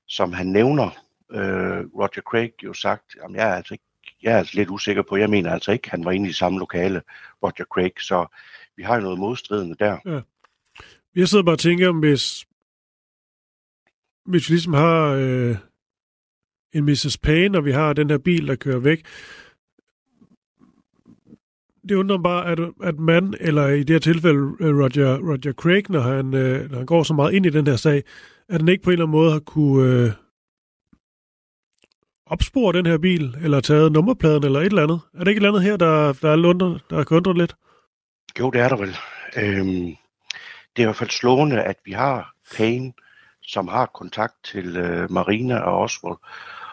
som 0.08 0.34
han 0.34 0.48
nævner, 0.48 0.90
øh, 1.32 1.86
Roger 1.96 2.22
Craig, 2.22 2.64
jo 2.64 2.74
sagt, 2.74 3.16
at 3.24 3.36
jeg 3.36 3.50
er 3.50 3.56
altså 3.56 3.74
ikke 3.74 3.84
jeg 4.24 4.34
er 4.34 4.38
altså 4.38 4.54
lidt 4.56 4.70
usikker 4.70 5.02
på, 5.02 5.18
jeg 5.18 5.30
mener 5.30 5.52
altså 5.52 5.72
ikke, 5.72 5.90
han 5.90 6.06
var 6.06 6.12
inde 6.12 6.30
i 6.30 6.34
samme 6.34 6.60
lokale, 6.60 7.02
Roger 7.44 7.66
Craig, 7.74 7.92
så 8.00 8.26
vi 8.76 8.84
har 8.84 8.96
jo 8.96 9.02
noget 9.02 9.20
modstridende 9.20 9.76
der. 9.80 9.98
Ja. 10.06 10.22
Jeg 11.16 11.28
sidder 11.28 11.44
bare 11.44 11.56
og 11.56 11.60
tænker, 11.60 11.90
om 11.90 12.00
hvis, 12.00 12.46
hvis 14.26 14.50
vi 14.50 14.54
ligesom 14.54 14.74
har 14.74 15.14
øh, 15.20 15.56
en 16.74 16.86
Mrs. 16.86 17.18
Payne, 17.18 17.58
og 17.58 17.66
vi 17.66 17.72
har 17.72 17.94
den 17.94 18.10
her 18.10 18.18
bil, 18.18 18.48
der 18.48 18.56
kører 18.56 18.80
væk, 18.80 19.06
det 21.90 21.96
undrer 21.96 22.18
mig 22.18 22.24
bare, 22.24 22.46
at, 22.46 22.60
at 22.84 23.00
man, 23.00 23.34
eller 23.40 23.68
i 23.68 23.80
det 23.80 23.90
her 23.90 24.00
tilfælde 24.00 24.40
øh, 24.60 24.78
Roger, 24.78 25.18
Roger 25.18 25.54
Craig, 25.54 25.84
når 25.90 26.00
han, 26.00 26.34
øh, 26.34 26.72
når 26.72 26.78
han 26.78 26.86
går 26.86 27.04
så 27.04 27.14
meget 27.14 27.34
ind 27.34 27.46
i 27.46 27.50
den 27.50 27.68
her 27.68 27.76
sag, 27.76 28.04
at 28.50 28.62
han 28.62 28.70
ikke 28.70 28.84
på 28.84 28.90
en 28.90 28.94
eller 28.94 29.06
anden 29.06 29.18
måde 29.20 29.32
har 29.32 29.40
kunne 29.40 29.94
øh, 29.94 30.12
opspore 32.26 32.74
den 32.74 32.86
her 32.86 32.98
bil, 32.98 33.38
eller 33.42 33.60
taget 33.60 33.92
nummerpladen, 33.92 34.44
eller 34.44 34.60
et 34.60 34.66
eller 34.66 34.84
andet. 34.84 35.00
Er 35.14 35.20
det 35.20 35.28
ikke 35.28 35.40
et 35.40 35.46
eller 35.46 35.50
andet 35.50 35.64
her, 35.64 35.78
der, 35.78 36.14
der 36.14 36.32
er 36.32 36.36
lunder, 36.36 36.80
der 36.90 37.04
kan 37.04 37.18
undre 37.18 37.34
lidt? 37.34 37.56
Jo, 38.40 38.50
det 38.50 38.62
er 38.62 38.70
der 38.70 38.78
vel. 38.78 38.96
Øhm, 39.38 39.96
det 40.76 40.78
er 40.78 40.82
i 40.82 40.84
hvert 40.84 40.96
fald 40.96 41.10
slående, 41.10 41.64
at 41.64 41.76
vi 41.86 41.92
har 41.92 42.34
Payne, 42.58 42.94
som 43.42 43.68
har 43.68 43.86
kontakt 43.86 44.34
til 44.44 44.78
øh, 44.78 45.12
Marina 45.12 45.60
og 45.60 45.80
Oswald, 45.80 46.18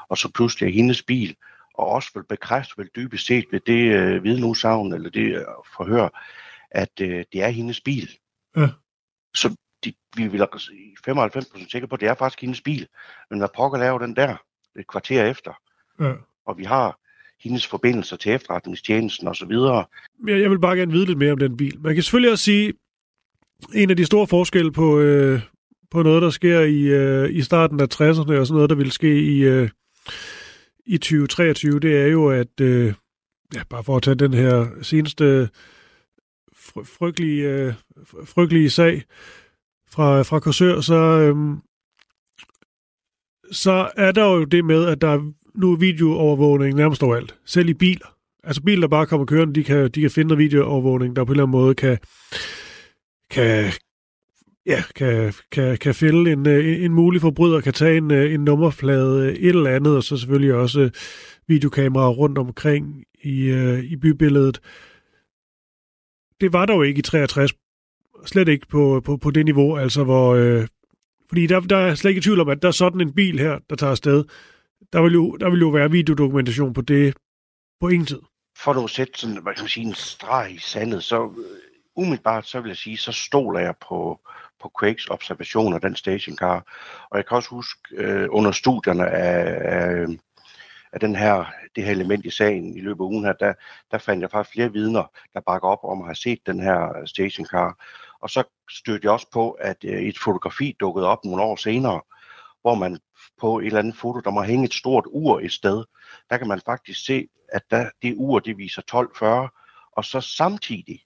og 0.09 0.19
så 0.19 0.33
pludselig 0.35 0.69
er 0.69 0.73
hendes 0.73 1.03
bil, 1.03 1.37
og 1.75 1.87
Oswald 1.89 2.27
bekræfter 2.29 2.75
vel 2.77 2.91
dybest 2.97 3.27
set 3.27 3.45
ved 3.51 3.61
det 3.61 3.95
øh, 3.95 4.25
vidneudsagn, 4.25 4.93
eller 4.93 5.11
det 5.11 5.35
øh, 5.37 5.45
forhør, 5.77 6.09
at 6.71 7.01
øh, 7.01 7.25
det 7.33 7.43
er 7.43 7.49
hendes 7.49 7.81
bil. 7.81 8.11
Ja. 8.57 8.69
Så 9.35 9.57
de, 9.85 9.95
vi 10.17 10.27
vil 10.27 10.43
95% 10.43 11.71
sikre 11.71 11.89
på, 11.89 11.95
at 11.95 12.01
det 12.01 12.09
er 12.09 12.15
faktisk 12.15 12.41
hendes 12.41 12.61
bil. 12.61 12.87
Men 13.31 13.39
hvad 13.39 13.49
pokker 13.57 13.79
laver 13.79 13.99
den 13.99 14.17
der 14.17 14.37
et 14.79 14.87
kvarter 14.87 15.25
efter? 15.25 15.53
Ja. 16.01 16.13
Og 16.47 16.59
vi 16.59 16.65
har 16.65 16.99
hendes 17.41 17.67
forbindelser 17.67 18.17
til 18.17 18.33
efterretningstjenesten 18.33 19.29
osv. 19.29 19.51
Jeg, 19.51 19.85
jeg 20.41 20.51
vil 20.51 20.59
bare 20.59 20.77
gerne 20.77 20.93
vide 20.93 21.07
lidt 21.07 21.19
mere 21.19 21.33
om 21.33 21.39
den 21.39 21.57
bil. 21.57 21.81
Man 21.81 21.95
kan 21.95 22.03
selvfølgelig 22.03 22.33
også 22.33 22.45
sige, 22.45 22.73
en 23.75 23.91
af 23.91 23.97
de 23.97 24.05
store 24.05 24.27
forskelle 24.27 24.73
på, 24.73 25.01
øh, 25.01 25.41
på 25.91 26.03
noget, 26.03 26.23
der 26.23 26.31
sker 26.31 26.61
i, 26.61 26.83
øh, 26.83 27.35
i 27.35 27.43
starten 27.43 27.81
af 27.81 27.87
60'erne, 27.95 28.33
og 28.33 28.47
sådan 28.47 28.55
noget, 28.55 28.71
der 28.71 28.77
vil 28.77 28.93
ske 28.93 29.23
i, 29.23 29.39
øh, 29.39 29.69
i 30.87 30.99
2023, 30.99 31.81
det 31.81 32.03
er 32.03 32.07
jo, 32.07 32.29
at, 32.29 32.61
øh, 32.61 32.95
ja, 33.55 33.63
bare 33.71 33.85
for 33.85 33.97
at 33.97 34.03
tage 34.03 34.15
den 34.15 34.35
her 34.35 34.67
seneste 34.83 35.49
fry, 36.57 36.85
frygtelige, 36.85 37.49
øh, 37.49 37.75
frygtelige 38.25 38.71
sag 38.71 39.03
fra, 39.91 40.23
fra 40.23 40.39
Korsør, 40.39 40.81
så, 40.81 40.95
øh, 40.95 41.57
så 43.53 43.91
er 43.97 44.13
der 44.13 44.25
jo 44.25 44.45
det 44.45 44.65
med, 44.65 44.87
at 44.87 45.01
der 45.01 45.09
er 45.09 45.33
nu 45.55 45.77
videoovervågning 45.77 46.77
nærmest 46.77 47.03
overalt. 47.03 47.35
Selv 47.45 47.69
i 47.69 47.75
biler. 47.75 48.17
Altså 48.45 48.63
biler, 48.63 48.81
der 48.81 48.89
bare 48.89 49.07
kommer 49.07 49.27
kørende, 49.27 49.55
de 49.55 49.65
kan, 49.65 49.91
de 49.91 50.01
kan 50.01 50.11
finde 50.11 50.29
noget 50.29 50.39
videoovervågning, 50.39 51.17
der 51.17 51.25
på 51.25 51.33
en 51.33 51.35
eller 51.35 51.45
anden 51.45 51.61
måde 51.61 51.75
kan, 51.75 51.99
kan, 53.31 53.73
ja, 54.67 54.83
kan, 54.95 55.35
kan, 55.51 55.79
kan 55.79 55.95
fælde 55.95 56.31
øh, 56.31 56.33
en, 56.33 56.47
en 56.47 56.93
mulig 56.93 57.21
forbryder, 57.21 57.61
kan 57.61 57.73
tage 57.73 57.97
en, 57.97 58.11
øh, 58.11 58.35
en 58.35 58.41
nummerflade, 58.41 59.27
øh, 59.27 59.35
et 59.35 59.49
eller 59.49 59.71
andet, 59.71 59.97
og 59.97 60.03
så 60.03 60.17
selvfølgelig 60.17 60.55
også 60.55 60.91
videokameraer 61.49 62.11
rundt 62.11 62.39
omkring 62.39 63.05
i, 63.23 63.51
i 63.85 63.97
bybilledet. 63.97 64.61
Det 66.41 66.53
var 66.53 66.67
der 66.67 66.75
jo 66.75 66.83
ikke 66.83 66.99
i 66.99 67.03
63. 67.03 67.53
Slet 68.27 68.49
ikke 68.49 68.67
på, 68.67 69.03
på, 69.05 69.17
på 69.17 69.31
det 69.31 69.45
niveau, 69.45 69.77
altså 69.77 70.05
hvor... 70.05 70.35
Øh, 70.35 70.69
fordi 71.29 71.47
der, 71.47 71.61
der 71.61 71.77
er 71.77 71.95
slet 71.95 72.11
ikke 72.11 72.21
tvivl 72.21 72.41
om, 72.41 72.49
at 72.49 72.63
der 72.63 72.69
er 72.69 72.73
sådan 72.73 73.01
en 73.01 73.15
bil 73.15 73.39
her, 73.39 73.59
der 73.71 73.77
tager 73.77 73.91
afsted. 73.91 74.25
Der 74.93 75.03
vil 75.03 75.13
jo, 75.13 75.37
der 75.37 75.51
vil 75.51 75.61
jo 75.61 75.69
være 75.69 75.91
videodokumentation 75.91 76.75
på 76.75 76.81
det 76.81 77.15
på 77.81 77.89
ingen 77.89 78.07
tid. 78.07 78.21
For 78.59 78.85
at 78.85 78.91
sætte 78.91 79.19
sådan, 79.19 79.43
hvad 79.43 79.55
kan 79.55 79.63
man 79.63 79.69
sige, 79.69 79.87
en 79.87 79.95
streg 79.95 80.53
i 80.55 80.59
sandet, 80.59 81.05
så 81.05 81.31
umiddelbart 81.97 82.47
så 82.47 82.61
vil 82.61 82.69
jeg 82.69 82.77
sige, 82.77 82.97
så 82.97 83.13
stoler 83.13 83.61
jeg 83.61 83.75
på, 83.89 84.21
på 84.61 84.71
Quakes 84.81 85.09
observationer, 85.11 85.79
den 85.79 85.97
stationcar. 85.97 86.65
Og 87.11 87.17
jeg 87.17 87.27
kan 87.27 87.37
også 87.37 87.51
huske 87.51 87.81
øh, 87.93 88.27
under 88.31 88.53
studierne 88.53 89.07
af, 89.07 89.59
af, 89.77 90.07
af 90.93 91.01
den 91.01 91.17
her, 91.17 91.45
det 91.77 91.85
her 91.85 91.91
element 91.91 92.27
i 92.27 92.31
sagen 92.31 92.77
i 92.77 92.81
løbet 92.81 93.01
af 93.01 93.07
ugen 93.07 93.25
her, 93.25 93.33
der, 93.33 93.55
der 93.91 93.99
fandt 93.99 94.23
jeg 94.23 94.31
faktisk 94.31 94.55
flere 94.55 94.73
vidner, 94.73 95.05
der 95.35 95.41
bakker 95.41 95.69
op 95.69 95.85
om 95.85 96.01
at 96.01 96.07
have 96.07 96.15
set 96.15 96.39
den 96.47 96.61
her 96.61 97.07
stationcar. 97.07 97.85
Og 98.21 98.31
så 98.31 98.45
stødte 98.71 99.05
jeg 99.05 99.13
også 99.13 99.27
på, 99.33 99.51
at 99.51 99.77
øh, 99.85 100.03
et 100.03 100.19
fotografi 100.19 100.77
dukkede 100.81 101.07
op 101.07 101.25
nogle 101.25 101.43
år 101.43 101.57
senere, 101.57 102.01
hvor 102.61 102.75
man 102.75 102.99
på 103.41 103.59
et 103.59 103.67
eller 103.67 103.79
andet 103.79 103.97
foto, 103.97 104.21
der 104.21 104.31
må 104.31 104.43
hænge 104.43 104.65
et 104.65 104.75
stort 104.75 105.05
ur 105.07 105.41
et 105.41 105.53
sted, 105.53 105.85
der 106.31 106.37
kan 106.37 106.49
man 106.49 106.61
faktisk 106.67 107.07
se, 107.07 107.29
at 107.49 107.63
der, 107.71 107.91
det 108.03 108.15
ur, 108.17 108.39
det 108.39 108.59
viser 108.59 108.83
12.40, 108.93 109.91
og 109.97 110.05
så 110.05 110.21
samtidig 110.21 111.01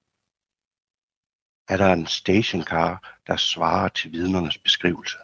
er 1.69 1.77
der 1.77 1.93
en 1.93 2.07
stationcar, 2.07 3.19
der 3.27 3.37
svarer 3.37 3.89
til 3.89 4.13
vidnernes 4.13 4.59
beskrivelse. 4.59 5.17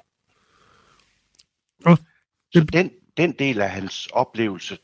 Oh. 1.86 1.96
Så 2.52 2.64
den, 2.72 2.90
den 3.16 3.32
del 3.32 3.60
af 3.60 3.70
hans 3.70 4.06
oplevelse, 4.06 4.78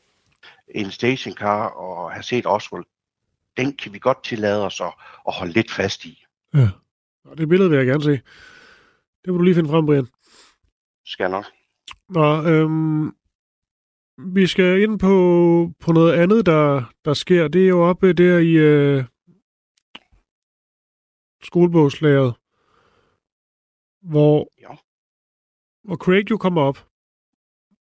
en 0.75 0.91
stationcar 0.91 1.67
og 1.67 2.11
have 2.11 2.23
set 2.23 2.45
Oswald, 2.45 2.85
den 3.57 3.73
kan 3.73 3.93
vi 3.93 3.99
godt 3.99 4.23
tillade 4.23 4.65
os 4.65 4.81
at, 4.81 4.93
at 5.27 5.33
holde 5.33 5.53
lidt 5.53 5.71
fast 5.71 6.05
i. 6.05 6.23
Ja, 6.53 6.69
og 7.25 7.37
det 7.37 7.49
billede 7.49 7.69
vil 7.69 7.77
jeg 7.77 7.87
gerne 7.87 8.03
se. 8.03 8.21
Det 9.25 9.33
må 9.33 9.37
du 9.37 9.43
lige 9.43 9.55
finde 9.55 9.69
frem, 9.69 9.85
Brian. 9.85 10.07
Skal 11.05 11.23
jeg 11.23 11.31
nok. 11.31 11.45
Nå, 12.09 12.49
øhm, 12.49 13.15
vi 14.17 14.47
skal 14.47 14.81
ind 14.81 14.99
på, 14.99 15.71
på 15.79 15.91
noget 15.91 16.13
andet, 16.13 16.45
der, 16.45 16.83
der 17.05 17.13
sker. 17.13 17.47
Det 17.47 17.63
er 17.63 17.67
jo 17.67 17.81
oppe 17.81 18.13
der 18.13 18.37
i 18.37 18.51
øh, 18.51 19.03
skolebogslæret, 21.43 22.33
hvor, 24.01 24.49
ja. 24.61 24.75
hvor 25.83 25.95
Craig 25.95 26.31
jo 26.31 26.37
kommer 26.37 26.61
op. 26.61 26.87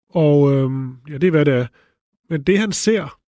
Og 0.10 0.54
øhm, 0.54 0.98
ja, 1.10 1.18
det 1.18 1.28
er, 1.28 1.32
hvad 1.32 1.46
det 1.46 1.54
er. 1.54 1.68
Men 2.30 2.44
det, 2.44 2.60
han 2.60 2.72
ser, 2.72 3.20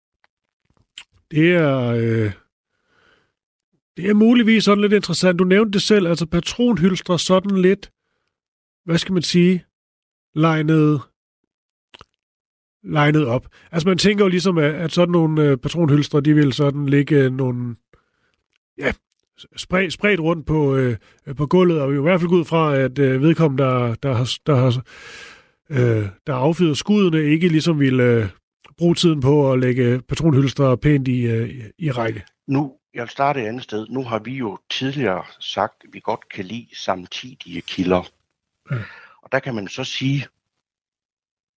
det 1.31 1.55
er... 1.55 1.79
Øh, 1.79 2.33
det 3.97 4.09
er 4.09 4.13
muligvis 4.13 4.63
sådan 4.63 4.81
lidt 4.81 4.93
interessant. 4.93 5.39
Du 5.39 5.43
nævnte 5.43 5.71
det 5.71 5.81
selv, 5.81 6.07
altså 6.07 6.25
patronhylstre 6.25 7.19
sådan 7.19 7.57
lidt, 7.57 7.91
hvad 8.85 8.97
skal 8.97 9.13
man 9.13 9.21
sige, 9.21 9.65
legnet, 10.35 11.01
legnet 12.83 13.25
op. 13.25 13.47
Altså 13.71 13.87
man 13.87 13.97
tænker 13.97 14.25
jo 14.25 14.29
ligesom, 14.29 14.57
at, 14.57 14.73
at 14.73 14.91
sådan 14.91 15.11
nogle 15.11 15.43
øh, 15.43 15.57
patronhylstre, 15.57 16.21
de 16.21 16.33
vil 16.33 16.53
sådan 16.53 16.85
ligge 16.85 17.29
nogle, 17.29 17.75
ja, 18.77 18.93
spredt, 19.55 19.93
spredt 19.93 20.19
rundt 20.19 20.45
på, 20.45 20.75
øh, 20.75 20.97
på 21.37 21.45
gulvet, 21.45 21.81
og 21.81 21.91
vi 21.91 21.95
er 21.95 21.99
i 21.99 22.01
hvert 22.01 22.19
fald 22.19 22.31
ud 22.31 22.45
fra, 22.45 22.75
at 22.75 22.99
øh, 22.99 23.21
vedkommende, 23.21 23.63
der, 23.63 23.95
der 23.95 24.13
har, 24.13 24.31
der 24.45 24.55
har 24.55 24.83
øh, 25.69 26.07
der 26.27 26.33
affyret 26.33 26.77
skuddene, 26.77 27.23
ikke 27.23 27.47
ligesom 27.47 27.79
ville 27.79 28.03
øh, 28.03 28.25
bruge 28.77 28.95
tiden 28.95 29.21
på 29.21 29.51
at 29.51 29.59
lægge 29.59 30.01
patronhylstre 30.01 30.77
pænt 30.77 31.07
i, 31.07 31.21
øh, 31.21 31.63
i 31.77 31.91
række. 31.91 32.23
Nu 32.47 32.73
jeg 32.93 33.01
vil 33.01 33.09
starte 33.09 33.41
et 33.41 33.47
andet 33.47 33.63
sted. 33.63 33.87
Nu 33.89 34.03
har 34.03 34.19
vi 34.19 34.31
jo 34.31 34.59
tidligere 34.69 35.23
sagt, 35.39 35.83
at 35.83 35.89
vi 35.93 35.99
godt 35.99 36.29
kan 36.29 36.45
lide 36.45 36.67
samtidige 36.75 37.61
kilder. 37.61 38.03
Ja. 38.71 38.75
Og 39.21 39.31
der 39.31 39.39
kan 39.39 39.55
man 39.55 39.67
så 39.67 39.83
sige, 39.83 40.27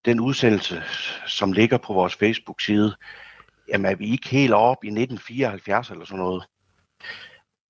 den 0.05 0.20
udsendelse, 0.20 0.82
som 1.26 1.53
ligger 1.53 1.78
på 1.78 1.93
vores 1.93 2.14
Facebook-side, 2.14 2.97
jamen 3.68 3.93
er 3.93 3.95
vi 3.95 4.11
ikke 4.11 4.28
helt 4.28 4.53
oppe 4.53 4.87
i 4.87 4.91
1974 4.91 5.91
eller 5.91 6.05
sådan 6.05 6.18
noget. 6.18 6.45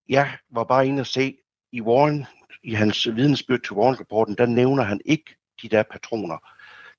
Jeg 0.08 0.38
var 0.50 0.64
bare 0.64 0.86
inde 0.86 1.00
og 1.00 1.06
se, 1.06 1.36
i 1.72 1.80
Warren, 1.80 2.26
i 2.62 2.74
hans 2.74 3.06
vidensbyrd 3.06 3.60
til 3.60 3.72
Warren-rapporten, 3.72 4.34
der 4.34 4.46
nævner 4.46 4.82
han 4.82 5.00
ikke 5.04 5.36
de 5.62 5.68
der 5.68 5.82
patroner. 5.82 6.38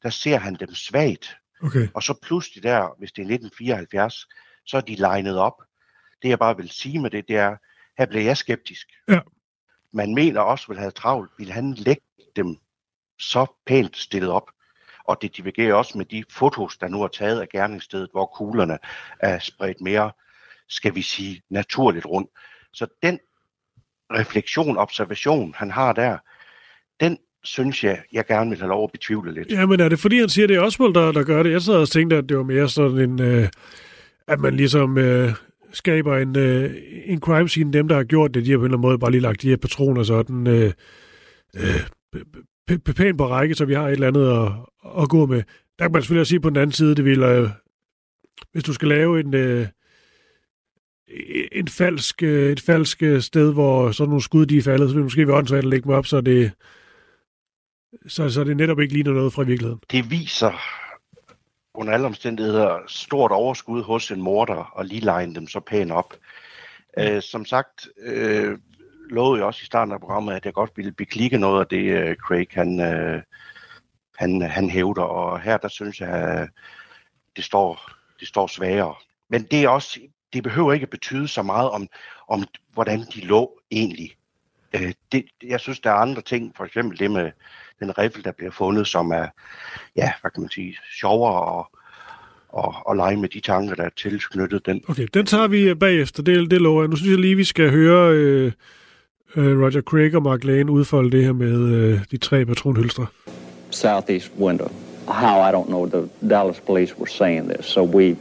Der 0.04 0.10
ser 0.10 0.38
han 0.38 0.56
dem 0.56 0.74
svagt. 0.74 1.38
Okay. 1.64 1.88
Og 1.94 2.04
så 2.04 2.14
pludselig 2.22 2.64
der, 2.64 2.96
hvis 2.98 3.12
det 3.12 3.22
er 3.22 3.34
1974, 3.34 4.28
så 4.66 4.78
er 4.78 4.82
de 4.82 4.96
legnet 4.96 5.38
op. 5.38 5.62
Det 6.22 6.30
jeg 6.30 6.40
bare 6.40 6.58
vil 6.58 6.70
sige 6.70 7.00
med 7.00 7.10
det, 7.10 7.28
det 7.28 7.36
er, 7.38 7.56
her 7.98 8.06
blev 8.06 8.22
jeg 8.22 8.38
skeptisk. 8.38 8.88
Ja. 9.08 9.20
Man 9.94 10.16
mener 10.16 10.42
også, 10.42 10.68
vil 10.68 10.80
have 10.80 10.92
travlt, 10.92 11.32
vil 11.38 11.52
han 11.52 11.74
lægge 11.74 12.04
dem 12.36 12.58
så 13.20 13.46
pænt 13.66 13.98
stillet 13.98 14.30
op. 14.30 14.52
Og 15.04 15.22
det 15.22 15.38
divergerer 15.38 15.74
også 15.74 15.98
med 15.98 16.06
de 16.06 16.24
fotos, 16.30 16.78
der 16.78 16.88
nu 16.88 17.04
er 17.04 17.08
taget 17.08 17.42
af 17.42 17.50
gerningsstedet, 17.50 18.10
hvor 18.12 18.26
kuglerne 18.26 18.78
er 19.20 19.40
spredt 19.40 19.82
mere, 19.82 20.12
skal 20.68 20.96
vi 20.96 21.02
sige, 21.02 21.42
naturligt 21.50 22.06
rundt. 22.06 22.30
Så 22.76 22.88
den 23.04 23.20
refleksion, 24.12 24.78
observation, 24.78 25.54
han 25.58 25.72
har 25.72 25.94
der, 25.94 26.18
den 27.00 27.18
synes 27.44 27.84
jeg, 27.84 28.02
jeg 28.12 28.26
gerne 28.26 28.50
vil 28.50 28.60
have 28.60 28.70
lov 28.70 28.84
at 28.84 28.92
betvivle 28.92 29.34
lidt. 29.34 29.52
Ja, 29.52 29.66
men 29.66 29.80
er 29.80 29.90
det 29.90 30.00
fordi, 30.00 30.20
han 30.20 30.30
siger, 30.30 30.48
det 30.48 30.56
er 30.56 30.62
Oswald, 30.62 30.94
der, 30.94 31.12
der 31.12 31.24
gør 31.24 31.44
det? 31.44 31.52
Jeg 31.52 31.62
sad 31.62 31.76
og 31.76 31.90
tænkte, 31.90 32.16
at 32.16 32.30
det 32.30 32.38
var 32.38 32.44
mere 32.44 32.70
sådan 32.70 33.00
en, 33.00 33.22
øh, 33.22 33.48
at 34.28 34.40
man 34.40 34.56
ligesom 34.56 34.98
øh, 34.98 35.32
skaber 35.72 36.18
en, 36.18 36.38
øh, 36.38 36.76
en 37.06 37.20
crime 37.20 37.50
scene. 37.50 37.74
Dem, 37.74 37.88
der 37.88 37.96
har 37.96 38.04
gjort 38.04 38.34
det, 38.34 38.46
de 38.46 38.52
har 38.52 38.58
på 38.58 38.62
en 38.62 38.66
eller 38.66 38.78
anden 38.78 38.88
måde 38.88 39.00
bare 39.00 39.12
lige 39.12 39.22
lagt 39.22 39.42
de 39.42 39.50
her 39.50 39.58
patroner 39.58 40.04
sådan 40.04 40.48
øh, 40.48 40.74
øh, 41.56 42.78
pænt 42.96 43.18
på 43.18 43.28
række, 43.28 43.56
så 43.56 43.66
vi 43.66 43.74
har 43.74 43.88
et 43.88 43.92
eller 43.92 44.08
andet 44.08 44.30
at, 44.30 44.52
at 45.04 45.10
gå 45.10 45.26
med. 45.26 45.44
Der 45.80 45.86
kan 45.86 45.92
man 45.92 46.02
selvfølgelig 46.02 46.22
også 46.22 46.30
sige 46.30 46.40
på 46.40 46.50
den 46.50 46.58
anden 46.58 46.72
side, 46.72 46.96
det 46.96 47.06
vil, 47.06 47.24
øh, 47.24 47.50
hvis 48.52 48.64
du 48.64 48.74
skal 48.74 48.88
lave 48.88 49.20
en, 49.20 49.34
øh, 49.34 49.68
en 51.52 51.68
falsk, 51.68 52.24
øh, 52.24 52.52
et 52.52 52.62
falsk 52.62 53.04
øh, 53.04 53.22
sted, 53.22 53.54
hvor 53.54 53.92
sådan 53.92 54.10
nogle 54.10 54.24
skud 54.24 54.46
de 54.46 54.58
er 54.58 54.62
faldet, 54.62 54.90
så 54.90 54.96
vil 54.96 55.04
måske 55.04 55.28
være 55.28 55.38
åndssvagt 55.38 55.64
at 55.64 55.70
lægge 55.70 55.84
dem 55.84 55.92
op, 55.92 56.06
så 56.06 56.22
det, 56.22 56.52
så, 58.08 58.30
så 58.30 58.44
det 58.44 58.58
netop 58.58 58.80
ikke 58.80 58.94
ligner 58.94 59.12
noget 59.12 59.34
fra 59.34 59.44
virkeligheden. 59.44 59.82
Det 59.92 60.12
viser 60.12 60.52
under 61.74 61.94
alle 61.94 62.06
omstændigheder 62.06 62.80
stort 62.88 63.32
overskud 63.32 63.84
hos 63.84 64.12
en 64.12 64.22
morder 64.22 64.72
og 64.74 64.86
lige 64.86 65.00
line 65.00 65.36
dem 65.36 65.48
så 65.48 65.60
pænt 65.60 65.92
op. 65.92 66.14
Øh, 67.00 67.22
som 67.22 67.46
sagt, 67.46 67.88
øh, 68.00 68.58
lovede 69.10 69.40
jeg 69.40 69.46
også 69.46 69.60
i 69.64 69.66
starten 69.66 69.94
af 69.94 70.00
programmet, 70.00 70.34
at 70.34 70.46
jeg 70.46 70.54
godt 70.54 70.72
ville 70.76 70.92
beklikke 70.92 71.38
noget 71.38 71.60
af 71.60 71.68
det, 71.68 71.84
øh, 71.84 72.16
Craig 72.16 72.48
han, 72.52 72.80
øh, 72.80 73.22
han, 74.16 74.42
han 74.42 74.70
hævder, 74.70 75.02
og 75.02 75.42
her 75.42 75.58
der 75.58 75.68
synes 75.68 76.02
jeg, 76.02 76.10
at 76.10 76.50
det 77.36 77.44
står, 77.44 77.92
det 78.20 78.28
står 78.28 78.48
sværere. 78.48 78.96
Men 79.30 79.44
det 79.44 79.64
er 79.64 79.70
også, 79.70 80.00
det 80.36 80.44
behøver 80.44 80.74
ikke 80.74 80.84
at 80.84 80.90
betyde 80.90 81.28
så 81.28 81.42
meget 81.42 81.70
om, 81.70 81.88
om 82.28 82.44
hvordan 82.74 83.00
de 83.00 83.22
lå 83.22 83.60
egentlig. 83.72 84.16
Øh, 84.74 84.94
det, 85.12 85.26
jeg 85.44 85.60
synes, 85.60 85.80
der 85.80 85.90
er 85.90 85.96
andre 85.96 86.22
ting, 86.22 86.54
for 86.58 86.66
eksempel 86.66 87.00
det 87.00 87.12
med 87.12 87.32
den 87.80 87.98
riffel, 87.98 88.24
der 88.24 88.32
bliver 88.32 88.52
fundet, 88.52 88.88
som 88.88 89.12
er, 89.12 89.28
ja, 89.96 90.12
hvad 90.22 90.32
kan 90.32 90.42
man 90.42 90.50
sige, 90.50 90.78
sjovere 91.00 91.42
og, 91.42 91.68
og, 92.50 92.76
og 92.86 92.96
lege 92.96 93.18
med 93.18 93.30
de 93.30 93.40
tanker, 93.40 93.76
der 93.76 93.84
er 93.84 93.90
tilknyttet 93.98 94.66
den. 94.66 94.82
Okay, 94.88 95.08
den 95.14 95.26
tager 95.26 95.48
vi 95.48 95.62
øh, 95.70 95.76
bagefter, 95.76 96.24
det, 96.24 96.52
det 96.52 96.62
lover 96.62 96.82
jeg. 96.82 96.90
Nu 96.90 96.96
synes 96.96 97.12
jeg 97.12 97.20
lige, 97.20 97.36
vi 97.36 97.44
skal 97.44 97.72
høre 97.72 98.14
øh, 98.14 98.52
øh, 99.36 99.62
Roger 99.62 99.82
Craig 99.82 100.16
og 100.16 100.24
Mark 100.24 100.44
Lane 100.44 100.72
udfolde 100.72 101.12
det 101.12 101.26
her 101.26 101.34
med 101.34 101.60
øh, 101.60 102.00
de 102.12 102.18
tre 102.18 102.46
patronhylstre. 102.46 103.06
Southeast 103.72 104.32
window. 104.40 104.68
How, 105.08 105.50
I 105.50 105.52
don't 105.52 105.68
know. 105.68 105.90
The 105.90 106.10
Dallas 106.30 106.60
police 106.60 106.98
were 106.98 107.10
saying 107.10 107.50
this, 107.50 107.66
so 107.66 107.84
we 107.84 108.16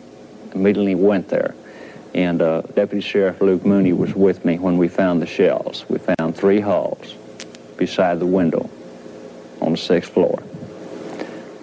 immediately 0.54 0.94
went 0.94 1.28
there. 1.28 1.52
And 2.14 2.40
uh, 2.40 2.60
Deputy 2.62 3.00
Sheriff 3.00 3.40
Luke 3.40 3.64
Mooney 3.66 3.92
was 3.92 4.14
with 4.14 4.44
me 4.44 4.58
when 4.58 4.78
we 4.78 4.86
found 4.88 5.20
the 5.20 5.26
shells. 5.26 5.84
We 5.88 5.98
found 5.98 6.36
three 6.36 6.60
hulls 6.60 7.14
beside 7.76 8.20
the 8.20 8.26
window 8.26 8.70
on 9.60 9.72
the 9.72 9.78
sixth 9.78 10.12
floor. 10.12 10.42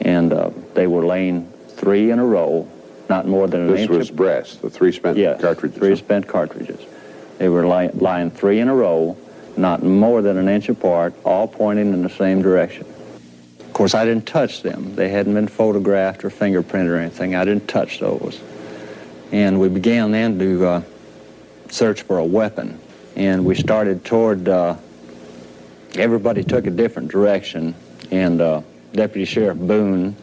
And 0.02 0.34
uh, 0.34 0.50
they 0.74 0.88
were 0.88 1.06
laying 1.06 1.48
three 1.70 2.12
in 2.12 2.20
a 2.20 2.26
row, 2.26 2.68
not 3.10 3.28
more 3.28 3.48
than 3.48 3.62
an 3.62 3.68
This 3.68 3.82
inch 3.82 3.90
was 3.92 4.10
apart. 4.10 4.18
brass, 4.18 4.56
the 4.56 4.70
three 4.70 4.92
spent 4.92 5.18
Yes, 5.18 5.40
cartridges. 5.40 5.78
three 5.80 5.96
spent 5.96 6.28
cartridges. 6.28 6.82
They 7.38 7.48
were 7.50 7.66
ly- 7.66 7.92
lying 7.94 8.30
three 8.30 8.60
in 8.60 8.68
a 8.68 8.76
row, 8.76 9.16
not 9.58 9.84
more 9.84 10.22
than 10.22 10.38
an 10.38 10.50
inch 10.50 10.68
apart, 10.70 11.14
all 11.24 11.48
pointing 11.48 11.94
in 11.94 12.04
the 12.04 12.10
same 12.10 12.42
direction. 12.42 12.86
Of 13.62 13.74
course, 13.74 13.94
I 13.94 14.04
didn't 14.06 14.26
touch 14.28 14.64
them. 14.64 14.96
They 14.96 15.10
hadn't 15.10 15.34
been 15.34 15.48
photographed 15.48 16.26
or 16.26 16.30
fingerprinted 16.30 16.90
or 16.90 16.98
anything. 16.98 17.36
I 17.36 17.46
didn't 17.46 17.68
touch 17.68 18.00
those. 18.00 18.40
And 19.32 19.60
we 19.60 19.70
began 19.70 20.12
then 20.12 20.38
to 20.40 20.66
uh, 20.66 20.82
search 21.70 22.02
for 22.02 22.18
a 22.18 22.26
weapon. 22.26 22.80
And 23.16 23.46
we 23.46 23.56
started 23.56 24.04
toward, 24.04 24.50
uh, 24.50 24.76
everybody 25.96 26.44
took 26.44 26.68
a 26.68 26.70
different 26.70 27.10
direction. 27.12 27.74
And 28.12 28.42
uh, 28.42 28.62
Deputy 28.94 29.26
Sheriff 29.26 29.58
Boone 29.58 30.16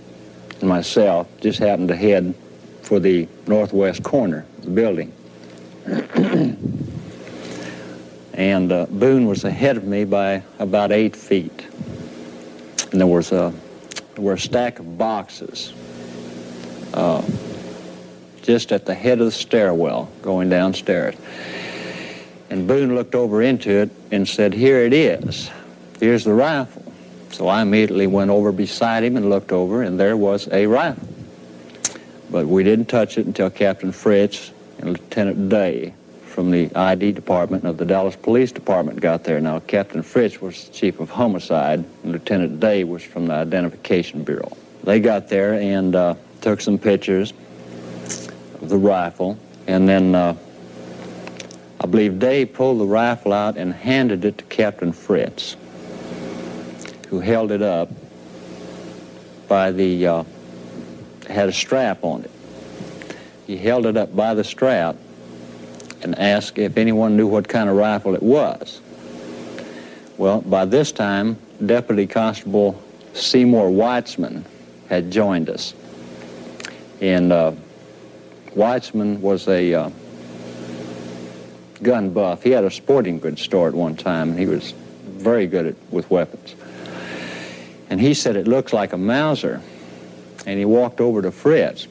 and 0.60 0.68
myself 0.68 1.26
just 1.40 1.58
happened 1.58 1.88
to 1.88 1.96
head 1.96 2.34
for 2.82 3.00
the 3.00 3.26
northwest 3.46 4.02
corner 4.02 4.44
of 4.58 4.64
the 4.64 4.70
building. 4.70 5.12
and 8.34 8.72
uh, 8.72 8.86
Boone 8.86 9.26
was 9.26 9.44
ahead 9.44 9.78
of 9.78 9.84
me 9.84 10.04
by 10.04 10.42
about 10.58 10.92
eight 10.92 11.16
feet. 11.16 11.66
And 12.92 13.00
there 13.00 13.06
was 13.06 13.32
a, 13.32 13.54
there 14.14 14.24
were 14.24 14.34
a 14.34 14.38
stack 14.38 14.78
of 14.78 14.98
boxes 14.98 15.72
uh, 16.92 17.22
just 18.48 18.72
at 18.72 18.86
the 18.86 18.94
head 18.94 19.20
of 19.20 19.26
the 19.26 19.30
stairwell 19.30 20.08
going 20.22 20.48
downstairs. 20.48 21.14
And 22.48 22.66
Boone 22.66 22.94
looked 22.94 23.14
over 23.14 23.42
into 23.42 23.70
it 23.70 23.90
and 24.10 24.26
said, 24.26 24.54
Here 24.54 24.86
it 24.86 24.94
is. 24.94 25.50
Here's 26.00 26.24
the 26.24 26.32
rifle. 26.32 26.90
So 27.30 27.46
I 27.46 27.60
immediately 27.60 28.06
went 28.06 28.30
over 28.30 28.50
beside 28.50 29.04
him 29.04 29.18
and 29.18 29.28
looked 29.28 29.52
over, 29.52 29.82
and 29.82 30.00
there 30.00 30.16
was 30.16 30.48
a 30.50 30.64
rifle. 30.64 31.06
But 32.30 32.46
we 32.46 32.64
didn't 32.64 32.86
touch 32.86 33.18
it 33.18 33.26
until 33.26 33.50
Captain 33.50 33.92
Fritz 33.92 34.50
and 34.78 34.94
Lieutenant 34.94 35.50
Day 35.50 35.92
from 36.24 36.50
the 36.50 36.74
ID 36.74 37.12
department 37.12 37.64
of 37.64 37.76
the 37.76 37.84
Dallas 37.84 38.16
Police 38.16 38.50
Department 38.50 38.98
got 38.98 39.24
there. 39.24 39.42
Now, 39.42 39.60
Captain 39.60 40.02
Fritz 40.02 40.40
was 40.40 40.70
chief 40.70 41.00
of 41.00 41.10
homicide, 41.10 41.84
and 42.02 42.12
Lieutenant 42.12 42.60
Day 42.60 42.84
was 42.84 43.02
from 43.02 43.26
the 43.26 43.34
Identification 43.34 44.24
Bureau. 44.24 44.56
They 44.84 45.00
got 45.00 45.28
there 45.28 45.52
and 45.52 45.94
uh, 45.94 46.14
took 46.40 46.62
some 46.62 46.78
pictures 46.78 47.34
the 48.60 48.76
rifle, 48.76 49.38
and 49.66 49.88
then 49.88 50.14
uh, 50.14 50.34
I 51.80 51.86
believe 51.86 52.18
Dave 52.18 52.52
pulled 52.52 52.80
the 52.80 52.86
rifle 52.86 53.32
out 53.32 53.56
and 53.56 53.72
handed 53.72 54.24
it 54.24 54.38
to 54.38 54.44
Captain 54.44 54.92
Fritz, 54.92 55.56
who 57.08 57.20
held 57.20 57.52
it 57.52 57.62
up 57.62 57.88
by 59.46 59.70
the, 59.70 60.06
uh, 60.06 60.24
had 61.28 61.48
a 61.48 61.52
strap 61.52 62.04
on 62.04 62.24
it. 62.24 62.30
He 63.46 63.56
held 63.56 63.86
it 63.86 63.96
up 63.96 64.14
by 64.14 64.34
the 64.34 64.44
strap 64.44 64.96
and 66.02 66.18
asked 66.18 66.58
if 66.58 66.76
anyone 66.76 67.16
knew 67.16 67.26
what 67.26 67.48
kind 67.48 67.70
of 67.70 67.76
rifle 67.76 68.14
it 68.14 68.22
was. 68.22 68.80
Well, 70.16 70.40
by 70.42 70.64
this 70.64 70.92
time, 70.92 71.38
Deputy 71.64 72.06
Constable 72.06 72.80
Seymour 73.14 73.70
Weitzman 73.70 74.44
had 74.88 75.10
joined 75.10 75.48
us. 75.48 75.74
And 77.00 77.32
uh, 77.32 77.52
Weitzman 78.58 79.20
was 79.20 79.46
a 79.46 79.72
uh, 79.72 79.90
gun 81.80 82.10
buff. 82.10 82.42
He 82.42 82.50
had 82.50 82.64
a 82.64 82.72
sporting 82.72 83.20
goods 83.20 83.40
store 83.40 83.68
at 83.68 83.74
one 83.74 83.94
time, 83.94 84.30
and 84.30 84.38
he 84.38 84.46
was 84.46 84.72
very 85.04 85.46
good 85.46 85.66
at, 85.66 85.76
with 85.92 86.10
weapons. 86.10 86.56
And 87.88 88.00
he 88.00 88.14
said 88.14 88.34
it 88.34 88.48
looks 88.48 88.72
like 88.72 88.92
a 88.92 88.96
Mauser. 88.96 89.62
And 90.44 90.58
he 90.58 90.64
walked 90.64 91.00
over 91.00 91.22
to 91.22 91.30
Fritz. 91.30 91.86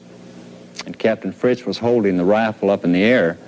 And 0.84 0.98
Captain 0.98 1.32
Fritz 1.32 1.64
was 1.64 1.78
holding 1.78 2.18
the 2.18 2.24
rifle 2.24 2.68
up 2.68 2.84
in 2.84 2.92
the 2.92 3.02
air, 3.02 3.38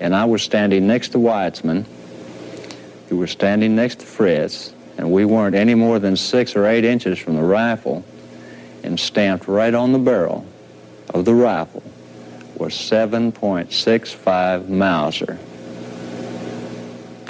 and 0.00 0.16
I 0.16 0.24
was 0.24 0.42
standing 0.42 0.86
next 0.86 1.10
to 1.10 1.18
Weitzman, 1.18 1.84
who 3.10 3.18
was 3.18 3.30
standing 3.30 3.76
next 3.76 4.00
to 4.00 4.06
Fritz, 4.06 4.72
and 4.96 5.12
we 5.12 5.26
weren't 5.26 5.54
any 5.54 5.74
more 5.74 5.98
than 5.98 6.16
six 6.16 6.56
or 6.56 6.64
eight 6.66 6.86
inches 6.86 7.18
from 7.18 7.36
the 7.36 7.42
rifle, 7.42 8.06
and 8.82 8.98
stamped 8.98 9.48
right 9.48 9.74
on 9.74 9.92
the 9.92 9.98
barrel 9.98 10.46
of 11.12 11.26
the 11.26 11.34
rifle 11.34 11.82
was 12.56 12.72
7.65 12.74 14.68
Mauser. 14.68 15.38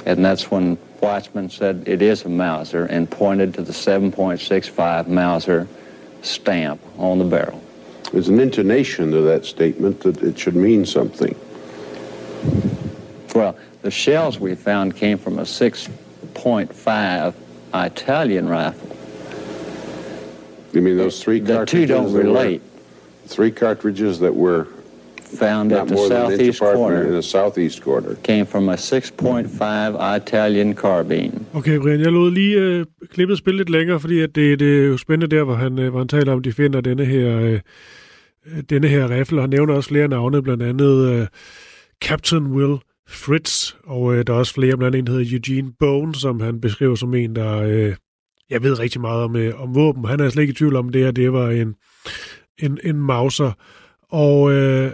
And 0.06 0.24
that's 0.24 0.50
when 0.50 0.76
Weitzman 1.00 1.50
said 1.50 1.84
it 1.86 2.02
is 2.02 2.24
a 2.24 2.28
Mauser 2.28 2.84
and 2.86 3.10
pointed 3.10 3.54
to 3.54 3.62
the 3.62 3.72
7.65 3.72 5.06
Mauser 5.08 5.66
stamp 6.22 6.80
on 6.98 7.18
the 7.18 7.24
barrel. 7.24 7.62
There's 8.12 8.28
an 8.28 8.38
intonation 8.40 9.10
to 9.12 9.22
that 9.22 9.44
statement 9.44 10.00
that 10.00 10.22
it 10.22 10.38
should 10.38 10.54
mean 10.56 10.84
something. 10.86 11.34
Well, 13.34 13.56
the 13.82 13.90
shells 13.90 14.38
we 14.38 14.54
found 14.54 14.94
came 14.96 15.18
from 15.18 15.38
a 15.38 15.42
6.5 15.42 17.34
Italian 17.74 18.48
rifle. 18.48 18.96
You 20.72 20.80
mean 20.82 20.96
those 20.96 21.22
three 21.22 21.40
The 21.40 21.64
two 21.64 21.86
don't 21.86 22.06
that 22.06 22.12
were- 22.12 22.20
relate. 22.24 22.62
Three 23.26 23.50
cartridges 23.50 24.20
that 24.20 24.34
were 24.36 24.68
Found 25.38 25.70
not 25.70 25.80
at 25.80 25.88
the 25.88 25.96
southeast 25.96 26.58
corner 26.58 27.10
the 27.10 27.22
southeast 27.22 27.82
corner. 27.82 28.14
came 28.22 28.46
from 28.46 28.68
a 28.68 28.74
6.5 28.74 30.16
Italian 30.16 30.74
carbine. 30.74 31.46
Okay, 31.54 31.78
Brian, 31.78 32.00
jeg 32.00 32.12
lod 32.12 32.30
lige 32.30 32.56
øh, 32.56 32.86
klippet 33.10 33.38
spille 33.38 33.58
lidt 33.58 33.70
længere, 33.70 34.00
fordi 34.00 34.20
at 34.20 34.34
det, 34.34 34.60
det 34.60 34.82
er 34.82 34.86
jo 34.86 34.96
spændende 34.96 35.36
der, 35.36 35.42
hvor 35.42 35.54
han, 35.54 35.78
øh, 35.78 35.90
hvor 35.90 35.98
han 35.98 36.08
taler 36.08 36.32
om, 36.32 36.42
de 36.42 36.52
finder 36.52 36.80
denne 36.80 37.04
her, 37.04 37.38
øh, 37.38 37.60
denne 38.70 38.88
her 38.88 39.10
rifle. 39.10 39.40
Han 39.40 39.50
nævner 39.50 39.74
også 39.74 39.88
flere 39.88 40.08
navne, 40.08 40.42
blandt 40.42 40.62
andet 40.62 41.08
øh, 41.08 41.26
Captain 42.04 42.46
Will 42.46 42.78
Fritz, 43.08 43.72
og 43.86 44.14
øh, 44.14 44.24
der 44.26 44.32
er 44.32 44.38
også 44.38 44.54
flere, 44.54 44.76
blandt 44.76 44.96
andet 44.96 44.98
en, 44.98 45.06
der 45.06 45.12
hedder 45.12 45.32
Eugene 45.32 45.72
Bone, 45.80 46.14
som 46.14 46.40
han 46.40 46.60
beskriver 46.60 46.94
som 46.94 47.14
en, 47.14 47.36
der 47.36 47.62
øh, 47.62 47.94
jeg 48.50 48.62
ved 48.62 48.78
rigtig 48.78 49.00
meget 49.00 49.22
om, 49.22 49.36
øh, 49.36 49.62
om 49.62 49.74
våben. 49.74 50.04
Han 50.04 50.20
er 50.20 50.28
slet 50.28 50.42
ikke 50.42 50.52
i 50.52 50.54
tvivl 50.54 50.76
om, 50.76 50.88
det 50.88 51.04
her 51.04 51.10
det 51.10 51.32
var 51.32 51.50
en, 51.50 51.74
en, 52.58 52.78
en 52.84 52.96
Mauser. 52.96 53.52
Og 54.10 54.52
øh, 54.52 54.92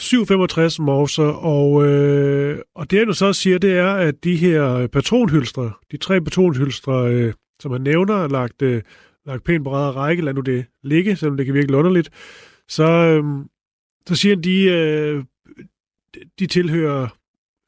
765 0.00 0.78
Morser, 0.78 1.22
og, 1.24 1.86
øh, 1.86 2.58
og 2.74 2.90
det 2.90 2.98
han 2.98 3.14
så 3.14 3.32
siger, 3.32 3.58
det 3.58 3.72
er, 3.72 3.92
at 3.94 4.24
de 4.24 4.36
her 4.36 4.86
patronhylstre, 4.86 5.72
de 5.92 5.96
tre 5.96 6.20
patronhylstre, 6.20 7.12
øh, 7.14 7.32
som 7.60 7.72
han 7.72 7.80
nævner, 7.80 8.14
er 8.14 8.28
lagt, 8.28 8.62
øh, 8.62 8.82
lagt 9.26 9.44
pænt 9.44 9.64
på 9.64 9.70
række, 9.70 10.00
række, 10.00 10.22
lad 10.22 10.34
nu 10.34 10.40
det 10.40 10.64
ligge, 10.82 11.16
selvom 11.16 11.36
det 11.36 11.46
kan 11.46 11.54
virke 11.54 11.76
underligt, 11.76 12.10
så, 12.68 12.84
øh, 12.84 13.24
så 14.06 14.14
siger 14.14 14.34
han, 14.34 14.44
de, 14.44 14.64
øh, 14.64 15.24
de 16.38 16.46
tilhører 16.46 17.08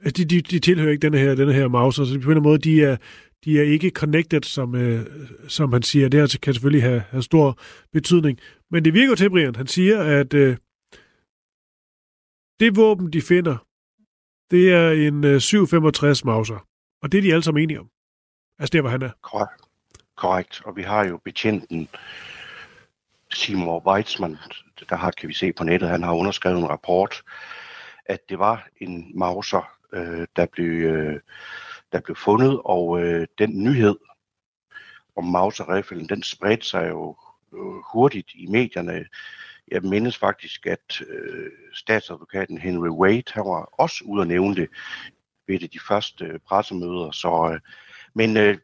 de, 0.05 0.25
de, 0.25 0.41
de 0.41 0.59
tilhører 0.59 0.91
ikke 0.91 1.03
denne 1.03 1.19
her, 1.19 1.35
denne 1.35 1.53
her 1.53 1.69
Mauser, 1.69 2.05
så 2.05 2.11
på 2.11 2.15
en 2.15 2.21
eller 2.21 2.31
anden 2.31 2.43
måde, 2.43 2.59
de 2.59 2.83
er, 2.83 2.97
de 3.45 3.59
er 3.59 3.63
ikke 3.63 3.91
connected, 3.91 4.43
som, 4.43 4.75
øh, 4.75 5.07
som 5.49 5.73
han 5.73 5.83
siger. 5.83 6.09
Det 6.09 6.21
her 6.21 6.39
kan 6.43 6.55
selvfølgelig 6.55 6.83
have, 6.83 7.03
have 7.11 7.23
stor 7.23 7.59
betydning. 7.93 8.39
Men 8.71 8.85
det 8.85 8.95
virker 8.95 9.09
jo 9.09 9.15
til, 9.15 9.31
Brian, 9.31 9.55
han 9.57 9.67
siger, 9.67 9.99
at 10.03 10.35
øh, 10.35 10.57
det 12.63 12.77
våben, 12.77 13.13
de 13.13 13.23
finder, 13.23 13.57
det 14.51 14.73
er 14.73 14.91
en 14.91 15.25
øh, 15.25 15.41
765 15.41 16.25
Mauser. 16.25 16.67
Og 17.03 17.13
det 17.13 17.19
er 17.19 17.23
de 17.23 17.33
alle 17.33 17.43
sammen 17.43 17.63
enige 17.63 17.81
om. 17.81 17.91
Altså 18.59 18.71
der, 18.73 18.81
hvor 18.81 18.91
han 18.91 19.03
er. 19.03 19.11
Korrekt. 19.23 19.63
Korrekt. 20.17 20.63
Og 20.65 20.77
vi 20.77 20.83
har 20.83 21.05
jo 21.05 21.21
betjenten 21.25 21.89
Seymour 23.35 23.87
Weizmann, 23.87 24.39
der 24.91 24.97
har, 24.97 25.11
kan 25.11 25.29
vi 25.29 25.35
se 25.35 25.53
på 25.53 25.65
nettet, 25.65 25.89
han 25.89 26.03
har 26.03 26.15
underskrevet 26.15 26.59
en 26.59 26.71
rapport, 26.71 27.23
at 28.07 28.29
det 28.29 28.39
var 28.39 28.69
en 28.77 29.19
Mauser, 29.19 29.79
øh, 29.93 30.27
der, 30.37 30.47
blev, 30.47 30.67
øh, 30.67 31.21
der 31.93 32.01
blev 32.01 32.17
fundet, 32.17 32.61
og 32.65 33.03
øh, 33.03 33.27
den 33.39 33.63
nyhed 33.65 33.97
om 35.17 35.25
Mauser-riflen, 35.25 36.09
den 36.09 36.23
spredte 36.23 36.67
sig 36.67 36.89
jo 36.89 37.17
øh, 37.53 37.83
hurtigt 37.93 38.31
i 38.35 38.47
medierne. 38.47 39.05
Jeg 39.73 39.83
mindes 39.83 40.19
faktisk, 40.19 40.67
at 40.67 41.01
øh, 41.09 41.51
statsadvokaten 41.75 42.59
Henry 42.59 42.89
Wade, 42.89 43.33
han 43.33 43.45
var 43.45 43.69
også 43.73 44.05
ude 44.05 44.23
at 44.23 44.29
nævne 44.29 44.55
det 44.55 44.69
ved 45.49 45.59
det 45.59 45.73
de 45.73 45.81
første 45.89 46.25
øh, 46.25 46.39
pressemøder. 46.39 47.11
Så, 47.11 47.51
øh, 47.55 47.61
men 48.15 48.37
øh, 48.37 48.59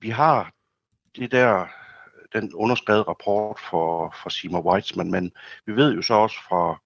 vi 0.00 0.10
har 0.10 0.52
det 1.16 1.32
der, 1.32 1.66
den 2.32 2.54
underskrevet 2.54 3.08
rapport 3.08 3.60
for, 3.70 4.14
for 4.22 4.30
Seymour 4.30 4.72
Weitzman, 4.72 5.10
men 5.10 5.32
vi 5.66 5.76
ved 5.76 5.94
jo 5.94 6.02
så 6.02 6.14
også 6.14 6.36
fra 6.48 6.80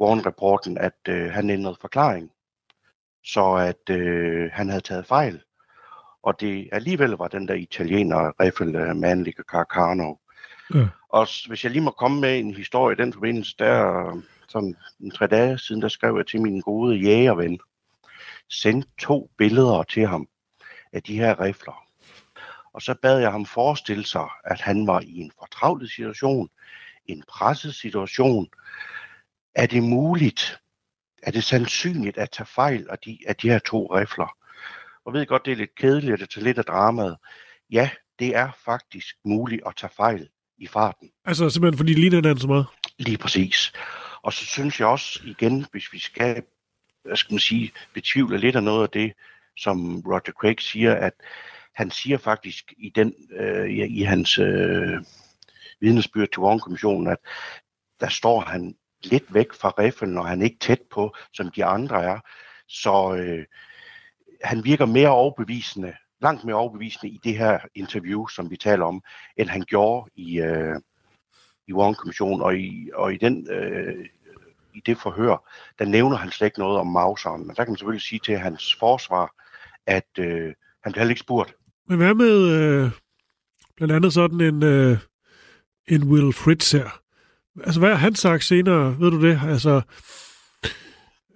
Warren-rapporten, 0.00 0.78
at 0.78 0.98
øh, 1.08 1.30
han 1.30 1.50
ændrede 1.50 1.76
forklaring, 1.80 2.30
så 3.24 3.54
at 3.54 3.96
øh, 3.96 4.50
han 4.52 4.68
havde 4.68 4.82
taget 4.82 5.06
fejl. 5.06 5.42
Og 6.22 6.40
det 6.40 6.68
alligevel 6.72 7.10
var 7.10 7.28
den 7.28 7.48
der 7.48 7.54
italiener, 7.54 8.32
Riffel 8.40 8.76
øh, 8.76 8.96
Manlica 8.96 9.42
Carcano. 9.42 10.14
Ja. 10.74 10.88
Og 11.12 11.28
hvis 11.46 11.64
jeg 11.64 11.72
lige 11.72 11.82
må 11.82 11.90
komme 11.90 12.20
med 12.20 12.38
en 12.38 12.54
historie 12.54 12.96
i 12.96 13.02
den 13.02 13.12
forbindelse, 13.12 13.54
der 13.58 14.22
sådan 14.48 14.76
en 15.00 15.10
tre 15.10 15.26
dage 15.26 15.58
siden, 15.58 15.82
der 15.82 15.88
skrev 15.88 16.16
jeg 16.16 16.26
til 16.26 16.42
min 16.42 16.60
gode 16.60 16.96
jægerven, 16.96 17.60
sendte 18.48 18.88
to 18.98 19.30
billeder 19.38 19.82
til 19.82 20.06
ham 20.06 20.28
af 20.92 21.02
de 21.02 21.16
her 21.16 21.40
rifler. 21.40 21.86
Og 22.72 22.82
så 22.82 22.94
bad 22.94 23.18
jeg 23.18 23.32
ham 23.32 23.46
forestille 23.46 24.06
sig, 24.06 24.28
at 24.44 24.60
han 24.60 24.86
var 24.86 25.00
i 25.00 25.16
en 25.16 25.32
fortravlet 25.38 25.90
situation, 25.90 26.48
en 27.06 27.22
presset 27.28 27.74
situation. 27.74 28.48
Er 29.54 29.66
det 29.66 29.82
muligt, 29.82 30.60
er 31.22 31.30
det 31.30 31.44
sandsynligt 31.44 32.18
at 32.18 32.30
tage 32.30 32.46
fejl 32.46 32.86
af 32.90 32.98
de, 32.98 33.18
af 33.26 33.36
de 33.36 33.50
her 33.50 33.58
to 33.58 33.96
rifler? 33.96 34.36
Og 35.04 35.12
ved 35.12 35.26
godt, 35.26 35.44
det 35.44 35.52
er 35.52 35.56
lidt 35.56 35.74
kedeligt, 35.74 36.12
at 36.12 36.20
det 36.20 36.30
tager 36.30 36.44
lidt 36.44 36.58
af 36.58 36.64
dramaet. 36.64 37.16
Ja, 37.70 37.90
det 38.18 38.36
er 38.36 38.50
faktisk 38.64 39.16
muligt 39.24 39.62
at 39.66 39.76
tage 39.76 39.92
fejl 39.96 40.28
i 40.60 40.66
farten. 40.66 41.10
Altså 41.24 41.50
simpelthen, 41.50 41.78
fordi 41.78 41.94
de 41.94 42.00
ligner 42.00 42.16
hinanden 42.16 42.40
så 42.40 42.46
meget. 42.46 42.66
Lige 42.98 43.18
præcis. 43.18 43.72
Og 44.22 44.32
så 44.32 44.46
synes 44.46 44.80
jeg 44.80 44.88
også 44.88 45.20
igen, 45.24 45.66
hvis 45.72 45.92
vi 45.92 45.98
skal, 45.98 46.42
hvad 47.04 47.16
skal 47.16 47.32
man 47.32 47.40
sige, 47.40 47.72
betvivle 47.94 48.38
lidt 48.38 48.56
af 48.56 48.62
noget 48.62 48.82
af 48.82 48.88
det, 48.88 49.12
som 49.56 50.00
Roger 50.06 50.32
Craig 50.40 50.60
siger, 50.60 50.94
at 50.94 51.12
han 51.74 51.90
siger 51.90 52.18
faktisk 52.18 52.72
i, 52.78 52.92
den, 52.94 53.14
øh, 53.40 53.70
i, 53.70 54.00
i 54.00 54.02
hans 54.02 54.38
øh, 54.38 55.04
vidnesbyrd 55.80 56.28
til 56.28 56.40
Warren-kommissionen, 56.40 57.06
at 57.06 57.18
der 58.00 58.08
står 58.08 58.40
han 58.40 58.74
lidt 59.02 59.34
væk 59.34 59.52
fra 59.52 59.74
riffelen, 59.78 60.18
og 60.18 60.28
han 60.28 60.40
er 60.40 60.44
ikke 60.44 60.58
tæt 60.58 60.80
på, 60.90 61.14
som 61.32 61.50
de 61.50 61.64
andre 61.64 62.04
er. 62.04 62.18
Så 62.68 63.14
øh, 63.14 63.44
han 64.44 64.64
virker 64.64 64.86
mere 64.86 65.08
overbevisende, 65.08 65.92
langt 66.22 66.44
mere 66.44 66.56
overbevisende 66.56 67.08
i 67.08 67.20
det 67.24 67.38
her 67.38 67.58
interview, 67.74 68.26
som 68.26 68.50
vi 68.50 68.56
taler 68.56 68.84
om, 68.84 69.02
end 69.36 69.48
han 69.48 69.62
gjorde 69.62 70.10
i, 70.14 70.40
øh, 70.40 70.76
i 71.68 71.72
Warren-kommissionen, 71.72 72.42
og 72.42 72.58
i, 72.58 72.90
og 72.94 73.14
i, 73.14 73.16
den, 73.16 73.50
øh, 73.50 74.06
i 74.74 74.80
det 74.86 74.98
forhør, 74.98 75.50
der 75.78 75.84
nævner 75.84 76.16
han 76.16 76.30
slet 76.30 76.46
ikke 76.46 76.58
noget 76.58 76.78
om 76.78 76.86
Mauseren. 76.86 77.46
Men 77.46 77.56
der 77.56 77.64
kan 77.64 77.70
man 77.70 77.76
selvfølgelig 77.76 78.02
sige 78.02 78.20
til 78.24 78.38
hans 78.38 78.76
forsvar, 78.78 79.34
at 79.86 80.08
øh, 80.18 80.54
han 80.82 80.92
bliver 80.92 80.98
heller 80.98 81.10
ikke 81.10 81.20
spurgt. 81.20 81.54
Men 81.88 81.96
hvad 81.98 82.14
med 82.14 82.48
øh, 82.48 82.90
blandt 83.76 83.94
andet 83.94 84.12
sådan 84.12 84.40
en, 84.40 84.62
øh, 84.62 84.98
en 85.88 86.02
Will 86.02 86.32
Fritz 86.32 86.72
her? 86.72 87.00
Altså, 87.64 87.80
hvad 87.80 87.90
har 87.90 87.96
han 87.96 88.14
sagt 88.14 88.44
senere? 88.44 89.00
Ved 89.00 89.10
du 89.10 89.28
det? 89.28 89.40
Altså, 89.44 89.80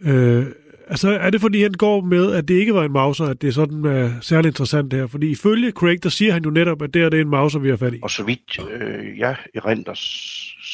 øh, 0.00 0.46
altså, 0.88 1.10
er 1.10 1.30
det 1.30 1.40
fordi, 1.40 1.62
han 1.62 1.72
går 1.72 2.00
med, 2.00 2.32
at 2.32 2.48
det 2.48 2.54
ikke 2.54 2.74
var 2.74 2.84
en 2.84 2.92
mauser, 2.92 3.24
at 3.24 3.42
det 3.42 3.48
er 3.48 3.52
sådan 3.52 3.84
er 3.84 4.20
særlig 4.20 4.48
interessant 4.48 4.92
her? 4.92 5.06
Fordi 5.06 5.30
ifølge 5.30 5.70
Craig, 5.70 6.02
der 6.02 6.08
siger 6.08 6.32
han 6.32 6.44
jo 6.44 6.50
netop, 6.50 6.82
at 6.82 6.94
det 6.94 7.02
her 7.02 7.08
det 7.08 7.16
er 7.16 7.24
en 7.24 7.30
mauser, 7.30 7.58
vi 7.58 7.68
har 7.68 7.76
fat 7.76 7.94
i. 7.94 8.00
Og 8.02 8.10
så 8.10 8.24
vidt 8.24 8.58
øh, 8.70 9.18
jeg 9.18 9.36
erindrer, 9.54 9.94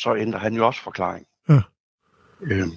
så 0.03 0.17
ændrer 0.19 0.39
han 0.39 0.55
jo 0.55 0.67
også 0.67 0.83
forklaring. 0.83 1.27
Ja. 1.49 1.61
Øhm, 2.43 2.71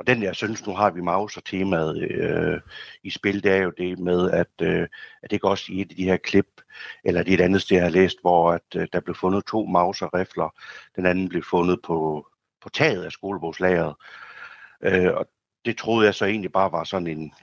og 0.00 0.06
den 0.06 0.22
jeg 0.22 0.36
synes, 0.36 0.66
nu 0.66 0.74
har 0.74 0.90
vi 0.90 1.00
Mauser-temaet 1.00 2.10
øh, 2.10 2.60
i 3.02 3.10
spil, 3.10 3.42
det 3.44 3.52
er 3.52 3.62
jo 3.62 3.72
det 3.78 3.98
med, 3.98 4.30
at, 4.30 4.48
øh, 4.62 4.86
at 5.22 5.30
det 5.30 5.40
går 5.40 5.48
også 5.48 5.72
i 5.72 5.80
et 5.80 5.90
af 5.90 5.96
de 5.96 6.04
her 6.04 6.16
klip, 6.16 6.46
eller 7.04 7.22
det 7.22 7.30
er 7.30 7.38
et 7.38 7.44
andet 7.44 7.62
sted, 7.62 7.76
jeg 7.76 7.84
har 7.84 7.90
læst, 7.90 8.20
hvor 8.20 8.52
at, 8.52 8.76
øh, 8.76 8.86
der 8.92 9.00
blev 9.00 9.14
fundet 9.14 9.44
to 9.44 9.66
Mauser-rifler. 9.66 10.54
Den 10.96 11.06
anden 11.06 11.28
blev 11.28 11.42
fundet 11.42 11.78
på, 11.84 12.26
på 12.62 12.68
taget 12.68 13.04
af 13.04 13.12
skolebogslageret. 13.12 13.94
Øh, 14.84 15.14
og 15.14 15.26
det 15.64 15.78
troede 15.78 16.06
jeg 16.06 16.14
så 16.14 16.24
egentlig 16.24 16.52
bare 16.52 16.72
var 16.72 16.84
sådan 16.84 17.06
en, 17.06 17.34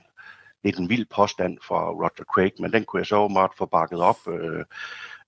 lidt 0.64 0.78
en 0.78 0.88
vild 0.88 1.06
påstand 1.06 1.58
fra 1.62 1.90
Roger 1.90 2.24
Craig, 2.34 2.52
men 2.58 2.72
den 2.72 2.84
kunne 2.84 3.00
jeg 3.00 3.06
så 3.06 3.16
åbenbart 3.16 3.50
få 3.58 3.66
bakket 3.66 4.00
op 4.00 4.28
øh, 4.28 4.64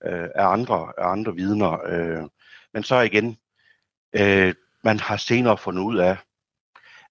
øh, 0.05 0.29
af, 0.35 0.47
andre, 0.47 0.93
af 0.97 1.07
andre 1.07 1.35
vidner. 1.35 1.85
Øh. 1.85 2.23
Men 2.73 2.83
så 2.83 2.99
igen, 2.99 3.37
øh, 4.13 4.53
man 4.83 4.99
har 4.99 5.17
senere 5.17 5.57
fundet 5.57 5.81
ud 5.81 5.97
af, 5.97 6.17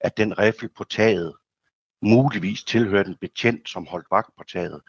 at 0.00 0.16
den 0.16 0.38
riffel 0.38 0.68
på 0.68 0.84
taget 0.84 1.34
muligvis 2.02 2.64
tilhørte 2.64 3.08
en 3.08 3.16
betjent, 3.20 3.68
som 3.68 3.86
holdt 3.86 4.06
vagt 4.10 4.30
på 4.38 4.44
taget. 4.52 4.80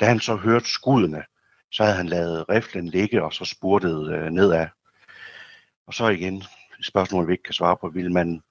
Da 0.00 0.06
han 0.06 0.20
så 0.20 0.36
hørte 0.36 0.68
skuddene, 0.68 1.24
så 1.72 1.84
havde 1.84 1.96
han 1.96 2.08
lavet 2.08 2.48
riflen 2.48 2.88
ligge 2.88 3.24
og 3.24 3.32
så 3.32 3.44
spurtet 3.44 4.12
øh, 4.12 4.30
nedad. 4.30 4.66
Og 5.86 5.94
så 5.94 6.08
igen, 6.08 6.36
et 6.78 6.86
spørgsmål, 6.86 7.28
vi 7.28 7.32
ikke 7.32 7.42
kan 7.42 7.54
svare 7.54 7.76
på, 7.76 7.88
vil 7.88 8.12
man 8.12 8.42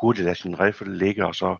hurtigt 0.00 0.24
lade 0.24 0.34
sin 0.34 0.60
riffel 0.60 0.88
ligge 0.90 1.26
og 1.26 1.34
så 1.34 1.56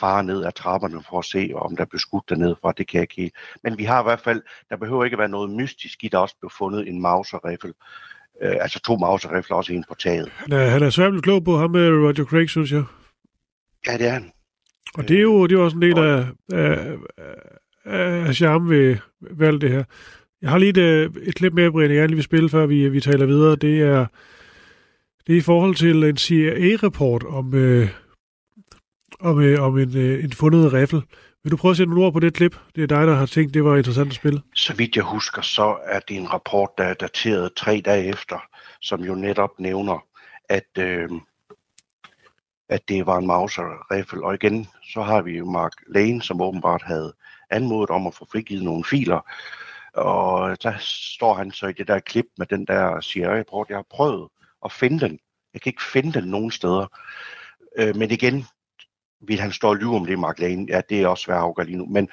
fare 0.00 0.24
ned 0.24 0.44
ad 0.44 0.52
trapperne 0.52 1.02
for 1.08 1.18
at 1.18 1.24
se, 1.24 1.50
om 1.54 1.76
der 1.76 1.84
blev 1.84 1.98
skudt 1.98 2.28
dernede 2.28 2.56
fra. 2.62 2.72
Det 2.72 2.88
kan 2.88 3.00
jeg 3.00 3.18
ikke. 3.18 3.36
Men 3.64 3.78
vi 3.78 3.84
har 3.84 4.00
i 4.00 4.02
hvert 4.02 4.20
fald, 4.20 4.42
der 4.70 4.76
behøver 4.76 5.04
ikke 5.04 5.14
at 5.14 5.18
være 5.18 5.28
noget 5.28 5.50
mystisk 5.50 6.04
i, 6.04 6.08
der 6.08 6.18
også 6.18 6.36
blev 6.40 6.50
fundet 6.58 6.88
en 6.88 7.00
mauser-riffel. 7.00 7.72
Øh, 8.42 8.56
altså 8.60 8.80
to 8.80 8.96
mauser-rifler, 8.96 9.56
også 9.56 9.72
en 9.72 9.84
på 9.88 9.94
taget. 9.94 10.28
Han 10.36 10.52
er, 10.52 10.66
han 10.66 10.82
er 10.82 10.90
svært 10.90 11.10
blevet 11.10 11.24
klog 11.24 11.44
på 11.44 11.56
ham 11.56 11.70
med 11.70 11.88
Roger 11.88 12.24
Craig, 12.24 12.50
synes 12.50 12.72
jeg. 12.72 12.84
Ja, 13.86 13.98
det 13.98 14.06
er 14.06 14.10
han. 14.10 14.32
Og 14.94 15.08
det 15.08 15.16
er 15.16 15.22
jo, 15.22 15.46
det 15.46 15.58
er 15.58 15.62
også 15.62 15.76
en 15.76 15.82
del 15.82 15.98
af, 15.98 16.26
af, 16.52 16.96
af, 17.84 18.26
af 18.28 18.34
charme 18.34 18.70
ved, 18.70 18.96
ved 19.20 19.48
alt 19.48 19.60
det 19.60 19.70
her. 19.70 19.84
Jeg 20.42 20.50
har 20.50 20.58
lige 20.58 20.70
et, 20.70 20.78
øh, 20.78 21.10
et 21.22 21.34
klip 21.34 21.52
mere, 21.52 21.72
Brian, 21.72 21.90
jeg 21.90 21.96
gerne 21.96 22.06
lige 22.06 22.16
vil 22.16 22.24
spille, 22.24 22.48
før 22.48 22.66
vi, 22.66 22.88
vi 22.88 23.00
taler 23.00 23.26
videre. 23.26 23.56
Det 23.56 23.82
er, 23.82 24.06
det 25.26 25.32
er 25.32 25.38
i 25.38 25.40
forhold 25.40 25.74
til 25.74 26.04
en 26.04 26.16
CIA-rapport 26.16 27.24
om, 27.24 27.54
øh, 27.54 27.88
om, 29.20 29.40
øh, 29.40 29.62
om 29.62 29.78
en, 29.78 29.96
øh, 29.96 30.24
en 30.24 30.32
fundet 30.32 30.72
riffel. 30.72 31.02
Vil 31.42 31.52
du 31.52 31.56
prøve 31.56 31.70
at 31.70 31.76
sætte 31.76 31.90
nogle 31.90 32.06
ord 32.06 32.12
på 32.12 32.20
det 32.20 32.34
klip? 32.34 32.56
Det 32.74 32.82
er 32.82 32.86
dig, 32.86 33.06
der 33.06 33.14
har 33.14 33.26
tænkt, 33.26 33.54
det 33.54 33.64
var 33.64 33.76
interessant 33.76 34.08
at 34.08 34.14
spille. 34.14 34.42
Så 34.54 34.74
vidt 34.74 34.96
jeg 34.96 35.04
husker, 35.04 35.42
så 35.42 35.78
er 35.84 36.00
det 36.00 36.16
en 36.16 36.32
rapport, 36.32 36.70
der 36.78 36.84
er 36.84 36.94
dateret 36.94 37.54
tre 37.54 37.82
dage 37.84 38.04
efter, 38.04 38.38
som 38.80 39.04
jo 39.04 39.14
netop 39.14 39.50
nævner, 39.58 40.04
at, 40.48 40.78
øh, 40.78 41.10
at 42.68 42.88
det 42.88 43.06
var 43.06 43.18
en 43.18 43.26
Mauser-riffel. 43.26 44.22
Og 44.24 44.34
igen, 44.34 44.66
så 44.92 45.02
har 45.02 45.22
vi 45.22 45.38
jo 45.38 45.44
Mark 45.44 45.72
Lane, 45.88 46.22
som 46.22 46.40
åbenbart 46.40 46.82
havde 46.82 47.12
anmodet 47.50 47.90
om 47.90 48.06
at 48.06 48.14
få 48.14 48.26
frigivet 48.32 48.64
nogle 48.64 48.84
filer. 48.84 49.20
Og 49.94 50.62
der 50.62 50.72
står 50.80 51.34
han 51.34 51.50
så 51.50 51.66
i 51.66 51.72
det 51.72 51.88
der 51.88 51.98
klip 51.98 52.26
med 52.38 52.46
den 52.46 52.66
der 52.66 53.00
CIA-rapport. 53.00 53.68
Jeg 53.68 53.76
har 53.76 53.86
prøvet 53.90 54.28
at 54.64 54.72
finde 54.72 55.00
den. 55.00 55.18
Jeg 55.54 55.60
kan 55.60 55.70
ikke 55.70 55.82
finde 55.92 56.12
den 56.12 56.28
nogen 56.28 56.50
steder. 56.50 56.86
Øh, 57.76 57.96
men 57.96 58.10
igen, 58.10 58.44
vil 59.20 59.40
han 59.40 59.52
stå 59.52 59.68
og 59.68 59.76
lyve 59.76 59.96
om 59.96 60.06
det, 60.06 60.18
Mark 60.18 60.38
Lane? 60.38 60.66
Ja, 60.68 60.80
det 60.88 61.02
er 61.02 61.06
også 61.06 61.24
svært 61.24 61.54
at 61.58 61.66
lige 61.66 61.78
nu. 61.78 61.86
Men 61.86 62.08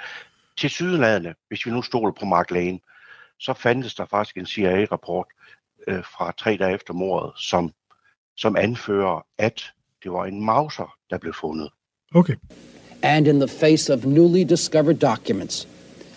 til 0.58 0.70
sydenladende, 0.70 1.34
hvis 1.48 1.66
vi 1.66 1.72
nu 1.72 1.82
stoler 1.82 2.14
på 2.20 2.26
Mark 2.26 2.52
Lane, 2.52 2.80
så 3.40 3.54
fandtes 3.54 3.96
der 3.96 4.06
faktisk 4.06 4.38
en 4.38 4.46
CIA-rapport 4.46 5.28
øh, 5.88 6.04
fra 6.04 6.32
tre 6.32 6.58
dage 6.58 6.76
efter 6.76 6.94
mordet, 6.94 7.32
som, 7.38 7.72
som 8.38 8.56
anfører, 8.56 9.26
at 9.38 9.64
det 10.04 10.12
var 10.12 10.26
en 10.26 10.46
mauser, 10.46 10.96
der 11.10 11.18
blev 11.18 11.34
fundet. 11.34 11.70
Okay. 12.16 12.36
And 13.04 13.28
in 13.28 13.40
the 13.40 13.48
face 13.48 13.94
of 13.94 14.06
newly 14.06 14.44
discovered 14.44 14.98
documents, 14.98 15.68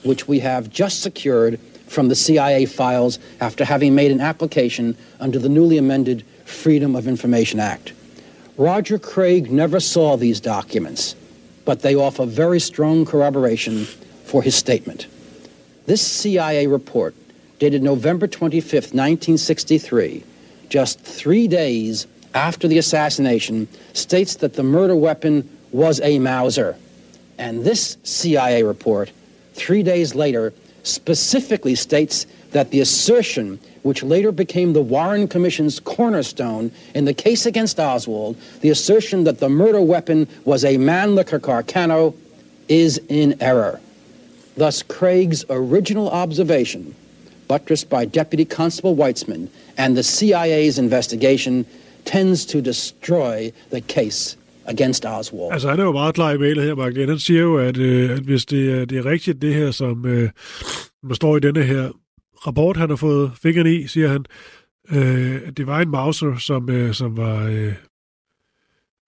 which 0.05 0.29
we 0.29 0.41
have 0.41 0.69
just 0.81 1.03
secured 1.03 1.59
from 1.93 2.09
the 2.09 2.15
CIA 2.15 2.65
files 2.65 3.19
after 3.41 3.65
having 3.65 3.95
made 3.95 4.11
an 4.11 4.21
application 4.21 4.97
under 5.21 5.39
the 5.39 5.49
newly 5.49 5.77
amended 5.77 6.25
Freedom 6.45 6.97
of 6.97 7.07
Information 7.07 7.61
Act. 7.61 7.93
Roger 8.57 8.99
Craig 8.99 9.51
never 9.51 9.79
saw 9.79 10.17
these 10.17 10.41
documents, 10.41 11.15
but 11.65 11.83
they 11.83 11.95
offer 11.95 12.25
very 12.25 12.61
strong 12.61 13.05
corroboration 13.05 13.85
for 14.25 14.43
his 14.43 14.55
statement. 14.55 15.07
This 15.87 16.01
CIA 16.01 16.67
report, 16.67 17.15
dated 17.59 17.83
November 17.83 18.27
25th, 18.27 18.95
1963, 18.95 20.25
just 20.69 21.01
three 21.01 21.47
days 21.47 22.07
after 22.35 22.67
the 22.67 22.79
assassination, 22.79 23.69
states 23.93 24.37
that 24.37 24.55
the 24.55 24.63
murder 24.63 24.97
weapon 24.97 25.49
was 25.71 26.01
a 26.01 26.19
Mauser. 26.19 26.77
And 27.39 27.65
this 27.65 27.97
CIA 28.05 28.63
report, 28.63 29.11
three 29.55 29.83
days 29.83 30.15
later, 30.15 30.53
specifically 30.83 31.75
states 31.75 32.27
that 32.53 32.71
the 32.71 32.81
assertion 32.81 33.59
which 33.83 34.03
later 34.03 34.31
became 34.31 34.73
the 34.73 34.83
Warren 34.83 35.27
Commission's 35.27 35.81
cornerstone 35.81 36.71
in 36.95 37.05
the 37.05 37.15
case 37.15 37.47
against 37.47 37.81
Oswald, 37.81 38.37
the 38.61 38.71
assertion 38.71 39.25
that 39.25 39.41
the 39.41 39.49
murder 39.49 39.81
weapon 39.81 40.29
was 40.45 40.65
a 40.65 40.77
Mannlicher 40.77 41.41
Carcano, 41.41 42.15
is 42.69 43.01
in 43.09 43.41
error. 43.43 43.81
Thus, 44.57 44.83
Craig's 44.83 45.45
original 45.51 46.11
observation, 46.11 46.95
buttressed 47.49 47.89
by 47.89 48.05
Deputy 48.05 48.45
Constable 48.45 48.95
Weitzman 48.95 49.49
and 49.77 49.97
the 49.97 50.03
CIA's 50.03 50.79
investigation, 50.79 51.67
tends 52.05 52.45
to 52.47 52.61
destroy 52.61 53.53
the 53.71 53.81
case 53.81 54.37
against 54.67 55.07
Oswald. 55.07 55.53
Altså, 55.53 55.71
han 55.71 55.81
er 55.81 55.85
jo 55.85 55.93
meget 55.93 56.15
klar 56.15 56.31
i 56.31 56.39
mailet 56.39 56.65
her, 56.65 56.75
Mark 56.75 56.97
Han 56.97 57.19
siger 57.19 57.41
jo, 57.41 57.57
at, 57.59 57.77
øh, 57.77 58.11
at 58.11 58.19
hvis 58.19 58.47
det 58.47 58.71
er, 58.73 58.85
det 58.85 58.99
er 58.99 59.07
rigtigt, 59.07 59.43
det 59.43 59.55
her, 59.55 59.71
som 59.71 60.07
øh, 60.07 60.31
man 61.03 61.15
står 61.15 61.37
i 61.37 61.41
denne 61.41 61.63
her 61.63 61.91
rapport, 62.47 62.77
han 62.77 62.89
har 62.89 62.97
fået 62.97 63.33
fingrene 63.43 63.75
i, 63.75 63.87
siger 63.87 64.09
han, 64.09 64.25
øh, 64.91 65.41
at 65.47 65.57
det 65.57 65.67
var 65.67 65.81
en 65.81 65.91
Mauser, 65.91 66.37
som, 66.37 66.71
øh, 66.71 66.95
som 66.95 67.17
var... 67.17 67.47
Øh, 67.47 67.75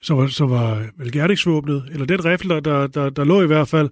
som 0.03 0.19
var, 0.19 0.27
som 0.27 0.51
var 0.51 0.79
øh, 0.79 0.89
vel 0.97 1.13
gerningsvåbnet, 1.13 1.89
eller 1.93 2.07
den 2.07 2.25
rifle, 2.25 2.55
der, 2.55 2.61
der, 2.61 2.87
der, 2.87 3.11
der 3.11 3.25
lå 3.25 3.43
i 3.43 3.47
hvert 3.47 3.69
fald, 3.69 3.91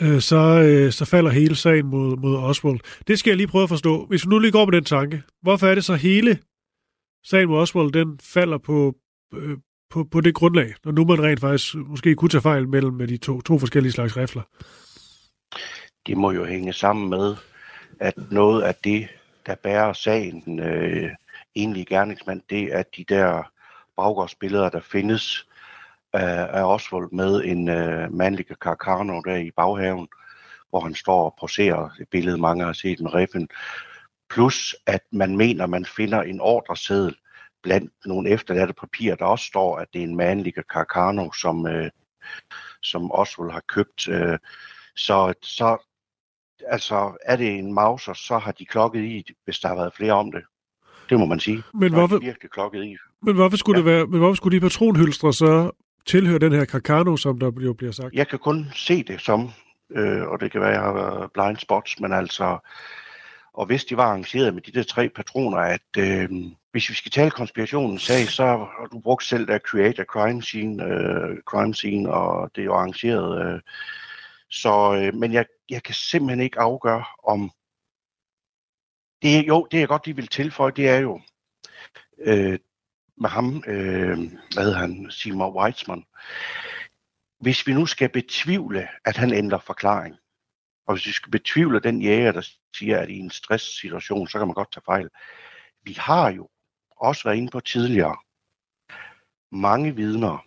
øh, 0.00 0.20
så, 0.20 0.62
øh, 0.66 0.92
så 0.92 1.04
falder 1.04 1.30
hele 1.30 1.56
sagen 1.56 1.86
mod, 1.86 2.16
mod 2.16 2.36
Oswald. 2.36 2.80
Det 3.06 3.18
skal 3.18 3.30
jeg 3.30 3.36
lige 3.36 3.46
prøve 3.46 3.62
at 3.62 3.68
forstå. 3.68 4.06
Hvis 4.06 4.26
vi 4.26 4.28
nu 4.28 4.38
lige 4.38 4.52
går 4.52 4.64
med 4.64 4.72
den 4.72 4.84
tanke, 4.84 5.22
hvorfor 5.42 5.66
er 5.66 5.74
det 5.74 5.84
så 5.84 5.94
hele 5.94 6.38
sagen 7.24 7.48
mod 7.48 7.58
Oswald, 7.58 7.92
den 7.92 8.18
falder 8.22 8.58
på, 8.58 8.94
øh, 9.34 9.58
på, 9.92 10.04
på 10.04 10.20
det 10.20 10.34
grundlag, 10.34 10.74
når 10.84 10.92
nu 10.92 11.04
man 11.04 11.22
rent 11.22 11.40
faktisk 11.40 11.74
måske 11.74 12.14
kunne 12.14 12.28
tage 12.28 12.42
fejl 12.42 12.68
mellem 12.68 12.94
med 12.94 13.08
de 13.08 13.16
to, 13.16 13.40
to 13.40 13.58
forskellige 13.58 13.92
slags 13.92 14.16
rifler? 14.16 14.42
Det 16.06 16.16
må 16.16 16.30
jo 16.30 16.44
hænge 16.44 16.72
sammen 16.72 17.10
med, 17.10 17.36
at 18.00 18.14
noget 18.30 18.62
af 18.62 18.74
det, 18.74 19.08
der 19.46 19.54
bærer 19.54 19.92
sagen, 19.92 20.42
den 20.44 20.58
øh, 20.60 21.10
egentlige 21.54 21.84
gerningsmand, 21.84 22.40
det 22.50 22.74
er 22.74 22.82
de 22.96 23.04
der 23.08 23.42
baggårdsbilleder, 23.96 24.68
der 24.68 24.80
findes 24.80 25.46
øh, 26.14 26.56
af 26.58 26.74
Oswald 26.74 27.12
med 27.12 27.44
en 27.44 27.68
øh, 27.68 28.14
mandlig 28.14 28.46
Carcano 28.46 29.20
der 29.20 29.36
i 29.36 29.50
baghaven, 29.50 30.08
hvor 30.70 30.80
han 30.80 30.94
står 30.94 31.24
og 31.24 31.34
poserer 31.40 31.90
et 32.00 32.08
billede, 32.10 32.38
mange 32.38 32.64
har 32.64 32.72
set 32.72 33.00
en 33.00 33.14
riffen. 33.14 33.48
Plus 34.30 34.76
at 34.86 35.02
man 35.12 35.36
mener, 35.36 35.66
man 35.66 35.84
finder 35.84 36.22
en 36.22 36.40
ordreseddel 36.40 37.14
blandt 37.62 37.92
nogle 38.06 38.30
efterladte 38.30 38.74
papirer, 38.74 39.16
der 39.16 39.24
også 39.24 39.44
står, 39.44 39.78
at 39.78 39.88
det 39.92 39.98
er 39.98 40.04
en 40.04 40.16
mandlig 40.16 40.54
Carcano, 40.72 41.32
som, 41.32 41.66
øh, 41.66 41.90
som 42.82 43.12
Oswald 43.12 43.50
har 43.52 43.62
købt. 43.68 44.08
Øh, 44.08 44.38
så, 44.96 45.34
så 45.42 45.76
altså, 46.66 47.16
er 47.24 47.36
det 47.36 47.58
en 47.58 47.72
mauser, 47.72 48.12
så 48.12 48.38
har 48.38 48.52
de 48.52 48.64
klokket 48.64 49.04
i, 49.04 49.34
hvis 49.44 49.58
der 49.58 49.68
har 49.68 49.74
været 49.74 49.94
flere 49.94 50.12
om 50.12 50.32
det. 50.32 50.42
Det 51.10 51.18
må 51.18 51.26
man 51.26 51.40
sige. 51.40 51.62
Men 51.74 51.90
så 51.90 51.96
hvorfor, 51.96 52.18
virkelig 52.18 52.50
klokket 52.50 52.84
i. 52.84 52.96
Men 53.22 53.34
hvorfor 53.34 53.56
skulle, 53.56 53.80
ja. 53.80 53.86
det 53.86 53.94
være, 53.94 54.06
men 54.06 54.18
hvorfor 54.18 54.34
skulle 54.34 54.56
de 54.56 54.60
patronhylstre 54.60 55.32
så 55.32 55.70
tilhøre 56.06 56.38
den 56.38 56.52
her 56.52 56.64
Carcano, 56.64 57.16
som 57.16 57.38
der 57.38 57.52
jo 57.60 57.72
bliver 57.72 57.92
sagt? 57.92 58.14
Jeg 58.14 58.28
kan 58.28 58.38
kun 58.38 58.66
se 58.74 59.02
det 59.02 59.20
som, 59.20 59.50
øh, 59.90 60.22
og 60.22 60.40
det 60.40 60.52
kan 60.52 60.60
være, 60.60 60.70
jeg 60.70 60.80
har 60.80 60.92
været 60.92 61.32
blind 61.32 61.56
spots, 61.56 62.00
men 62.00 62.12
altså, 62.12 62.58
og 63.54 63.66
hvis 63.66 63.84
de 63.84 63.96
var 63.96 64.04
arrangeret 64.04 64.54
med 64.54 64.62
de 64.62 64.72
der 64.72 64.82
tre 64.82 65.08
patroner, 65.08 65.58
at 65.58 65.96
øh, 65.98 66.30
hvis 66.72 66.90
vi 66.90 66.94
skal 66.94 67.12
tale 67.12 67.30
konspirationen 67.30 67.98
sag, 67.98 68.28
så 68.28 68.44
har 68.46 68.88
du 68.92 69.00
brugt 69.00 69.24
selv 69.24 69.46
der 69.46 69.58
Create 69.58 70.02
a 70.02 70.04
Crime 70.04 70.42
Scene, 70.42 70.84
øh, 70.84 71.42
crime 71.42 71.74
scene 71.74 72.12
og 72.12 72.50
det 72.54 72.60
er 72.60 72.64
jo 72.64 72.74
arrangeret. 72.74 73.54
Øh, 73.54 73.60
så, 74.50 74.94
øh, 74.94 75.14
men 75.14 75.32
jeg, 75.32 75.46
jeg 75.70 75.82
kan 75.82 75.94
simpelthen 75.94 76.40
ikke 76.40 76.60
afgøre, 76.60 77.04
om... 77.24 77.50
Det, 79.22 79.48
jo, 79.48 79.68
det 79.70 79.80
jeg 79.80 79.88
godt 79.88 80.06
lige 80.06 80.16
vil 80.16 80.26
tilføje, 80.26 80.72
det 80.76 80.88
er 80.88 80.98
jo 80.98 81.20
øh, 82.18 82.58
med 83.16 83.30
ham, 83.30 83.62
øh, 83.66 84.18
hvad 84.54 84.64
hedder 84.64 84.78
han, 84.78 85.10
Simon 85.10 85.56
Weitzman. 85.56 86.04
Hvis 87.40 87.66
vi 87.66 87.72
nu 87.72 87.86
skal 87.86 88.08
betvivle, 88.08 88.88
at 89.04 89.16
han 89.16 89.32
ændrer 89.34 89.58
forklaring, 89.58 90.16
og 90.86 90.94
hvis 90.94 91.06
vi 91.06 91.12
skal 91.12 91.30
betvivle 91.30 91.80
den 91.80 92.02
jæger, 92.02 92.32
der 92.32 92.48
siger, 92.74 92.98
at 92.98 93.10
i 93.10 93.18
en 93.18 93.30
stresssituation, 93.30 94.28
så 94.28 94.38
kan 94.38 94.46
man 94.46 94.54
godt 94.54 94.72
tage 94.72 94.84
fejl. 94.86 95.08
Vi 95.82 95.92
har 95.92 96.32
jo 96.32 96.48
også 96.96 97.24
været 97.24 97.36
inde 97.36 97.50
på 97.50 97.60
tidligere 97.60 98.16
mange 99.52 99.96
vidner, 99.96 100.46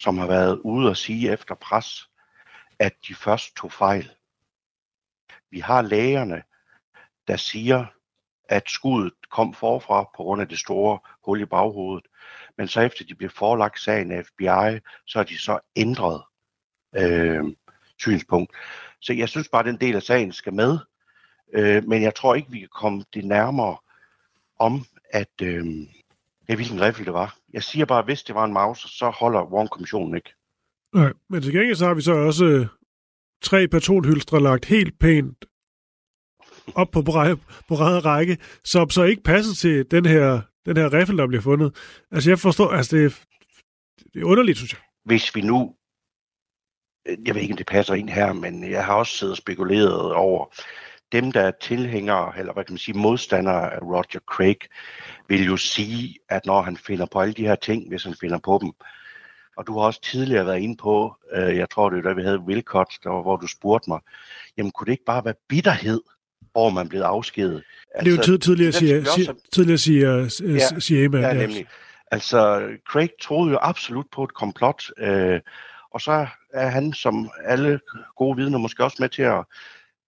som 0.00 0.18
har 0.18 0.26
været 0.26 0.58
ude 0.58 0.88
og 0.88 0.96
sige 0.96 1.32
efter 1.32 1.54
pres, 1.54 2.10
at 2.78 2.92
de 3.08 3.14
først 3.14 3.56
tog 3.56 3.72
fejl. 3.72 4.10
Vi 5.50 5.60
har 5.60 5.82
lægerne, 5.82 6.42
der 7.28 7.36
siger, 7.36 7.86
at 8.48 8.70
skuddet 8.70 9.12
kom 9.30 9.54
forfra 9.54 10.02
på 10.02 10.22
grund 10.22 10.42
af 10.42 10.48
det 10.48 10.58
store 10.58 10.98
hul 11.24 11.40
i 11.40 11.44
baghovedet. 11.44 12.06
Men 12.58 12.68
så 12.68 12.80
efter 12.80 13.04
de 13.04 13.14
blev 13.14 13.30
forelagt 13.30 13.80
sagen 13.80 14.12
af 14.12 14.26
FBI, 14.26 14.80
så 15.06 15.18
har 15.18 15.24
de 15.24 15.38
så 15.38 15.58
ændret 15.76 16.22
øh, 16.96 17.44
synspunkt. 17.98 18.56
Så 19.00 19.12
jeg 19.12 19.28
synes 19.28 19.48
bare, 19.48 19.60
at 19.60 19.66
den 19.66 19.76
del 19.76 19.96
af 19.96 20.02
sagen 20.02 20.32
skal 20.32 20.54
med. 20.54 20.78
Øh, 21.52 21.84
men 21.88 22.02
jeg 22.02 22.14
tror 22.14 22.34
ikke, 22.34 22.50
vi 22.50 22.58
kan 22.58 22.68
komme 22.80 23.04
det 23.14 23.24
nærmere 23.24 23.76
om, 24.58 24.84
at 25.10 25.42
øh, 25.42 25.66
ja, 26.48 26.54
hvilken 26.54 26.80
riffel 26.80 27.04
det 27.04 27.12
var. 27.12 27.36
Jeg 27.52 27.62
siger 27.62 27.84
bare, 27.84 27.98
at 27.98 28.04
hvis 28.04 28.22
det 28.22 28.34
var 28.34 28.44
en 28.44 28.52
mouse, 28.52 28.88
så 28.88 29.10
holder 29.10 29.52
Warren-kommissionen 29.52 30.14
ikke. 30.14 30.34
Nej, 30.94 31.12
men 31.28 31.42
til 31.42 31.52
gengæld 31.52 31.76
så 31.76 31.86
har 31.86 31.94
vi 31.94 32.02
så 32.02 32.12
også 32.12 32.44
øh, 32.44 32.66
tre 33.42 33.68
patronhylstre 33.68 34.42
lagt 34.42 34.64
helt 34.64 34.98
pænt 34.98 35.44
op 36.74 36.90
på, 36.90 37.02
på 37.02 37.74
række, 37.74 38.38
som 38.64 38.90
så 38.90 39.02
ikke 39.02 39.22
passer 39.22 39.54
til 39.54 39.90
den 39.90 40.06
her, 40.06 40.40
den 40.66 40.76
her 40.76 40.92
riffel, 40.92 41.18
der 41.18 41.26
bliver 41.26 41.42
fundet. 41.42 41.76
Altså 42.10 42.30
jeg 42.30 42.38
forstår, 42.38 42.70
altså 42.70 42.96
det, 42.96 43.22
det 44.14 44.20
er 44.22 44.24
underligt, 44.24 44.58
synes 44.58 44.72
jeg. 44.72 44.80
Hvis 45.04 45.34
vi 45.34 45.40
nu, 45.40 45.74
jeg 47.06 47.34
ved 47.34 47.42
ikke, 47.42 47.52
om 47.52 47.56
det 47.56 47.66
passer 47.66 47.94
ind 47.94 48.08
her, 48.08 48.32
men 48.32 48.70
jeg 48.70 48.84
har 48.84 48.94
også 48.94 49.16
siddet 49.16 49.32
og 49.32 49.36
spekuleret 49.36 50.12
over, 50.12 50.46
dem, 51.12 51.32
der 51.32 51.40
er 51.40 51.52
tilhængere, 51.60 52.38
eller 52.38 52.52
hvad 52.52 52.64
kan 52.64 52.72
man 52.72 52.78
sige, 52.78 52.98
modstandere 52.98 53.74
af 53.74 53.82
Roger 53.82 54.20
Craig, 54.26 54.56
vil 55.28 55.44
jo 55.46 55.56
sige, 55.56 56.18
at 56.28 56.46
når 56.46 56.62
han 56.62 56.76
finder 56.76 57.06
på 57.06 57.20
alle 57.20 57.34
de 57.34 57.46
her 57.46 57.54
ting, 57.54 57.88
hvis 57.88 58.04
han 58.04 58.14
finder 58.20 58.38
på 58.38 58.58
dem, 58.62 58.72
og 59.56 59.66
du 59.66 59.78
har 59.78 59.86
også 59.86 60.00
tidligere 60.00 60.46
været 60.46 60.60
inde 60.60 60.76
på, 60.76 61.16
øh, 61.32 61.56
jeg 61.56 61.70
tror 61.70 61.90
det 61.90 61.98
er 61.98 62.02
da 62.02 62.12
vi 62.12 62.22
havde 62.22 62.38
Wilcott, 62.38 62.98
der 63.04 63.10
var, 63.10 63.22
hvor 63.22 63.36
du 63.36 63.46
spurgte 63.46 63.90
mig, 63.90 64.00
jamen 64.56 64.72
kunne 64.72 64.86
det 64.86 64.92
ikke 64.92 65.04
bare 65.04 65.24
være 65.24 65.34
bitterhed, 65.48 66.00
hvor 66.52 66.70
man 66.70 66.88
blev 66.88 67.00
afskedet? 67.00 67.62
Altså, 67.94 68.04
det 68.04 68.06
er 68.06 68.10
jo 68.10 68.16
altså, 68.16 68.32
tid, 68.32 68.38
tidligere, 68.38 68.72
siger, 68.72 69.04
siger, 69.04 69.32
tidligere 69.52 69.78
siger, 69.78 70.40
ja, 70.54 70.80
siger 70.80 71.08
man. 71.08 71.20
Ja, 71.20 71.32
nemlig. 71.32 71.66
Altså, 72.10 72.68
Craig 72.88 73.10
troede 73.22 73.50
jo 73.50 73.58
absolut 73.62 74.06
på 74.12 74.24
et 74.24 74.34
komplot, 74.34 74.90
øh, 74.98 75.40
og 75.90 76.00
så 76.00 76.26
er 76.52 76.66
han, 76.66 76.92
som 76.92 77.30
alle 77.44 77.80
gode 78.16 78.36
vidner, 78.36 78.58
måske 78.58 78.84
også 78.84 78.96
med 79.00 79.08
til 79.08 79.22
at 79.22 79.44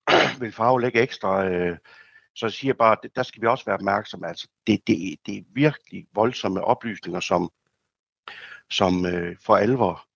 vil 0.41 0.53
farvelægge 0.53 1.01
ekstra. 1.01 1.47
Øh, 1.47 1.79
så 2.35 2.47
jeg 2.47 2.53
siger 2.53 2.75
bare, 2.75 2.97
at 3.05 3.11
der 3.17 3.23
skal 3.23 3.43
vi 3.43 3.47
også 3.47 3.65
være 3.65 3.75
opmærksomme. 3.75 4.29
Altså, 4.29 4.49
det, 4.67 4.87
det, 4.87 5.17
det 5.27 5.37
er 5.37 5.43
virkelig 5.55 6.07
voldsomme 6.15 6.65
oplysninger, 6.65 7.21
som, 7.21 7.51
som 8.71 9.07
øh, 9.07 9.37
for 9.41 9.57
alvor 9.57 10.07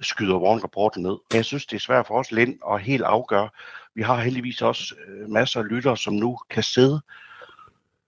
skyder 0.00 0.38
Warren-rapporten 0.38 1.02
ned. 1.02 1.18
Jeg 1.34 1.44
synes, 1.44 1.66
det 1.66 1.76
er 1.76 1.80
svært 1.80 2.06
for 2.06 2.18
os 2.18 2.32
Lind 2.32 2.58
at 2.72 2.80
helt 2.80 3.02
afgøre. 3.02 3.50
Vi 3.94 4.02
har 4.02 4.20
heldigvis 4.20 4.62
også 4.62 4.94
øh, 5.06 5.28
masser 5.28 5.60
af 5.60 5.68
lyttere, 5.68 5.96
som 5.96 6.14
nu 6.14 6.38
kan 6.50 6.62
sidde 6.62 7.00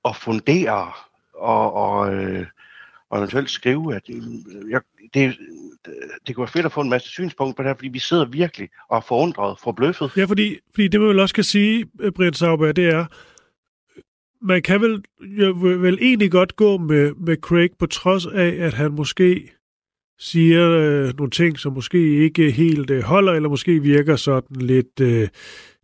og 0.03 0.17
fundere 0.17 0.93
og, 1.35 1.73
og, 1.73 2.15
øh, 2.15 2.47
og 3.13 3.19
eventuelt 3.19 3.51
skrive, 3.51 3.95
at 3.97 4.03
øh, 4.11 4.23
jeg, 4.71 4.81
det, 5.15 5.39
det 6.27 6.35
kunne 6.35 6.43
være 6.43 6.53
fedt 6.53 6.67
at 6.67 6.73
få 6.73 6.81
en 6.81 6.91
masse 6.91 7.09
synspunkter 7.09 7.55
på 7.57 7.63
det 7.63 7.69
her, 7.69 7.75
fordi 7.75 7.89
vi 7.89 7.99
sidder 7.99 8.25
virkelig 8.25 8.69
og 8.89 8.97
er 8.97 9.01
forundret, 9.01 9.59
forbløffet. 9.63 10.17
Ja, 10.17 10.25
fordi, 10.25 10.59
fordi 10.75 10.89
det 10.89 11.01
man 11.01 11.09
vel 11.09 11.21
også 11.21 11.35
kan 11.35 11.45
sige, 11.45 11.87
øh, 12.01 12.13
Brian 12.13 12.35
Sauber, 12.35 12.73
det 12.73 12.89
er, 12.89 13.07
man 14.43 14.63
kan 14.63 14.81
vel, 14.81 15.03
vel 15.83 15.99
egentlig 16.01 16.31
godt 16.31 16.57
gå 16.57 16.79
med, 16.79 17.15
med 17.15 17.37
Craig, 17.37 17.71
på 17.79 17.87
trods 17.87 18.27
af, 18.27 18.57
at 18.59 18.75
han 18.75 18.93
måske 18.93 19.53
siger 20.19 20.71
øh, 20.71 21.17
nogle 21.19 21.31
ting, 21.31 21.59
som 21.59 21.73
måske 21.73 22.25
ikke 22.25 22.51
helt 22.51 22.91
øh, 22.91 23.03
holder, 23.03 23.33
eller 23.33 23.49
måske 23.49 23.83
virker 23.83 24.17
sådan 24.17 24.57
lidt, 24.57 25.01
øh, 25.01 25.29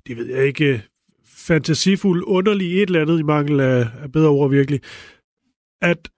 det 0.07 0.17
ved 0.17 0.27
jeg 0.27 0.47
ikke, 0.47 0.83
fantasifuld, 1.27 2.25
underlig 2.27 2.83
et 2.83 2.87
eller 2.87 3.03
andet 3.03 3.19
i 3.19 3.23
mangel 3.23 3.61
af, 3.61 3.87
af 4.03 4.13
bedre 4.13 4.29
ord 4.29 4.51
virkelig, 4.51 4.81
at 5.83 6.09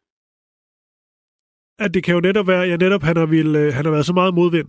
at 1.80 1.94
det 1.94 2.04
kan 2.04 2.14
jo 2.14 2.20
netop 2.20 2.46
være, 2.46 2.60
ja 2.60 2.76
netop 2.76 3.02
han 3.02 3.16
har, 3.16 3.26
vil, 3.26 3.56
øh, 3.56 3.74
han 3.74 3.84
har 3.84 3.92
været 3.92 4.06
så 4.06 4.12
meget 4.12 4.34
modvind, 4.34 4.68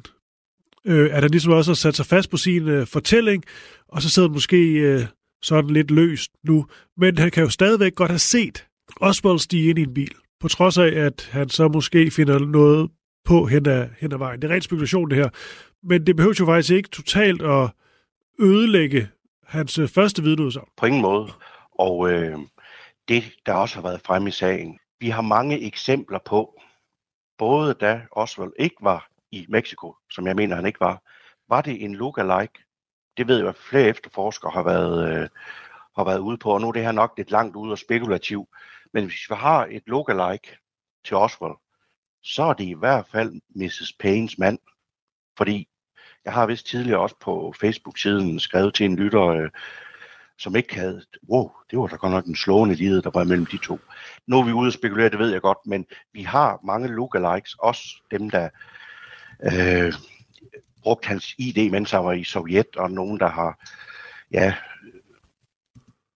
øh, 0.86 1.16
at 1.16 1.22
han 1.22 1.32
ligesom 1.32 1.54
også 1.54 1.72
har 1.72 1.76
sat 1.76 1.96
sig 1.96 2.06
fast 2.06 2.30
på 2.30 2.38
sin 2.38 2.68
øh, 2.68 2.88
fortælling, 2.88 3.44
og 3.88 4.02
så 4.02 4.10
sidder 4.10 4.30
han 4.30 4.34
måske 4.34 4.72
øh, 4.74 5.02
sådan 5.42 5.70
lidt 5.70 5.92
løst 5.92 6.32
nu. 6.44 6.66
Men 6.98 7.18
han 7.18 7.32
kan 7.32 7.44
jo 7.44 7.50
stadigvæk 7.50 7.96
godt 7.96 8.12
have 8.12 8.20
set 8.20 8.68
Oswald 9.02 9.40
stige 9.40 9.70
ind 9.70 9.80
i 9.80 9.82
en 9.82 9.94
bil, 9.94 10.16
på 10.40 10.48
trods 10.48 10.78
af, 10.78 10.88
at 10.88 11.30
han 11.32 11.50
så 11.50 11.68
måske 11.68 12.12
finder 12.12 12.40
noget 12.40 12.90
på 13.26 13.46
hen 13.46 13.68
ad, 13.68 13.88
hen 14.00 14.14
ad 14.14 14.18
vejen. 14.18 14.42
Det 14.42 14.50
er 14.50 14.54
rent 14.54 14.64
spekulation, 14.64 15.10
det 15.10 15.18
her. 15.18 15.30
Men 15.84 16.08
det 16.08 16.16
behøver 16.16 16.36
jo 16.40 16.46
faktisk 16.46 16.74
ikke 16.74 16.90
totalt 16.90 17.42
at 17.42 17.70
ødelægge 18.40 19.08
hans 19.48 19.80
øh, 19.80 19.88
første 19.88 20.24
vidneudsagn. 20.24 20.68
På 20.78 20.86
ingen 20.86 21.02
måde. 21.02 21.28
Og 21.80 22.12
øh, 22.12 22.38
det, 23.08 23.24
der 23.46 23.54
også 23.54 23.76
har 23.76 23.82
været 23.82 24.02
fremme 24.06 24.30
i 24.30 24.32
sagen, 24.32 24.80
vi 25.00 25.10
har 25.10 25.22
mange 25.22 25.62
eksempler 25.62 26.20
på, 26.26 26.62
både 27.38 27.74
da 27.74 28.02
Oswald 28.12 28.54
ikke 28.60 28.76
var 28.82 29.10
i 29.32 29.46
Mexico, 29.50 29.96
som 30.12 30.28
jeg 30.28 30.36
mener, 30.36 30.56
han 30.56 30.66
ikke 30.66 30.80
var, 30.80 31.02
var 31.48 31.62
det 31.62 31.84
en 31.84 31.96
lookalike. 31.96 32.64
Det 33.18 33.28
ved 33.28 33.38
jeg, 33.38 33.48
at 33.48 33.56
flere 33.56 33.88
efterforskere 33.88 34.52
har 34.52 34.64
været, 34.64 35.14
øh, 35.14 35.30
har 35.96 36.04
været 36.04 36.20
ude 36.20 36.38
på, 36.38 36.54
og 36.54 36.62
nu 36.62 36.68
er 36.68 36.72
det 36.72 36.84
her 36.84 36.92
nok 36.92 37.14
lidt 37.18 37.32
langt 37.32 37.56
ude 37.56 37.72
og 37.72 37.78
spekulativ. 37.78 38.48
Men 38.94 39.06
hvis 39.06 39.30
vi 39.30 39.36
har 39.36 39.68
et 39.72 39.84
lookalike 39.86 40.58
til 41.06 41.18
Oswald, 41.18 41.56
så 42.24 42.44
er 42.44 42.54
det 42.54 42.64
i 42.64 42.74
hvert 42.74 43.08
fald 43.08 43.42
Mrs. 43.56 43.94
Paynes 44.00 44.38
mand. 44.38 44.60
Fordi 45.38 45.68
jeg 46.26 46.34
har 46.34 46.46
vist 46.46 46.68
tidligere 46.68 47.00
også 47.00 47.16
på 47.20 47.54
Facebook-siden 47.60 48.40
skrevet 48.40 48.74
til 48.74 48.86
en 48.86 48.96
lytter, 48.96 49.28
øh, 49.28 49.50
som 50.42 50.56
ikke 50.56 50.76
havde, 50.76 51.02
wow, 51.30 51.52
det 51.72 51.80
var 51.80 51.88
da 51.88 51.96
godt 51.96 52.12
nok 52.12 52.26
en 52.26 52.36
slående 52.36 52.76
lighed, 52.76 53.02
der 53.02 53.12
var 53.14 53.24
mellem 53.24 53.46
de 53.46 53.58
to. 53.58 53.80
Nu 54.28 54.40
er 54.40 54.44
vi 54.44 54.52
ude 54.52 54.68
og 54.68 54.74
spekulere, 54.74 55.10
det 55.10 55.20
ved 55.20 55.32
jeg 55.32 55.42
godt, 55.42 55.58
men 55.66 55.86
vi 56.14 56.24
har 56.24 56.60
mange 56.64 56.88
lookalikes, 56.88 57.54
også 57.54 57.84
dem, 58.12 58.30
der 58.30 58.50
øh, 59.44 59.94
brugte 60.84 61.08
hans 61.08 61.36
ID, 61.38 61.72
mens 61.72 61.92
han 61.92 62.06
var 62.06 62.12
i 62.12 62.24
Sovjet, 62.24 62.76
og 62.76 62.92
nogen, 62.92 63.20
der 63.20 63.30
har 63.30 63.66
ja, 64.32 64.54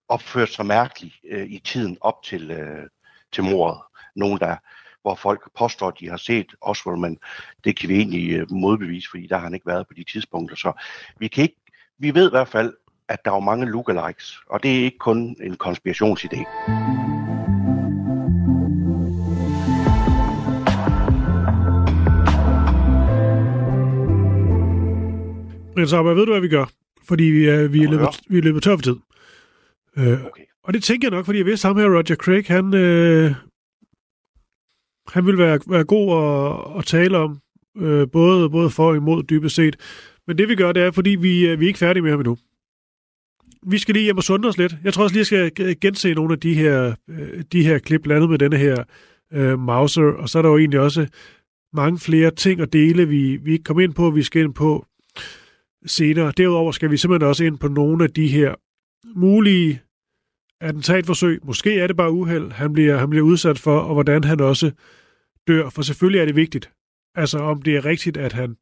opført 0.07 0.49
sig 0.49 0.65
mærkeligt 0.65 1.15
øh, 1.29 1.45
i 1.45 1.61
tiden 1.65 1.97
op 2.01 2.23
til, 2.23 2.51
øh, 2.51 2.89
til 3.31 3.43
mordet. 3.43 3.81
Nogen, 4.15 4.39
der 4.39 4.55
hvor 5.01 5.15
folk 5.15 5.49
påstår, 5.57 5.87
at 5.87 5.99
de 5.99 6.09
har 6.09 6.17
set 6.17 6.55
Oswald, 6.61 6.97
men 6.97 7.17
det 7.63 7.79
kan 7.79 7.89
vi 7.89 7.95
egentlig 7.95 8.31
øh, 8.31 8.51
modbevise, 8.51 9.09
fordi 9.09 9.27
der 9.27 9.35
har 9.35 9.43
han 9.43 9.53
ikke 9.53 9.67
været 9.67 9.87
på 9.87 9.93
de 9.93 10.03
tidspunkter. 10.03 10.55
Så 10.55 10.73
vi, 11.19 11.27
kan 11.27 11.43
ikke, 11.43 11.61
vi 11.97 12.13
ved 12.13 12.27
i 12.27 12.29
hvert 12.29 12.47
fald, 12.47 12.73
at 13.09 13.25
der 13.25 13.31
er 13.31 13.39
mange 13.39 13.65
lookalikes, 13.65 14.39
og 14.49 14.63
det 14.63 14.79
er 14.79 14.83
ikke 14.83 14.97
kun 14.97 15.35
en 15.41 15.57
konspirationsidé. 15.63 16.45
Men 25.75 25.87
så 25.87 26.03
ved 26.03 26.25
du, 26.25 26.31
hvad 26.31 26.41
vi 26.41 26.47
gør? 26.47 26.65
Fordi 27.07 27.23
vi 27.23 27.45
er, 27.45 27.67
vi 27.67 27.83
er, 27.83 27.89
løbet, 27.89 28.07
vi 28.29 28.37
er 28.37 28.41
løbet 28.41 28.63
tør 28.63 28.75
for 28.75 28.81
tid. 28.81 28.95
Øh, 29.97 30.25
okay. 30.25 30.43
Og 30.63 30.73
det 30.73 30.83
tænker 30.83 31.07
jeg 31.07 31.17
nok, 31.17 31.25
fordi 31.25 31.37
jeg 31.37 31.45
ved, 31.45 31.57
sammen 31.57 31.83
her 31.85 31.91
Roger 31.91 32.15
Craig, 32.15 32.45
han, 32.47 32.73
øh, 32.73 33.35
han 35.07 35.25
vil 35.25 35.37
være, 35.37 35.59
være 35.67 35.83
god 35.83 36.23
at, 36.23 36.77
at 36.79 36.85
tale 36.85 37.17
om, 37.17 37.39
øh, 37.77 38.07
både, 38.11 38.49
både 38.49 38.69
for 38.69 38.89
og 38.89 38.95
imod 38.95 39.23
dybest 39.23 39.55
set. 39.55 39.75
Men 40.27 40.37
det 40.37 40.49
vi 40.49 40.55
gør, 40.55 40.71
det 40.71 40.83
er, 40.83 40.91
fordi 40.91 41.09
vi, 41.09 41.47
øh, 41.47 41.59
vi 41.59 41.65
er 41.65 41.67
ikke 41.67 41.79
færdige 41.79 42.03
med 42.03 42.11
ham 42.11 42.19
endnu 42.19 42.37
vi 43.67 43.77
skal 43.77 43.93
lige 43.93 44.03
hjem 44.03 44.17
og 44.17 44.23
sunde 44.23 44.47
os 44.47 44.57
lidt. 44.57 44.75
Jeg 44.83 44.93
tror 44.93 45.03
også 45.03 45.15
lige, 45.15 45.39
jeg 45.39 45.51
skal 45.55 45.79
gense 45.79 46.13
nogle 46.13 46.33
af 46.33 46.39
de 46.39 46.53
her, 46.53 46.95
øh, 47.09 47.43
de 47.51 47.63
her 47.63 47.79
klip, 47.79 48.01
blandet 48.01 48.29
med 48.29 48.37
denne 48.37 48.57
her 48.57 48.83
øh, 49.33 49.59
Mauser, 49.59 50.03
og 50.03 50.29
så 50.29 50.37
er 50.37 50.41
der 50.41 50.49
jo 50.49 50.57
egentlig 50.57 50.79
også 50.79 51.07
mange 51.73 51.99
flere 51.99 52.31
ting 52.31 52.61
at 52.61 52.73
dele, 52.73 53.07
vi, 53.07 53.35
vi 53.35 53.51
ikke 53.51 53.63
kommer 53.63 53.83
ind 53.83 53.93
på, 53.93 54.09
vi 54.09 54.23
skal 54.23 54.41
ind 54.41 54.53
på 54.53 54.85
senere. 55.85 56.33
Derudover 56.37 56.71
skal 56.71 56.91
vi 56.91 56.97
simpelthen 56.97 57.29
også 57.29 57.43
ind 57.43 57.57
på 57.57 57.67
nogle 57.67 58.03
af 58.03 58.09
de 58.09 58.27
her 58.27 58.55
mulige 59.15 59.81
attentatforsøg. 60.61 61.39
Måske 61.43 61.79
er 61.79 61.87
det 61.87 61.95
bare 61.97 62.11
uheld, 62.11 62.51
han 62.51 62.73
bliver, 62.73 62.97
han 62.97 63.09
bliver 63.09 63.25
udsat 63.25 63.59
for, 63.59 63.79
og 63.79 63.93
hvordan 63.93 64.23
han 64.23 64.41
også 64.41 64.71
dør. 65.47 65.69
For 65.69 65.81
selvfølgelig 65.81 66.21
er 66.21 66.25
det 66.25 66.35
vigtigt. 66.35 66.71
Altså 67.15 67.39
om 67.39 67.61
det 67.61 67.75
er 67.75 67.85
rigtigt, 67.85 68.17
at 68.17 68.33
han 68.33 68.57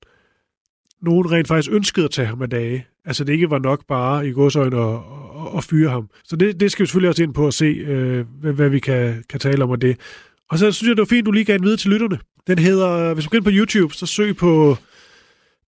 nogen 1.02 1.32
rent 1.32 1.48
faktisk 1.48 1.72
ønskede 1.72 2.06
at 2.06 2.12
tage 2.12 2.28
ham 2.28 2.42
af 2.42 2.50
dage. 2.50 2.88
Altså 3.06 3.24
det 3.24 3.34
ikke 3.34 3.50
var 3.50 3.60
nok 3.60 3.88
bare 3.88 4.28
i 4.28 4.32
godsøjne 4.32 4.78
at, 4.78 4.96
at, 4.96 5.58
at 5.58 5.64
fyre 5.64 5.90
ham. 5.90 6.10
Så 6.24 6.36
det, 6.36 6.60
det 6.60 6.72
skal 6.72 6.84
vi 6.84 6.88
selvfølgelig 6.88 7.10
også 7.10 7.24
ind 7.24 7.34
på 7.34 7.48
at 7.48 7.54
se, 7.54 7.66
øh, 7.66 8.26
hvad, 8.40 8.54
hvad 8.54 8.70
vi 8.70 8.80
kan, 8.80 9.24
kan 9.30 9.40
tale 9.40 9.64
om 9.64 9.72
af 9.72 9.80
det. 9.80 10.00
Og 10.50 10.60
så 10.60 10.72
synes 10.72 10.88
jeg, 10.88 10.96
det 10.96 11.02
var 11.02 11.16
fint, 11.16 11.26
du 11.26 11.32
lige 11.32 11.46
gav 11.46 11.56
en 11.56 11.64
videre 11.64 11.78
til 11.78 11.92
lytterne. 11.92 12.20
Den 12.48 12.60
hedder, 12.60 13.14
hvis 13.14 13.26
du 13.26 13.30
går 13.30 13.38
ind 13.38 13.44
på 13.46 13.52
YouTube, 13.54 13.94
så 13.94 14.06
søg 14.06 14.36
på 14.36 14.78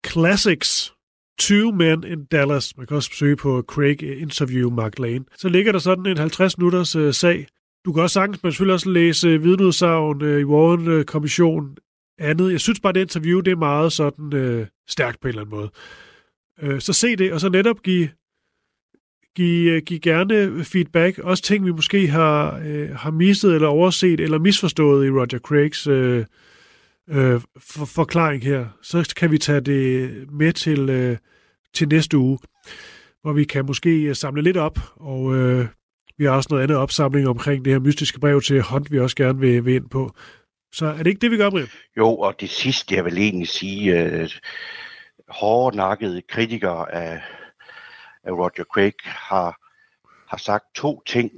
Classics 0.06 0.92
20 1.38 1.72
Men 1.72 2.04
in 2.04 2.24
Dallas. 2.24 2.76
Man 2.76 2.86
kan 2.86 2.96
også 2.96 3.10
søge 3.12 3.36
på 3.36 3.64
Craig 3.68 4.02
Interview 4.02 4.70
Mark 4.70 4.98
Lane. 4.98 5.24
Så 5.36 5.48
ligger 5.48 5.72
der 5.72 5.78
sådan 5.78 6.06
en 6.06 6.18
50 6.18 6.58
minutters 6.58 6.96
øh, 6.96 7.14
sag. 7.14 7.46
Du 7.84 7.92
kan 7.92 8.02
også 8.02 8.14
sagtens, 8.14 8.42
men 8.42 8.52
selvfølgelig 8.52 8.74
også 8.74 8.90
læse 8.90 9.42
vidneudsagn 9.42 10.22
øh, 10.22 10.40
i 10.40 10.44
Warren-kommission 10.44 11.76
andet. 12.18 12.52
Jeg 12.52 12.60
synes 12.60 12.80
bare, 12.80 12.92
det 12.92 13.00
interview, 13.00 13.40
det 13.40 13.50
er 13.50 13.56
meget 13.56 13.92
sådan 13.92 14.32
øh, 14.32 14.66
stærkt 14.88 15.20
på 15.20 15.28
en 15.28 15.28
eller 15.28 15.42
anden 15.42 15.56
måde. 15.56 15.70
Øh, 16.62 16.80
så 16.80 16.92
se 16.92 17.16
det, 17.16 17.32
og 17.32 17.40
så 17.40 17.48
netop 17.48 17.82
give, 17.82 18.08
give, 19.34 19.72
øh, 19.72 19.82
give 19.82 20.00
gerne 20.00 20.64
feedback. 20.64 21.18
Også 21.18 21.42
ting, 21.42 21.66
vi 21.66 21.70
måske 21.70 22.08
har, 22.08 22.60
øh, 22.66 22.94
har 22.94 23.10
mistet 23.10 23.54
eller 23.54 23.68
overset 23.68 24.20
eller 24.20 24.38
misforstået 24.38 25.06
i 25.06 25.10
Roger 25.10 25.38
Craigs 25.38 25.86
øh, 25.86 26.24
øh, 27.10 27.40
for, 27.58 27.84
forklaring 27.84 28.44
her. 28.44 28.66
Så 28.82 29.14
kan 29.16 29.30
vi 29.30 29.38
tage 29.38 29.60
det 29.60 30.10
med 30.32 30.52
til, 30.52 30.90
øh, 30.90 31.16
til 31.74 31.88
næste 31.88 32.18
uge, 32.18 32.38
hvor 33.22 33.32
vi 33.32 33.44
kan 33.44 33.66
måske 33.66 34.02
øh, 34.02 34.14
samle 34.14 34.42
lidt 34.42 34.56
op, 34.56 34.78
og 34.96 35.36
øh, 35.36 35.66
vi 36.18 36.24
har 36.24 36.30
også 36.30 36.48
noget 36.50 36.62
andet 36.62 36.78
opsamling 36.78 37.28
omkring 37.28 37.64
det 37.64 37.72
her 37.72 37.80
mystiske 37.80 38.20
brev 38.20 38.40
til 38.40 38.62
Hunt, 38.62 38.92
vi 38.92 38.98
også 38.98 39.16
gerne 39.16 39.38
vil, 39.38 39.64
vil 39.64 39.74
ind 39.74 39.88
på. 39.88 40.10
Så 40.72 40.86
er 40.86 40.96
det 40.96 41.06
ikke 41.06 41.20
det, 41.20 41.30
vi 41.30 41.36
gør, 41.36 41.50
Brian? 41.50 41.68
Jo, 41.96 42.16
og 42.16 42.40
det 42.40 42.50
sidste, 42.50 42.94
jeg 42.94 43.04
vil 43.04 43.18
egentlig 43.18 43.48
sige, 43.48 44.02
øh, 44.02 44.28
hårdnakkede 45.28 46.22
kritikere 46.22 46.92
af, 46.92 47.22
af 48.24 48.32
Roger 48.32 48.64
Craig 48.64 48.94
har, 49.04 49.56
har 50.28 50.36
sagt 50.36 50.64
to 50.74 51.02
ting. 51.06 51.30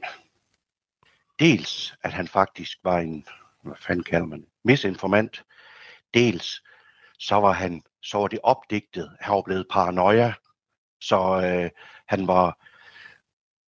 Dels, 1.39 1.95
at 2.03 2.13
han 2.13 2.29
faktisk 2.29 2.79
var 2.85 2.99
en, 2.99 3.25
hvad 3.63 3.75
fanden 3.81 4.05
kalder 4.05 4.27
man 4.27 4.47
misinformant. 4.65 5.43
Dels, 6.15 6.63
så 7.19 7.35
var 7.35 7.53
han 7.53 7.83
så 8.03 8.19
var 8.19 8.27
det 8.29 8.39
opdigtet. 8.43 9.11
Han 9.21 9.35
var 9.35 9.43
blevet 9.43 9.67
paranoia. 9.71 10.33
Så 11.01 11.17
øh, 11.45 11.71
han 12.09 12.27
var 12.27 12.67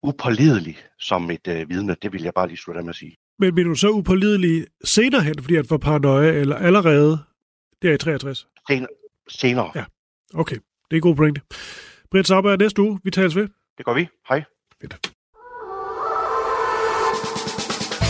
upålidelig 0.03 0.77
som 0.99 1.31
et 1.31 1.49
øh, 1.49 1.69
vidne. 1.69 1.97
Det 2.03 2.13
vil 2.13 2.23
jeg 2.23 2.35
bare 2.35 2.49
lige 2.49 2.57
slutte 2.57 2.83
med 2.83 2.91
at 2.91 2.97
sige. 2.97 3.17
Men 3.39 3.55
bliver 3.55 3.69
du 3.69 3.75
så 3.75 3.89
upålidelig 3.89 4.67
senere 4.85 5.23
hen, 5.23 5.43
fordi 5.43 5.55
han 5.55 5.67
får 5.67 5.77
paranoia, 5.77 6.33
eller 6.33 6.57
allerede 6.57 7.19
der 7.83 7.93
i 7.93 7.99
63? 7.99 8.49
Sen- 8.71 8.87
senere. 9.29 9.73
Ja, 9.75 9.85
okay. 10.35 10.57
Det 10.57 10.91
er 10.91 10.95
en 10.97 11.01
god 11.01 11.17
pointe. 11.17 11.41
Britt 12.11 12.27
Sauber 12.27 12.57
næste 12.57 12.83
uge. 12.83 13.01
Vi 13.05 13.11
tales 13.11 13.37
ved. 13.37 13.49
Det 13.79 13.87
gør 13.87 13.95
vi. 13.95 14.09
Hej. 14.29 14.45
Fedt. 14.81 15.11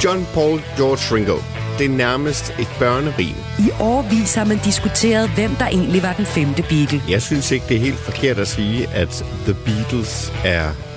John 0.04 0.26
Paul 0.34 0.60
George 0.76 1.14
Ringo 1.16 1.36
Det 1.78 1.86
er 1.86 1.96
nærmest 1.96 2.50
et 2.58 2.70
børnerim. 2.78 3.36
I 3.66 3.68
årvis 3.80 4.34
har 4.34 4.44
man 4.44 4.58
diskuteret, 4.64 5.30
hvem 5.34 5.50
der 5.50 5.66
egentlig 5.66 6.02
var 6.02 6.12
den 6.12 6.26
femte 6.26 6.62
Beatle. 6.62 7.00
Jeg 7.08 7.22
synes 7.22 7.50
ikke, 7.50 7.66
det 7.68 7.76
er 7.76 7.80
helt 7.80 7.98
forkert 8.08 8.38
at 8.38 8.48
sige, 8.48 8.88
at 8.88 9.12
The 9.46 9.56
Beatles 9.66 10.32
er 10.44 10.89